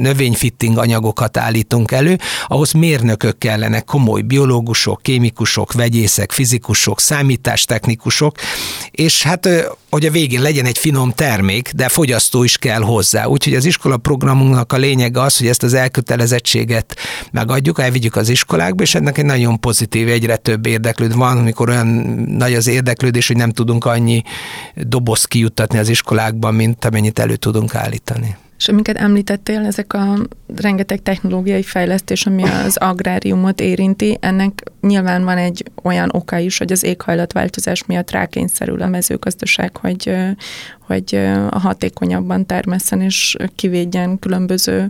növényfitting 0.00 0.78
anyagokat 0.78 1.36
állítunk 1.36 1.92
elő, 1.92 2.18
ahhoz 2.46 2.72
mérnökök 2.72 3.38
kellene, 3.38 3.80
komoly 3.80 4.20
biológusok, 4.20 5.02
kémikusok, 5.02 5.72
vegyészek, 5.72 6.32
fizikusok, 6.32 7.00
számítástechnikusok, 7.00 8.36
és 8.90 9.22
hát 9.22 9.48
hogy 9.90 10.06
a 10.06 10.10
végén 10.10 10.42
legyen 10.42 10.64
egy 10.64 10.78
finom 10.78 11.12
termék, 11.12 11.70
de 11.74 11.88
fogyasztó 11.88 12.44
is 12.44 12.58
kell 12.58 12.80
hozzá. 12.80 13.24
Úgyhogy 13.24 13.54
az 13.54 13.64
iskola 13.64 13.96
programunknak 13.96 14.72
a 14.72 14.76
lényege 14.76 15.20
az, 15.20 15.38
hogy 15.38 15.46
ezt 15.46 15.62
az 15.62 15.74
elkötelezettséget 15.74 16.96
megadjuk, 17.32 17.80
elvigyük 17.80 18.16
az 18.16 18.28
iskolákba, 18.28 18.82
és 18.82 18.94
ennek 18.94 19.18
egy 19.18 19.24
nagyon 19.24 19.60
pozitív, 19.60 20.08
egyre 20.08 20.36
több 20.36 20.66
érdeklőd 20.66 21.16
van, 21.16 21.38
amikor 21.38 21.68
olyan 21.68 21.86
nagy 22.26 22.54
az 22.54 22.66
érdeklődés, 22.66 23.26
hogy 23.26 23.36
nem 23.36 23.50
tudunk 23.50 23.84
annyi 23.84 24.22
doboz 24.74 25.24
kijuttatni 25.24 25.78
az 25.78 25.88
iskolákban, 25.88 26.54
mint 26.54 26.84
amennyit 26.84 27.18
elő 27.18 27.36
tudunk 27.36 27.74
állítani. 27.74 28.36
És 28.58 28.68
amiket 28.68 28.96
említettél, 28.96 29.64
ezek 29.64 29.92
a 29.92 30.16
rengeteg 30.56 31.02
technológiai 31.02 31.62
fejlesztés, 31.62 32.26
ami 32.26 32.42
az 32.42 32.76
agráriumot 32.76 33.60
érinti, 33.60 34.18
ennek 34.20 34.62
nyilván 34.80 35.24
van 35.24 35.38
egy 35.38 35.64
olyan 35.82 36.08
oka 36.12 36.38
is, 36.38 36.58
hogy 36.58 36.72
az 36.72 36.82
éghajlatváltozás 36.82 37.86
miatt 37.86 38.10
rákényszerül 38.10 38.82
a 38.82 38.88
mezőgazdaság, 38.88 39.76
hogy, 39.76 40.16
hogy 40.86 41.14
a 41.50 41.58
hatékonyabban 41.58 42.46
termesszen 42.46 43.00
és 43.00 43.36
kivédjen 43.54 44.18
különböző 44.18 44.86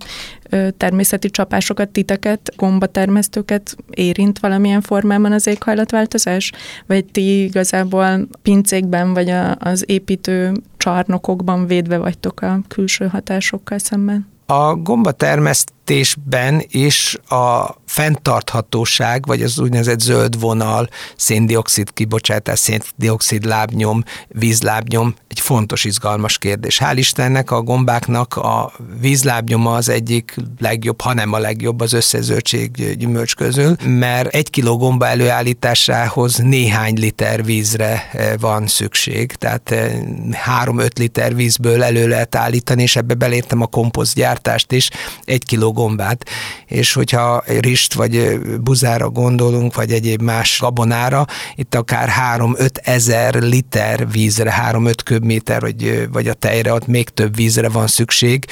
természeti 0.77 1.31
csapásokat, 1.31 1.89
titeket, 1.89 2.53
gombatermesztőket 2.57 3.77
érint 3.91 4.39
valamilyen 4.39 4.81
formában 4.81 5.33
az 5.33 5.47
éghajlatváltozás? 5.47 6.53
Vagy 6.87 7.05
ti 7.05 7.43
igazából 7.43 8.29
pincékben 8.43 9.15
vagy 9.15 9.33
az 9.59 9.85
építő 9.87 10.53
csarnokokban 10.77 11.67
védve 11.67 11.99
vagytok 11.99 12.41
a 12.41 12.61
külső 12.69 13.07
hatásokkal 13.07 13.79
szemben? 13.79 14.27
A 14.47 14.75
gombatermesztés 14.75 15.76
termesztésben 15.87 16.65
is 16.69 17.17
a 17.29 17.75
fenntarthatóság, 17.87 19.27
vagy 19.27 19.43
az 19.43 19.59
úgynevezett 19.59 20.01
zöld 20.01 20.41
vonal, 20.41 20.89
széndiokszid 21.17 21.93
kibocsátás, 21.93 22.59
széndiokszid 22.59 23.45
lábnyom, 23.45 24.03
vízlábnyom 24.29 25.15
egy 25.29 25.41
fontos, 25.41 25.85
izgalmas 25.85 26.39
kérdés. 26.39 26.81
Hál' 26.85 26.95
Istennek 26.95 27.51
a 27.51 27.63
gombáknak 27.63 28.37
a 28.37 28.73
vízlábnyoma 29.01 29.75
az 29.75 29.89
egyik 29.89 30.37
legjobb, 30.59 31.01
hanem 31.01 31.33
a 31.33 31.39
legjobb 31.39 31.81
az 31.81 31.93
összes 31.93 32.25
zöldség 32.25 32.97
gyümölcs 32.99 33.35
közül, 33.35 33.77
mert 33.85 34.35
egy 34.35 34.51
kiló 34.51 34.77
gomba 34.77 35.07
előállításához 35.07 36.37
néhány 36.37 36.99
liter 36.99 37.45
vízre 37.45 38.09
eh, 38.13 38.33
van 38.41 38.67
szükség, 38.67 39.33
tehát 39.33 39.75
3-5 40.65 40.81
eh, 40.81 40.87
liter 40.95 41.35
vízből 41.35 41.83
elő 41.83 42.09
lehet 42.09 42.35
állítani, 42.35 42.83
és 42.83 42.97
ebbe 42.97 43.15
belértem 43.15 43.61
a 43.61 43.67
komposztgyártást 43.67 44.73
is, 44.73 44.91
egy 45.25 45.45
kiló 45.45 45.73
gombát, 45.77 46.25
és 46.67 46.93
hogyha 46.93 47.43
rist 47.47 47.95
vagy 47.95 48.41
buzára 48.61 49.11
gondolunk, 49.11 49.75
vagy 49.75 49.93
egyéb 49.93 50.23
más 50.23 50.59
gabonára, 50.61 51.27
itt 51.55 51.75
akár 51.75 52.13
3-5 52.39 52.69
ezer 52.83 53.35
liter 53.35 54.11
vízre, 54.11 54.55
3-5 54.71 54.95
köbméter, 55.05 55.61
vagy, 55.61 56.09
vagy 56.13 56.29
a 56.29 56.35
tejre, 56.35 56.73
ott 56.73 56.87
még 56.87 57.09
több 57.09 57.37
vízre 57.37 57.69
van 57.69 57.87
szükség, 57.87 58.45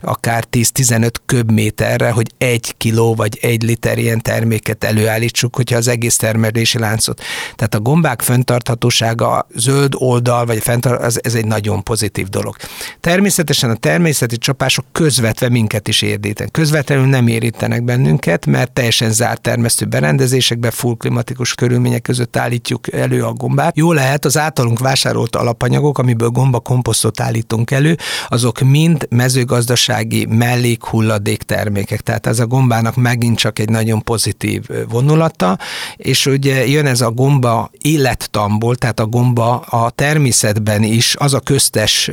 akár 0.00 0.44
10-15 0.50 1.12
köbméterre, 1.26 2.10
hogy 2.10 2.30
egy 2.38 2.74
kiló 2.76 3.14
vagy 3.14 3.38
egy 3.40 3.62
liter 3.62 3.98
ilyen 3.98 4.22
terméket 4.22 4.84
előállítsuk, 4.84 5.56
hogyha 5.56 5.76
az 5.76 5.88
egész 5.88 6.16
termelési 6.16 6.78
láncot. 6.78 7.22
Tehát 7.54 7.74
a 7.74 7.80
gombák 7.80 8.22
fenntarthatósága, 8.22 9.46
zöld 9.54 9.92
oldal, 9.96 10.46
vagy 10.46 10.62
fenntart, 10.62 11.02
az, 11.02 11.24
ez 11.24 11.34
egy 11.34 11.46
nagyon 11.46 11.82
pozitív 11.82 12.28
dolog. 12.28 12.56
Természetesen 13.00 13.70
a 13.70 13.74
természeti 13.74 14.38
csapások 14.38 14.84
közvetve 14.92 15.48
minket 15.48 15.88
is 15.88 16.02
érdítenek. 16.02 16.52
Közvetlenül 16.68 17.06
nem 17.06 17.26
érítenek 17.26 17.84
bennünket, 17.84 18.46
mert 18.46 18.72
teljesen 18.72 19.12
zárt 19.12 19.40
termesztő 19.40 19.86
berendezésekbe, 19.86 20.70
full 20.70 20.94
klimatikus 20.96 21.54
körülmények 21.54 22.02
között 22.02 22.36
állítjuk 22.36 22.92
elő 22.92 23.24
a 23.24 23.32
gombát. 23.32 23.76
Jó 23.76 23.92
lehet, 23.92 24.24
az 24.24 24.38
általunk 24.38 24.78
vásárolt 24.78 25.36
alapanyagok, 25.36 25.98
amiből 25.98 26.28
gomba 26.28 26.60
komposztot 26.60 27.20
állítunk 27.20 27.70
elő, 27.70 27.96
azok 28.28 28.60
mind 28.60 29.06
mezőgazdasági 29.10 30.26
mellékhulladék 30.26 31.42
termékek. 31.42 32.00
Tehát 32.00 32.26
ez 32.26 32.38
a 32.38 32.46
gombának 32.46 32.96
megint 32.96 33.38
csak 33.38 33.58
egy 33.58 33.68
nagyon 33.68 34.02
pozitív 34.02 34.66
vonulata, 34.88 35.58
és 35.96 36.26
ugye 36.26 36.66
jön 36.66 36.86
ez 36.86 37.00
a 37.00 37.10
gomba 37.10 37.70
élettamból, 37.80 38.76
tehát 38.76 39.00
a 39.00 39.06
gomba 39.06 39.56
a 39.56 39.90
természetben 39.90 40.82
is 40.82 41.14
az 41.18 41.34
a 41.34 41.40
köztes 41.40 42.10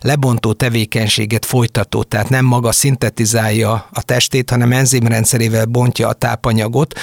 lebontó 0.00 0.52
tevékenységet 0.52 1.46
folytató, 1.46 2.02
tehát 2.02 2.28
nem 2.28 2.44
maga 2.44 2.72
szintetizálja 2.72 3.88
a 3.92 4.02
testét, 4.02 4.50
hanem 4.50 4.72
enzimrendszerével 4.72 5.64
bontja 5.64 6.08
a 6.08 6.12
tápanyagot, 6.12 6.98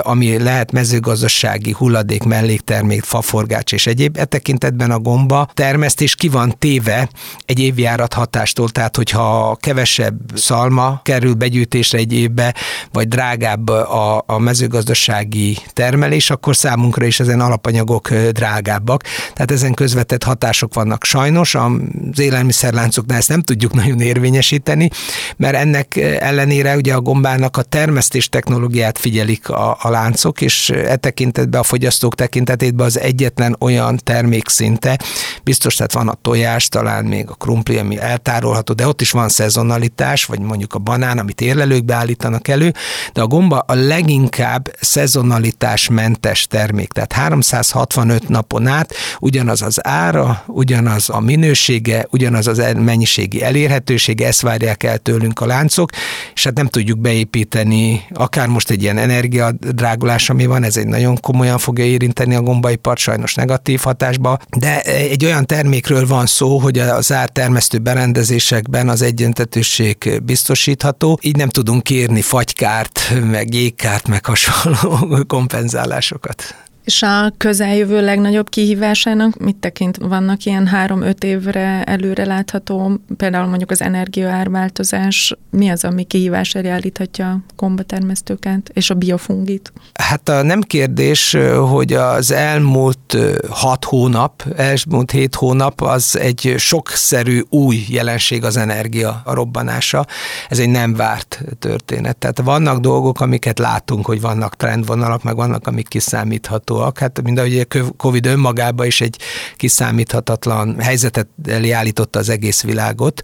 ami 0.00 0.38
lehet 0.38 0.72
mezőgazdasági 0.72 1.72
hulladék, 1.72 2.22
melléktermék, 2.22 3.02
faforgács 3.02 3.72
és 3.72 3.86
egyéb. 3.86 4.16
E 4.16 4.24
tekintetben 4.24 4.90
a 4.90 4.98
gomba 4.98 5.50
termesztés 5.54 6.14
ki 6.14 6.28
van 6.28 6.54
téve 6.58 7.08
egy 7.46 7.58
évjárat 7.58 8.12
hatástól, 8.12 8.68
tehát 8.68 8.96
hogyha 8.96 9.56
kevesebb 9.60 10.14
szalma 10.34 11.00
kerül 11.02 11.34
begyűjtésre 11.34 11.98
egy 11.98 12.12
évbe, 12.12 12.54
vagy 12.92 13.08
drágább 13.08 13.68
a, 13.68 14.24
a 14.26 14.38
mezőgazdasági 14.38 15.56
termelés, 15.72 16.30
akkor 16.30 16.56
számunkra 16.56 17.04
is 17.04 17.20
ezen 17.20 17.40
alapanyagok 17.40 18.12
drágábbak. 18.14 19.02
Tehát 19.34 19.50
ezen 19.50 19.74
közvetett 19.74 20.22
hatások 20.22 20.74
vannak. 20.74 21.04
Sajnos 21.04 21.54
az 21.54 22.18
élelmiszerláncoknál 22.18 23.18
ezt 23.18 23.28
nem 23.28 23.42
tudjuk 23.42 23.74
nagyon 23.74 24.00
érvényesíteni, 24.00 24.90
mert 25.36 25.56
ennek 25.56 26.00
ellenére 26.20 26.76
ugye 26.76 26.94
a 26.94 27.00
gombának 27.00 27.56
a 27.56 27.62
termesztés 27.62 28.28
technológiát 28.28 28.98
figyelik 28.98 29.48
a, 29.48 29.76
a 29.80 29.90
láncok, 29.90 30.40
és 30.40 30.70
e 30.70 30.96
tekintetben 30.96 31.60
a 31.60 31.64
fogyasztók 31.64 32.14
tekintetében 32.14 32.86
az 32.86 32.98
egyetlen 32.98 33.56
olyan 33.60 33.96
termék 34.04 34.48
szinte, 34.48 34.98
biztos, 35.42 35.74
tehát 35.74 35.92
van 35.92 36.08
a 36.08 36.18
tojás, 36.22 36.68
talán 36.68 37.04
még 37.04 37.28
a 37.28 37.34
krumpli, 37.34 37.76
ami 37.76 37.98
eltárolható, 37.98 38.74
de 38.74 38.86
ott 38.86 39.00
is 39.00 39.10
van 39.10 39.28
szezonalitás, 39.28 40.24
vagy 40.24 40.40
mondjuk 40.40 40.74
a 40.74 40.78
banán, 40.78 41.18
amit 41.18 41.40
érlelőkbe 41.40 41.94
állítanak 41.94 42.48
elő, 42.48 42.72
de 43.12 43.20
a 43.20 43.26
gomba 43.26 43.58
a 43.58 43.74
leginkább 43.74 44.68
szezonalitás 44.80 45.88
mentes 45.88 46.46
termék, 46.46 46.92
tehát 46.92 47.12
365 47.12 48.28
napon 48.28 48.66
át 48.66 48.94
ugyanaz 49.18 49.62
az 49.62 49.86
ára, 49.86 50.44
ugyanaz 50.46 51.10
a 51.10 51.20
minősége, 51.20 52.06
ugyanaz 52.10 52.46
az 52.46 52.62
mennyiségi 52.76 53.42
elérhetősége, 53.42 54.26
ezt 54.26 54.40
várják 54.40 54.82
el 54.82 54.98
tőlünk 54.98 55.40
a 55.40 55.46
láncok, 55.46 55.90
és 56.34 56.44
hát 56.44 56.54
nem 56.54 56.66
tudjuk 56.66 56.98
beépíteni, 56.98 58.06
akár 58.14 58.48
most 58.48 58.70
egy 58.70 58.82
ilyen 58.82 58.98
energiadrágulás, 58.98 60.30
ami 60.30 60.46
van, 60.46 60.64
ez 60.64 60.76
egy 60.76 60.86
nagyon 60.86 61.20
komolyan 61.20 61.58
fogja 61.58 61.84
érinteni 61.84 62.34
a 62.34 62.42
gombaipart, 62.42 62.98
sajnos 62.98 63.34
negatív 63.34 63.80
hatásba, 63.80 64.38
de 64.58 64.80
egy 64.82 65.24
olyan 65.24 65.46
termékről 65.46 66.06
van 66.06 66.26
szó, 66.26 66.58
hogy 66.58 66.78
az 66.78 67.12
ártermesztő 67.12 67.78
berendezésekben 67.78 68.88
az 68.88 69.02
egyentetőség 69.02 70.20
biztosítható, 70.22 71.18
így 71.22 71.36
nem 71.36 71.48
tudunk 71.48 71.82
kérni 71.82 72.20
fagykárt, 72.20 73.12
meg 73.30 73.54
jégkárt, 73.54 74.08
meg 74.08 74.24
hasonló 74.24 74.98
kompenzálásokat. 75.26 76.54
És 76.84 77.02
a 77.02 77.32
közeljövő 77.36 78.04
legnagyobb 78.04 78.48
kihívásának 78.48 79.38
mit 79.38 79.56
tekint? 79.56 79.96
Vannak 79.96 80.44
ilyen 80.44 80.66
három-öt 80.66 81.24
évre 81.24 81.84
előre 81.84 82.24
látható, 82.24 83.00
például 83.16 83.46
mondjuk 83.46 83.70
az 83.70 83.82
energiaárváltozás, 83.82 85.36
mi 85.50 85.68
az, 85.68 85.84
ami 85.84 86.04
kihívás 86.04 86.54
elé 86.54 86.68
állíthatja 86.68 87.30
a 87.30 87.40
kombatermesztőket 87.56 88.70
és 88.72 88.90
a 88.90 88.94
biofungit? 88.94 89.72
Hát 89.94 90.28
a 90.28 90.42
nem 90.42 90.60
kérdés, 90.60 91.36
hogy 91.68 91.92
az 91.92 92.30
elmúlt 92.30 93.16
hat 93.50 93.84
hónap, 93.84 94.44
elmúlt 94.56 95.10
hét 95.10 95.34
hónap 95.34 95.80
az 95.80 96.18
egy 96.18 96.54
sokszerű 96.58 97.40
új 97.48 97.84
jelenség 97.88 98.44
az 98.44 98.56
energia 98.56 99.22
a 99.24 99.34
robbanása. 99.34 100.06
Ez 100.48 100.58
egy 100.58 100.70
nem 100.70 100.94
várt 100.94 101.42
történet. 101.58 102.16
Tehát 102.16 102.40
vannak 102.40 102.78
dolgok, 102.78 103.20
amiket 103.20 103.58
látunk, 103.58 104.06
hogy 104.06 104.20
vannak 104.20 104.56
trendvonalak, 104.56 105.22
meg 105.22 105.36
vannak, 105.36 105.66
amik 105.66 105.88
kiszámíthatók 105.88 106.70
kiszámíthatóak. 106.72 106.98
Hát 106.98 107.22
mind 107.22 107.38
a 107.38 107.92
Covid 107.96 108.26
önmagában 108.26 108.86
is 108.86 109.00
egy 109.00 109.16
kiszámíthatatlan 109.56 110.80
helyzetet 110.80 111.28
állította 111.72 112.18
az 112.18 112.28
egész 112.28 112.62
világot. 112.62 113.20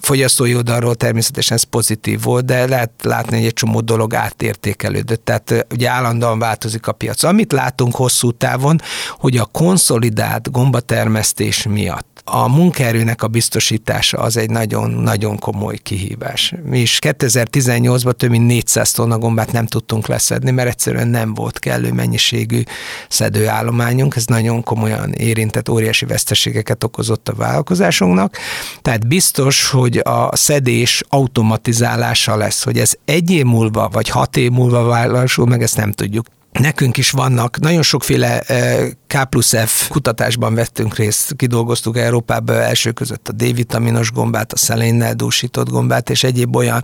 Fogyasztói 0.00 0.54
oldalról 0.54 0.94
természetesen 0.94 1.56
ez 1.56 1.62
pozitív 1.62 2.22
volt, 2.22 2.44
de 2.44 2.66
lehet 2.66 2.90
látni, 3.02 3.36
hogy 3.36 3.46
egy 3.46 3.52
csomó 3.52 3.80
dolog 3.80 4.14
átértékelődött. 4.14 5.24
Tehát 5.24 5.66
ugye 5.72 5.88
állandóan 5.88 6.38
változik 6.38 6.86
a 6.86 6.92
piac. 6.92 7.22
Amit 7.22 7.52
látunk 7.52 7.96
hosszú 7.96 8.30
távon, 8.30 8.80
hogy 9.18 9.36
a 9.36 9.44
konszolidált 9.44 10.50
gombatermesztés 10.50 11.66
miatt 11.66 12.14
a 12.24 12.48
munkaerőnek 12.48 13.22
a 13.22 13.28
biztosítása 13.28 14.18
az 14.18 14.36
egy 14.36 14.50
nagyon-nagyon 14.50 15.38
komoly 15.38 15.76
kihívás. 15.76 16.54
Mi 16.62 16.80
is 16.80 16.98
2018-ban 17.02 18.12
több 18.12 18.30
mint 18.30 18.46
400 18.46 18.92
tonna 18.92 19.18
gombát 19.18 19.52
nem 19.52 19.66
tudtunk 19.66 20.06
leszedni, 20.06 20.50
mert 20.50 20.68
egyszerűen 20.68 21.08
nem 21.08 21.34
volt 21.34 21.58
kellő 21.58 21.92
mennyiségű 22.14 22.62
szedőállományunk, 23.08 24.16
ez 24.16 24.24
nagyon 24.24 24.62
komolyan 24.62 25.12
érintett, 25.12 25.68
óriási 25.68 26.04
veszteségeket 26.06 26.84
okozott 26.84 27.28
a 27.28 27.34
vállalkozásunknak. 27.34 28.36
Tehát 28.82 29.06
biztos, 29.06 29.70
hogy 29.70 29.96
a 29.96 30.36
szedés 30.36 31.02
automatizálása 31.08 32.36
lesz, 32.36 32.64
hogy 32.64 32.78
ez 32.78 32.92
egy 33.04 33.30
év 33.30 33.44
múlva, 33.44 33.88
vagy 33.92 34.08
hat 34.08 34.36
év 34.36 34.50
múlva 34.50 34.82
válasul, 34.82 35.46
meg 35.46 35.62
ezt 35.62 35.76
nem 35.76 35.92
tudjuk. 35.92 36.26
Nekünk 36.52 36.96
is 36.96 37.10
vannak 37.10 37.58
nagyon 37.60 37.82
sokféle 37.82 38.40
eh, 38.40 38.88
K 39.14 39.24
plusz 39.24 39.54
F 39.66 39.88
kutatásban 39.88 40.54
vettünk 40.54 40.96
részt, 40.96 41.36
kidolgoztuk 41.36 41.98
Európában 41.98 42.56
első 42.56 42.90
között 42.90 43.28
a 43.28 43.32
D-vitaminos 43.32 44.12
gombát, 44.12 44.52
a 44.52 44.56
szelénnel 44.56 45.14
dúsított 45.14 45.68
gombát, 45.68 46.10
és 46.10 46.24
egyéb 46.24 46.56
olyan 46.56 46.82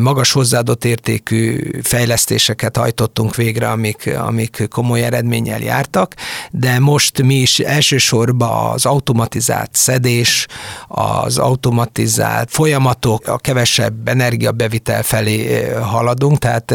magas 0.00 0.32
hozzáadott 0.32 0.84
értékű 0.84 1.70
fejlesztéseket 1.82 2.76
hajtottunk 2.76 3.34
végre, 3.34 3.70
amik, 3.70 4.16
amik 4.18 4.66
komoly 4.70 5.02
eredménnyel 5.02 5.60
jártak, 5.60 6.14
de 6.50 6.78
most 6.78 7.22
mi 7.22 7.34
is 7.34 7.58
elsősorban 7.58 8.72
az 8.72 8.86
automatizált 8.86 9.70
szedés, 9.72 10.46
az 10.88 11.38
automatizált 11.38 12.50
folyamatok, 12.50 13.26
a 13.26 13.38
kevesebb 13.38 14.08
energiabevitel 14.08 15.02
felé 15.02 15.70
haladunk, 15.72 16.38
tehát 16.38 16.74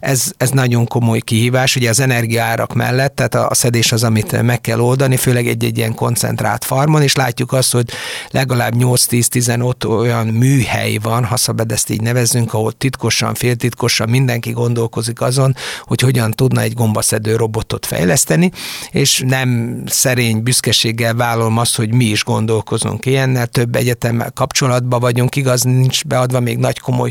ez, 0.00 0.32
ez 0.36 0.50
nagyon 0.50 0.86
komoly 0.86 1.20
kihívás, 1.20 1.76
ugye 1.76 1.88
az 1.88 2.00
energiaárak 2.00 2.74
mellett, 2.74 3.14
tehát 3.14 3.34
a, 3.34 3.54
szedés 3.54 3.92
az, 3.92 4.04
ami 4.04 4.15
amit 4.16 4.42
meg 4.42 4.60
kell 4.60 4.80
oldani, 4.80 5.16
főleg 5.16 5.46
egy-egy 5.46 5.78
ilyen 5.78 5.94
koncentrált 5.94 6.64
farmon, 6.64 7.02
és 7.02 7.14
látjuk 7.14 7.52
azt, 7.52 7.72
hogy 7.72 7.90
legalább 8.30 8.74
8-10-15 8.78 9.86
olyan 9.86 10.26
műhely 10.26 10.96
van, 11.02 11.24
ha 11.24 11.36
szabad 11.36 11.72
ezt 11.72 11.90
így 11.90 12.00
nevezzünk, 12.00 12.54
ahol 12.54 12.72
titkosan, 12.72 13.34
féltitkosan 13.34 14.08
mindenki 14.08 14.50
gondolkozik 14.50 15.20
azon, 15.20 15.56
hogy 15.82 16.00
hogyan 16.00 16.30
tudna 16.30 16.60
egy 16.60 16.72
gombaszedő 16.72 17.36
robotot 17.36 17.86
fejleszteni, 17.86 18.50
és 18.90 19.22
nem 19.26 19.82
szerény 19.86 20.42
büszkeséggel 20.42 21.14
vállalom 21.14 21.58
azt, 21.58 21.76
hogy 21.76 21.94
mi 21.94 22.04
is 22.04 22.24
gondolkozunk 22.24 23.06
ilyennel, 23.06 23.46
több 23.46 23.76
egyetemmel 23.76 24.30
kapcsolatban 24.30 25.00
vagyunk, 25.00 25.36
igaz, 25.36 25.62
nincs 25.62 26.04
beadva 26.04 26.40
még 26.40 26.58
nagy 26.58 26.78
komoly 26.78 27.10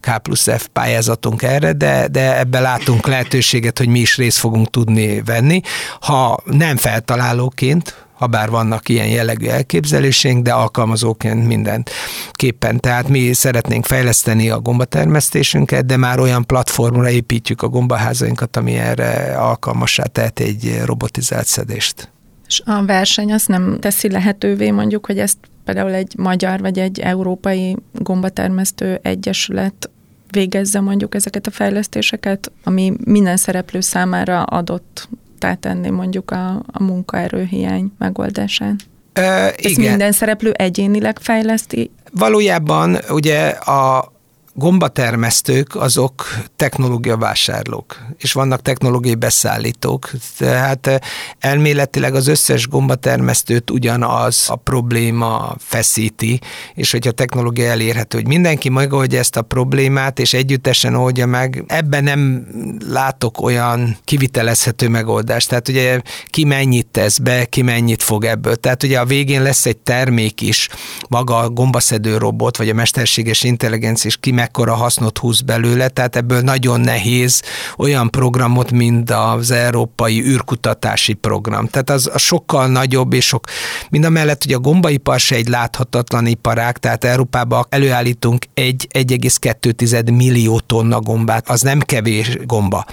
K 0.00 0.18
plusz 0.18 0.48
F 0.56 0.66
pályázatunk 0.72 1.42
erre, 1.42 1.72
de, 1.72 2.08
de 2.08 2.38
ebbe 2.38 2.60
látunk 2.60 3.06
lehetőséget, 3.06 3.78
hogy 3.78 3.88
mi 3.88 3.98
is 3.98 4.16
részt 4.16 4.38
fogunk 4.38 4.70
tudni 4.70 5.22
venni. 5.22 5.60
Ha 6.00 6.35
nem 6.44 6.76
feltalálóként, 6.76 8.06
ha 8.16 8.26
bár 8.26 8.50
vannak 8.50 8.88
ilyen 8.88 9.06
jellegű 9.06 9.46
elképzelésénk, 9.46 10.42
de 10.42 10.52
alkalmazóként 10.52 11.46
mindent 11.46 11.90
képpen. 12.32 12.80
Tehát 12.80 13.08
mi 13.08 13.32
szeretnénk 13.32 13.84
fejleszteni 13.84 14.50
a 14.50 14.60
gombatermesztésünket, 14.60 15.86
de 15.86 15.96
már 15.96 16.18
olyan 16.18 16.46
platformra 16.46 17.10
építjük 17.10 17.62
a 17.62 17.68
gombaházainkat, 17.68 18.56
ami 18.56 18.74
erre 18.74 19.36
alkalmassá 19.38 20.04
tehet 20.04 20.40
egy 20.40 20.80
robotizált 20.84 21.46
szedést. 21.46 22.10
És 22.46 22.62
a 22.64 22.84
verseny 22.84 23.32
azt 23.32 23.48
nem 23.48 23.76
teszi 23.80 24.10
lehetővé 24.10 24.70
mondjuk, 24.70 25.06
hogy 25.06 25.18
ezt 25.18 25.38
például 25.64 25.92
egy 25.92 26.14
magyar 26.18 26.60
vagy 26.60 26.78
egy 26.78 27.00
európai 27.00 27.76
gombatermesztő 27.92 28.98
egyesület 29.02 29.90
végezze 30.30 30.80
mondjuk 30.80 31.14
ezeket 31.14 31.46
a 31.46 31.50
fejlesztéseket, 31.50 32.52
ami 32.64 32.92
minden 33.04 33.36
szereplő 33.36 33.80
számára 33.80 34.42
adott 34.42 35.08
tenni 35.38 35.90
mondjuk 35.90 36.30
a, 36.30 36.62
a 36.72 36.82
munkaerőhiány 36.82 37.92
megoldásán. 37.98 38.76
Ezt 39.12 39.58
igen. 39.58 39.88
minden 39.88 40.12
szereplő 40.12 40.50
egyénileg 40.50 41.18
fejleszti? 41.20 41.90
Valójában 42.12 42.98
ugye 43.10 43.46
a 43.48 44.12
gombatermesztők 44.58 45.74
azok 45.74 46.26
technológiavásárlók, 46.56 47.96
és 48.18 48.32
vannak 48.32 48.62
technológiai 48.62 49.14
beszállítók. 49.14 50.10
Tehát 50.38 50.86
eh, 50.86 50.96
elméletileg 51.38 52.14
az 52.14 52.26
összes 52.26 52.68
gombatermesztőt 52.68 53.70
ugyanaz 53.70 54.46
a 54.48 54.56
probléma 54.56 55.54
feszíti, 55.58 56.40
és 56.74 56.90
hogyha 56.90 57.10
a 57.10 57.12
technológia 57.12 57.70
elérhető, 57.70 58.18
hogy 58.18 58.26
mindenki 58.26 58.68
megoldja 58.68 59.18
ezt 59.18 59.36
a 59.36 59.42
problémát, 59.42 60.18
és 60.18 60.34
együttesen 60.34 60.94
oldja 60.94 61.26
meg, 61.26 61.64
ebben 61.66 62.04
nem 62.04 62.46
látok 62.88 63.40
olyan 63.40 63.96
kivitelezhető 64.04 64.88
megoldást. 64.88 65.48
Tehát 65.48 65.68
ugye 65.68 66.00
ki 66.26 66.44
mennyit 66.44 66.86
tesz 66.86 67.18
be, 67.18 67.44
ki 67.44 67.62
mennyit 67.62 68.02
fog 68.02 68.24
ebből. 68.24 68.56
Tehát 68.56 68.82
ugye 68.82 68.98
a 68.98 69.04
végén 69.04 69.42
lesz 69.42 69.66
egy 69.66 69.76
termék 69.76 70.40
is, 70.40 70.68
maga 71.08 71.38
a 71.38 71.50
gombaszedő 71.50 72.16
robot, 72.16 72.56
vagy 72.56 72.68
a 72.68 72.74
mesterséges 72.74 73.42
intelligencia 73.42 74.08
is 74.08 74.16
ki 74.16 74.30
mekkora 74.46 74.74
hasznot 74.74 75.18
húz 75.18 75.40
belőle, 75.40 75.88
tehát 75.88 76.16
ebből 76.16 76.40
nagyon 76.40 76.80
nehéz 76.80 77.42
olyan 77.76 78.10
programot, 78.10 78.70
mint 78.70 79.10
az 79.10 79.50
Európai 79.50 80.22
űrkutatási 80.22 81.12
program. 81.12 81.66
Tehát 81.66 81.90
az, 81.90 82.10
az 82.12 82.22
sokkal 82.22 82.66
nagyobb, 82.66 83.12
és 83.12 83.26
sok, 83.26 83.44
mind 83.90 84.04
a 84.04 84.08
mellett, 84.08 84.42
hogy 84.42 84.52
a 84.52 84.58
gombaipar 84.58 85.20
se 85.20 85.34
egy 85.34 85.48
láthatatlan 85.48 86.26
iparág, 86.26 86.78
tehát 86.78 87.04
Európában 87.04 87.66
előállítunk 87.68 88.44
egy 88.54 88.88
1,2 88.92 90.16
millió 90.16 90.60
tonna 90.60 91.00
gombát, 91.00 91.48
az 91.48 91.60
nem 91.60 91.80
kevés 91.80 92.36
gomba. 92.44 92.84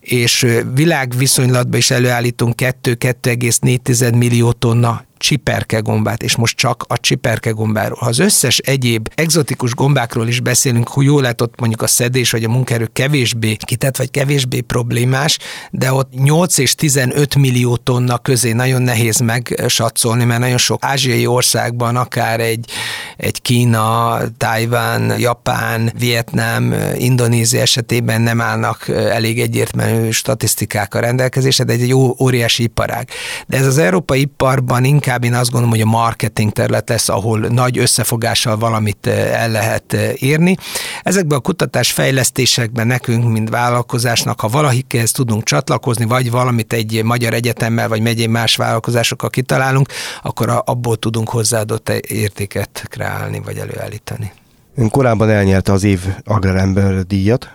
És 0.00 0.46
világviszonylatban 0.74 1.78
is 1.78 1.90
előállítunk 1.90 2.54
2-2,4 2.56 4.16
millió 4.16 4.52
tonna 4.52 5.06
csiperke 5.18 5.78
gombát, 5.78 6.22
és 6.22 6.36
most 6.36 6.56
csak 6.56 6.84
a 6.88 7.00
csiperke 7.00 7.50
gombáról. 7.50 7.98
Ha 8.00 8.06
az 8.06 8.18
összes 8.18 8.58
egyéb 8.58 9.08
egzotikus 9.14 9.74
gombákról 9.74 10.28
is 10.28 10.40
beszélünk, 10.40 10.88
hogy 10.88 11.04
jól 11.04 11.20
lehet 11.20 11.40
ott 11.40 11.60
mondjuk 11.60 11.82
a 11.82 11.86
szedés 11.86 12.30
vagy 12.30 12.44
a 12.44 12.48
munkaerő 12.48 12.88
kevésbé 12.92 13.54
kitett, 13.54 13.96
vagy 13.96 14.10
kevésbé 14.10 14.60
problémás, 14.60 15.38
de 15.70 15.92
ott 15.92 16.12
8 16.12 16.58
és 16.58 16.74
15 16.74 17.34
millió 17.34 17.76
tonna 17.76 18.18
közé 18.18 18.52
nagyon 18.52 18.82
nehéz 18.82 19.18
megsatszolni, 19.18 20.24
mert 20.24 20.40
nagyon 20.40 20.58
sok 20.58 20.84
ázsiai 20.84 21.26
országban, 21.26 21.96
akár 21.96 22.40
egy, 22.40 22.70
egy 23.16 23.42
Kína, 23.42 24.18
Tajván, 24.36 25.18
Japán, 25.18 25.92
Vietnám, 25.98 26.74
Indonézia 26.96 27.60
esetében 27.60 28.20
nem 28.20 28.40
állnak 28.40 28.88
elég 28.88 29.40
egyértelmű 29.40 30.10
statisztikák 30.10 30.94
a 30.94 31.00
rendelkezésre, 31.00 31.64
de 31.64 31.72
egy, 31.72 31.82
egy 31.82 31.94
óriási 31.94 32.62
iparág. 32.62 33.08
De 33.46 33.56
ez 33.56 33.66
az 33.66 33.78
európai 33.78 34.20
iparban 34.20 34.84
inkább 34.84 35.07
inkább 35.08 35.24
én 35.24 35.34
azt 35.34 35.50
gondolom, 35.50 35.70
hogy 35.70 35.84
a 35.84 35.90
marketing 35.90 36.52
terület 36.52 36.88
lesz, 36.88 37.08
ahol 37.08 37.38
nagy 37.38 37.78
összefogással 37.78 38.56
valamit 38.56 39.06
eh, 39.06 39.42
el 39.42 39.50
lehet 39.50 39.92
eh, 39.92 40.22
érni. 40.22 40.56
Ezekben 41.02 41.38
a 41.38 41.40
kutatás 41.40 41.92
fejlesztésekben 41.92 42.86
nekünk, 42.86 43.28
mint 43.28 43.48
vállalkozásnak, 43.48 44.40
ha 44.40 44.48
valakihez 44.48 45.10
tudunk 45.10 45.42
csatlakozni, 45.42 46.04
vagy 46.04 46.30
valamit 46.30 46.72
egy 46.72 47.04
magyar 47.04 47.34
egyetemmel, 47.34 47.88
vagy 47.88 48.02
megyén 48.02 48.30
más 48.30 48.56
vállalkozásokkal 48.56 49.30
kitalálunk, 49.30 49.88
akkor 50.22 50.62
abból 50.64 50.96
tudunk 50.96 51.28
hozzáadott 51.28 51.88
értéket 52.08 52.84
kreálni, 52.88 53.40
vagy 53.44 53.58
előállítani. 53.58 54.32
Ön 54.74 54.90
korábban 54.90 55.30
elnyerte 55.30 55.72
az 55.72 55.84
év 55.84 56.00
agrárember 56.24 57.06
díjat, 57.06 57.50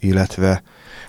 illetve 0.00 0.62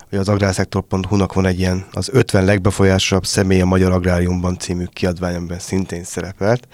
hogy 0.10 0.20
az 0.20 0.30
agrárszektor.hu-nak 0.30 1.34
van 1.34 1.46
egy 1.46 1.60
ilyen 1.60 1.86
az 1.92 2.10
50 2.12 2.46
legbefolyásosabb 2.46 3.26
személy 3.26 3.62
a 3.62 3.66
Magyar 3.66 3.92
Agráriumban 3.92 4.58
című 4.58 4.86
kiadványomban 4.94 5.60
szintén 5.60 6.04
szerepelt. 6.04 6.68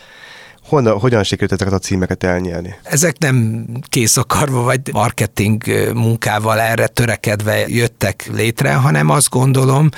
Honnan, 0.67 0.99
hogyan 0.99 1.23
sikerült 1.23 1.61
ezeket 1.61 1.79
a 1.79 1.83
címeket 1.83 2.23
elnyerni? 2.23 2.75
Ezek 2.83 3.17
nem 3.17 3.65
kész 3.89 4.17
akarva, 4.17 4.61
vagy 4.61 4.81
marketing 4.93 5.63
munkával 5.93 6.59
erre 6.59 6.87
törekedve 6.87 7.67
jöttek 7.67 8.29
létre, 8.33 8.73
hanem 8.73 9.09
azt 9.09 9.29
gondolom, 9.29 9.89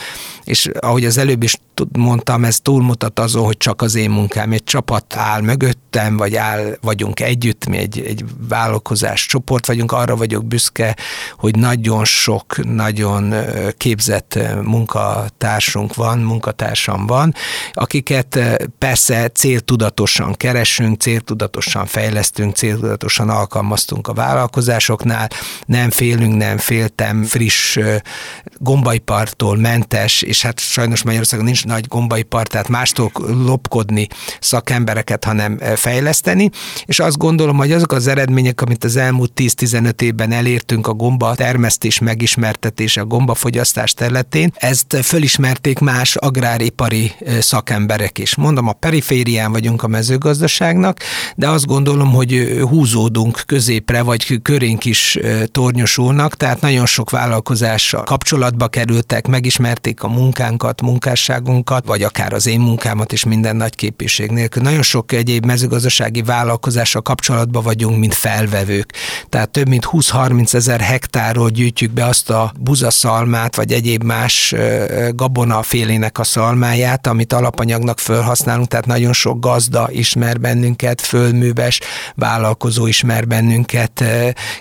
és 0.43 0.69
ahogy 0.79 1.05
az 1.05 1.17
előbb 1.17 1.43
is 1.43 1.57
mondtam, 1.91 2.43
ez 2.43 2.59
túlmutat 2.59 3.19
azon, 3.19 3.45
hogy 3.45 3.57
csak 3.57 3.81
az 3.81 3.95
én 3.95 4.09
munkám, 4.09 4.51
egy 4.51 4.63
csapat 4.63 5.15
áll 5.15 5.41
mögöttem, 5.41 6.17
vagy 6.17 6.35
áll, 6.35 6.77
vagyunk 6.81 7.19
együtt, 7.19 7.65
mi 7.65 7.77
egy, 7.77 7.99
egy 7.99 8.25
vállalkozás 8.47 9.25
csoport 9.25 9.65
vagyunk, 9.65 9.91
arra 9.91 10.15
vagyok 10.15 10.45
büszke, 10.45 10.95
hogy 11.37 11.55
nagyon 11.55 12.05
sok, 12.05 12.65
nagyon 12.65 13.33
képzett 13.77 14.39
munkatársunk 14.63 15.95
van, 15.95 16.19
munkatársam 16.19 17.05
van, 17.05 17.33
akiket 17.71 18.39
persze 18.77 19.27
céltudatosan 19.27 20.33
keresünk, 20.33 21.01
céltudatosan 21.01 21.85
fejlesztünk, 21.85 22.55
céltudatosan 22.55 23.29
alkalmaztunk 23.29 24.07
a 24.07 24.13
vállalkozásoknál, 24.13 25.29
nem 25.65 25.89
félünk, 25.89 26.35
nem 26.37 26.57
féltem, 26.57 27.23
friss 27.23 27.77
gombaipartól 28.57 29.57
mentes, 29.57 30.21
és 30.21 30.41
hát 30.41 30.59
sajnos 30.59 31.03
Magyarországon 31.03 31.45
nincs 31.45 31.62
nagy 31.63 31.87
gombaipar, 31.87 32.47
tehát 32.47 32.67
mástól 32.67 33.11
lopkodni 33.45 34.07
szakembereket, 34.39 35.23
hanem 35.23 35.57
e, 35.59 35.75
fejleszteni, 35.75 36.49
és 36.85 36.99
azt 36.99 37.17
gondolom, 37.17 37.57
hogy 37.57 37.71
azok 37.71 37.91
az 37.91 38.07
eredmények, 38.07 38.61
amit 38.61 38.83
az 38.83 38.95
elmúlt 38.95 39.31
10-15 39.35 40.01
évben 40.01 40.31
elértünk 40.31 40.87
a 40.87 40.93
gomba 40.93 41.35
termesztés 41.35 41.99
megismertetése, 41.99 43.01
a 43.01 43.05
gombafogyasztás 43.05 43.93
területén, 43.93 44.53
ezt 44.55 44.97
fölismerték 45.03 45.79
más 45.79 46.15
agráripari 46.15 47.11
e, 47.25 47.41
szakemberek 47.41 48.17
is. 48.17 48.35
Mondom, 48.35 48.67
a 48.67 48.73
periférián 48.73 49.51
vagyunk 49.51 49.83
a 49.83 49.87
mezőgazdaságnak, 49.87 50.99
de 51.35 51.49
azt 51.49 51.65
gondolom, 51.65 52.11
hogy 52.11 52.33
e, 52.33 52.61
húzódunk 52.61 53.43
középre, 53.45 54.01
vagy 54.01 54.41
körénk 54.41 54.85
is 54.85 55.17
tornyosulnak, 55.51 56.35
tehát 56.35 56.61
nagyon 56.61 56.85
sok 56.85 57.09
vállalkozással 57.09 58.03
kapcsolatba 58.03 58.67
kerültek, 58.67 59.27
megismerték 59.27 60.03
a 60.03 60.07
munkánkat, 60.07 60.81
munkásságunkat, 60.81 61.52
munkámunkat, 61.53 61.85
vagy 61.85 62.03
akár 62.03 62.33
az 62.33 62.47
én 62.47 62.59
munkámat 62.59 63.11
is 63.11 63.23
minden 63.23 63.55
nagy 63.55 63.75
képviség 63.75 64.31
nélkül. 64.31 64.61
Nagyon 64.61 64.81
sok 64.81 65.11
egyéb 65.11 65.45
mezőgazdasági 65.45 66.21
vállalkozással 66.21 67.01
kapcsolatban 67.01 67.63
vagyunk, 67.63 67.99
mint 67.99 68.13
felvevők. 68.13 68.93
Tehát 69.29 69.49
több 69.49 69.67
mint 69.67 69.87
20-30 69.91 70.53
ezer 70.53 70.79
hektárról 70.79 71.49
gyűjtjük 71.49 71.91
be 71.91 72.05
azt 72.05 72.29
a 72.29 72.53
buzaszalmát, 72.59 73.55
vagy 73.55 73.71
egyéb 73.71 74.03
más 74.03 74.55
gabona 75.15 75.61
félének 75.61 76.19
a 76.19 76.23
szalmáját, 76.23 77.07
amit 77.07 77.33
alapanyagnak 77.33 77.99
felhasználunk, 77.99 78.67
tehát 78.67 78.85
nagyon 78.85 79.13
sok 79.13 79.39
gazda 79.39 79.87
ismer 79.91 80.39
bennünket, 80.39 81.01
fölműves 81.01 81.79
vállalkozó 82.15 82.87
ismer 82.87 83.27
bennünket, 83.27 84.03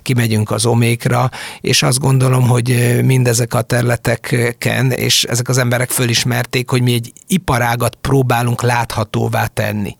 kimegyünk 0.03 0.51
az 0.51 0.67
omékra, 0.67 1.31
és 1.61 1.83
azt 1.83 1.99
gondolom, 1.99 2.49
hogy 2.49 3.01
mindezek 3.05 3.55
a 3.55 3.63
területeken, 3.63 4.91
és 4.91 5.25
ezek 5.25 5.49
az 5.49 5.59
emberek 5.59 5.91
fölismerték, 5.91 6.71
hogy 6.71 6.82
mi 6.83 6.93
egy 6.93 7.13
iparágat 7.27 7.95
próbálunk 7.95 8.63
láthatóvá 8.63 9.47
tenni. 9.47 9.97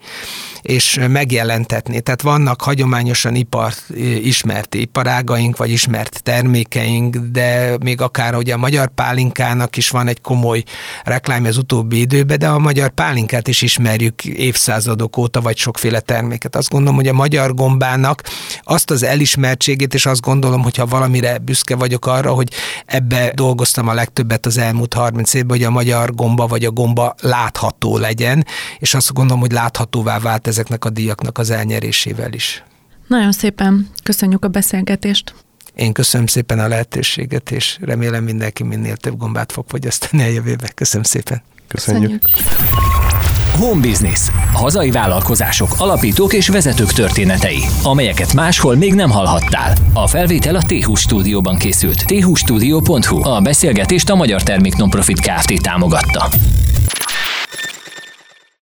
És 0.63 0.99
megjelentetni. 1.09 2.01
Tehát 2.01 2.23
vannak 2.23 2.63
hagyományosan 2.63 3.35
ipart 3.35 3.85
ismert 4.23 4.75
iparágaink, 4.75 5.57
vagy 5.57 5.71
ismert 5.71 6.23
termékeink, 6.23 7.17
de 7.17 7.77
még 7.81 8.01
akár 8.01 8.35
ugye 8.35 8.55
a 8.55 8.57
magyar 8.57 8.89
pálinkának 8.95 9.77
is 9.77 9.91
van 9.91 10.09
egy 10.09 10.21
komoly 10.21 10.63
reklámja 11.05 11.49
az 11.49 11.57
utóbbi 11.57 12.01
időben, 12.01 12.39
de 12.39 12.49
a 12.49 12.59
magyar 12.59 12.91
pálinkát 12.91 13.49
is 13.49 13.63
ismerjük 13.63 14.25
évszázadok 14.25 15.17
óta, 15.17 15.41
vagy 15.41 15.57
sokféle 15.57 16.01
terméket. 16.01 16.57
Azt 16.57 16.71
gondolom, 16.71 16.95
hogy 16.95 17.09
a 17.09 17.13
magyar 17.13 17.55
gombának 17.55 18.23
azt 18.63 18.91
az 18.91 19.03
elismertségét, 19.03 19.95
és 19.95 20.07
azt 20.07 20.21
gondolom, 20.21 20.63
hogy 20.63 20.77
ha 20.77 20.87
valamire 20.87 21.39
büszke 21.39 21.77
vagyok 21.77 22.07
arra, 22.07 22.33
hogy 22.33 22.49
ebbe 22.87 23.33
dolgoztam 23.35 23.89
a 23.89 23.95
legtöbbet 23.95 24.47
az 24.47 24.59
elmúlt 24.59 24.95
30 24.95 25.35
évben, 25.35 25.57
hogy 25.57 25.67
a 25.67 25.71
magyar 25.71 26.15
gomba 26.15 26.47
vagy 26.47 26.65
a 26.65 26.71
gomba 26.71 27.15
látható 27.21 27.99
legyen, 27.99 28.47
és 28.79 28.95
azt 28.95 29.13
gondolom, 29.13 29.41
hogy 29.41 29.53
láthatóvá 29.53 30.19
vált 30.19 30.47
ezeknek 30.53 30.85
a 30.85 30.91
díjaknak 30.91 31.39
az 31.39 31.51
elnyerésével 31.51 32.33
is. 32.33 32.65
Nagyon 33.07 33.33
szépen 33.33 33.89
köszönjük 34.03 34.45
a 34.45 34.49
beszélgetést. 34.49 35.35
Én 35.75 35.93
köszönöm 35.93 36.27
szépen 36.27 36.59
a 36.59 36.69
lehetőséget, 36.69 37.51
és 37.51 37.79
remélem 37.81 38.25
mindenki 38.25 38.63
minél 38.63 38.97
több 38.97 39.17
gombát 39.17 39.53
fog 39.53 39.65
fogyasztani 39.69 40.23
a 40.23 40.27
jövőbe. 40.27 40.69
Köszönöm 40.75 41.03
szépen. 41.05 41.43
Köszönjük. 41.69 42.21
Köszönjük. 42.23 42.53
Home 43.57 43.81
Business. 43.81 44.21
Hazai 44.53 44.91
vállalkozások, 44.91 45.75
alapítók 45.79 46.33
és 46.33 46.49
vezetők 46.49 46.93
történetei, 46.93 47.65
amelyeket 47.83 48.33
máshol 48.33 48.77
még 48.77 48.95
nem 48.95 49.11
hallhattál. 49.11 49.77
A 49.93 50.07
felvétel 50.07 50.57
a 50.57 50.63
t 50.63 50.99
stúdióban 50.99 51.59
készült. 51.59 52.05
thstudio.hu. 52.07 53.29
A 53.29 53.41
beszélgetést 53.41 54.11
a 54.11 54.15
Magyar 54.15 54.43
Termék 54.43 54.77
Nonprofit 54.77 55.21
Kft. 55.21 55.63
támogatta. 55.63 56.31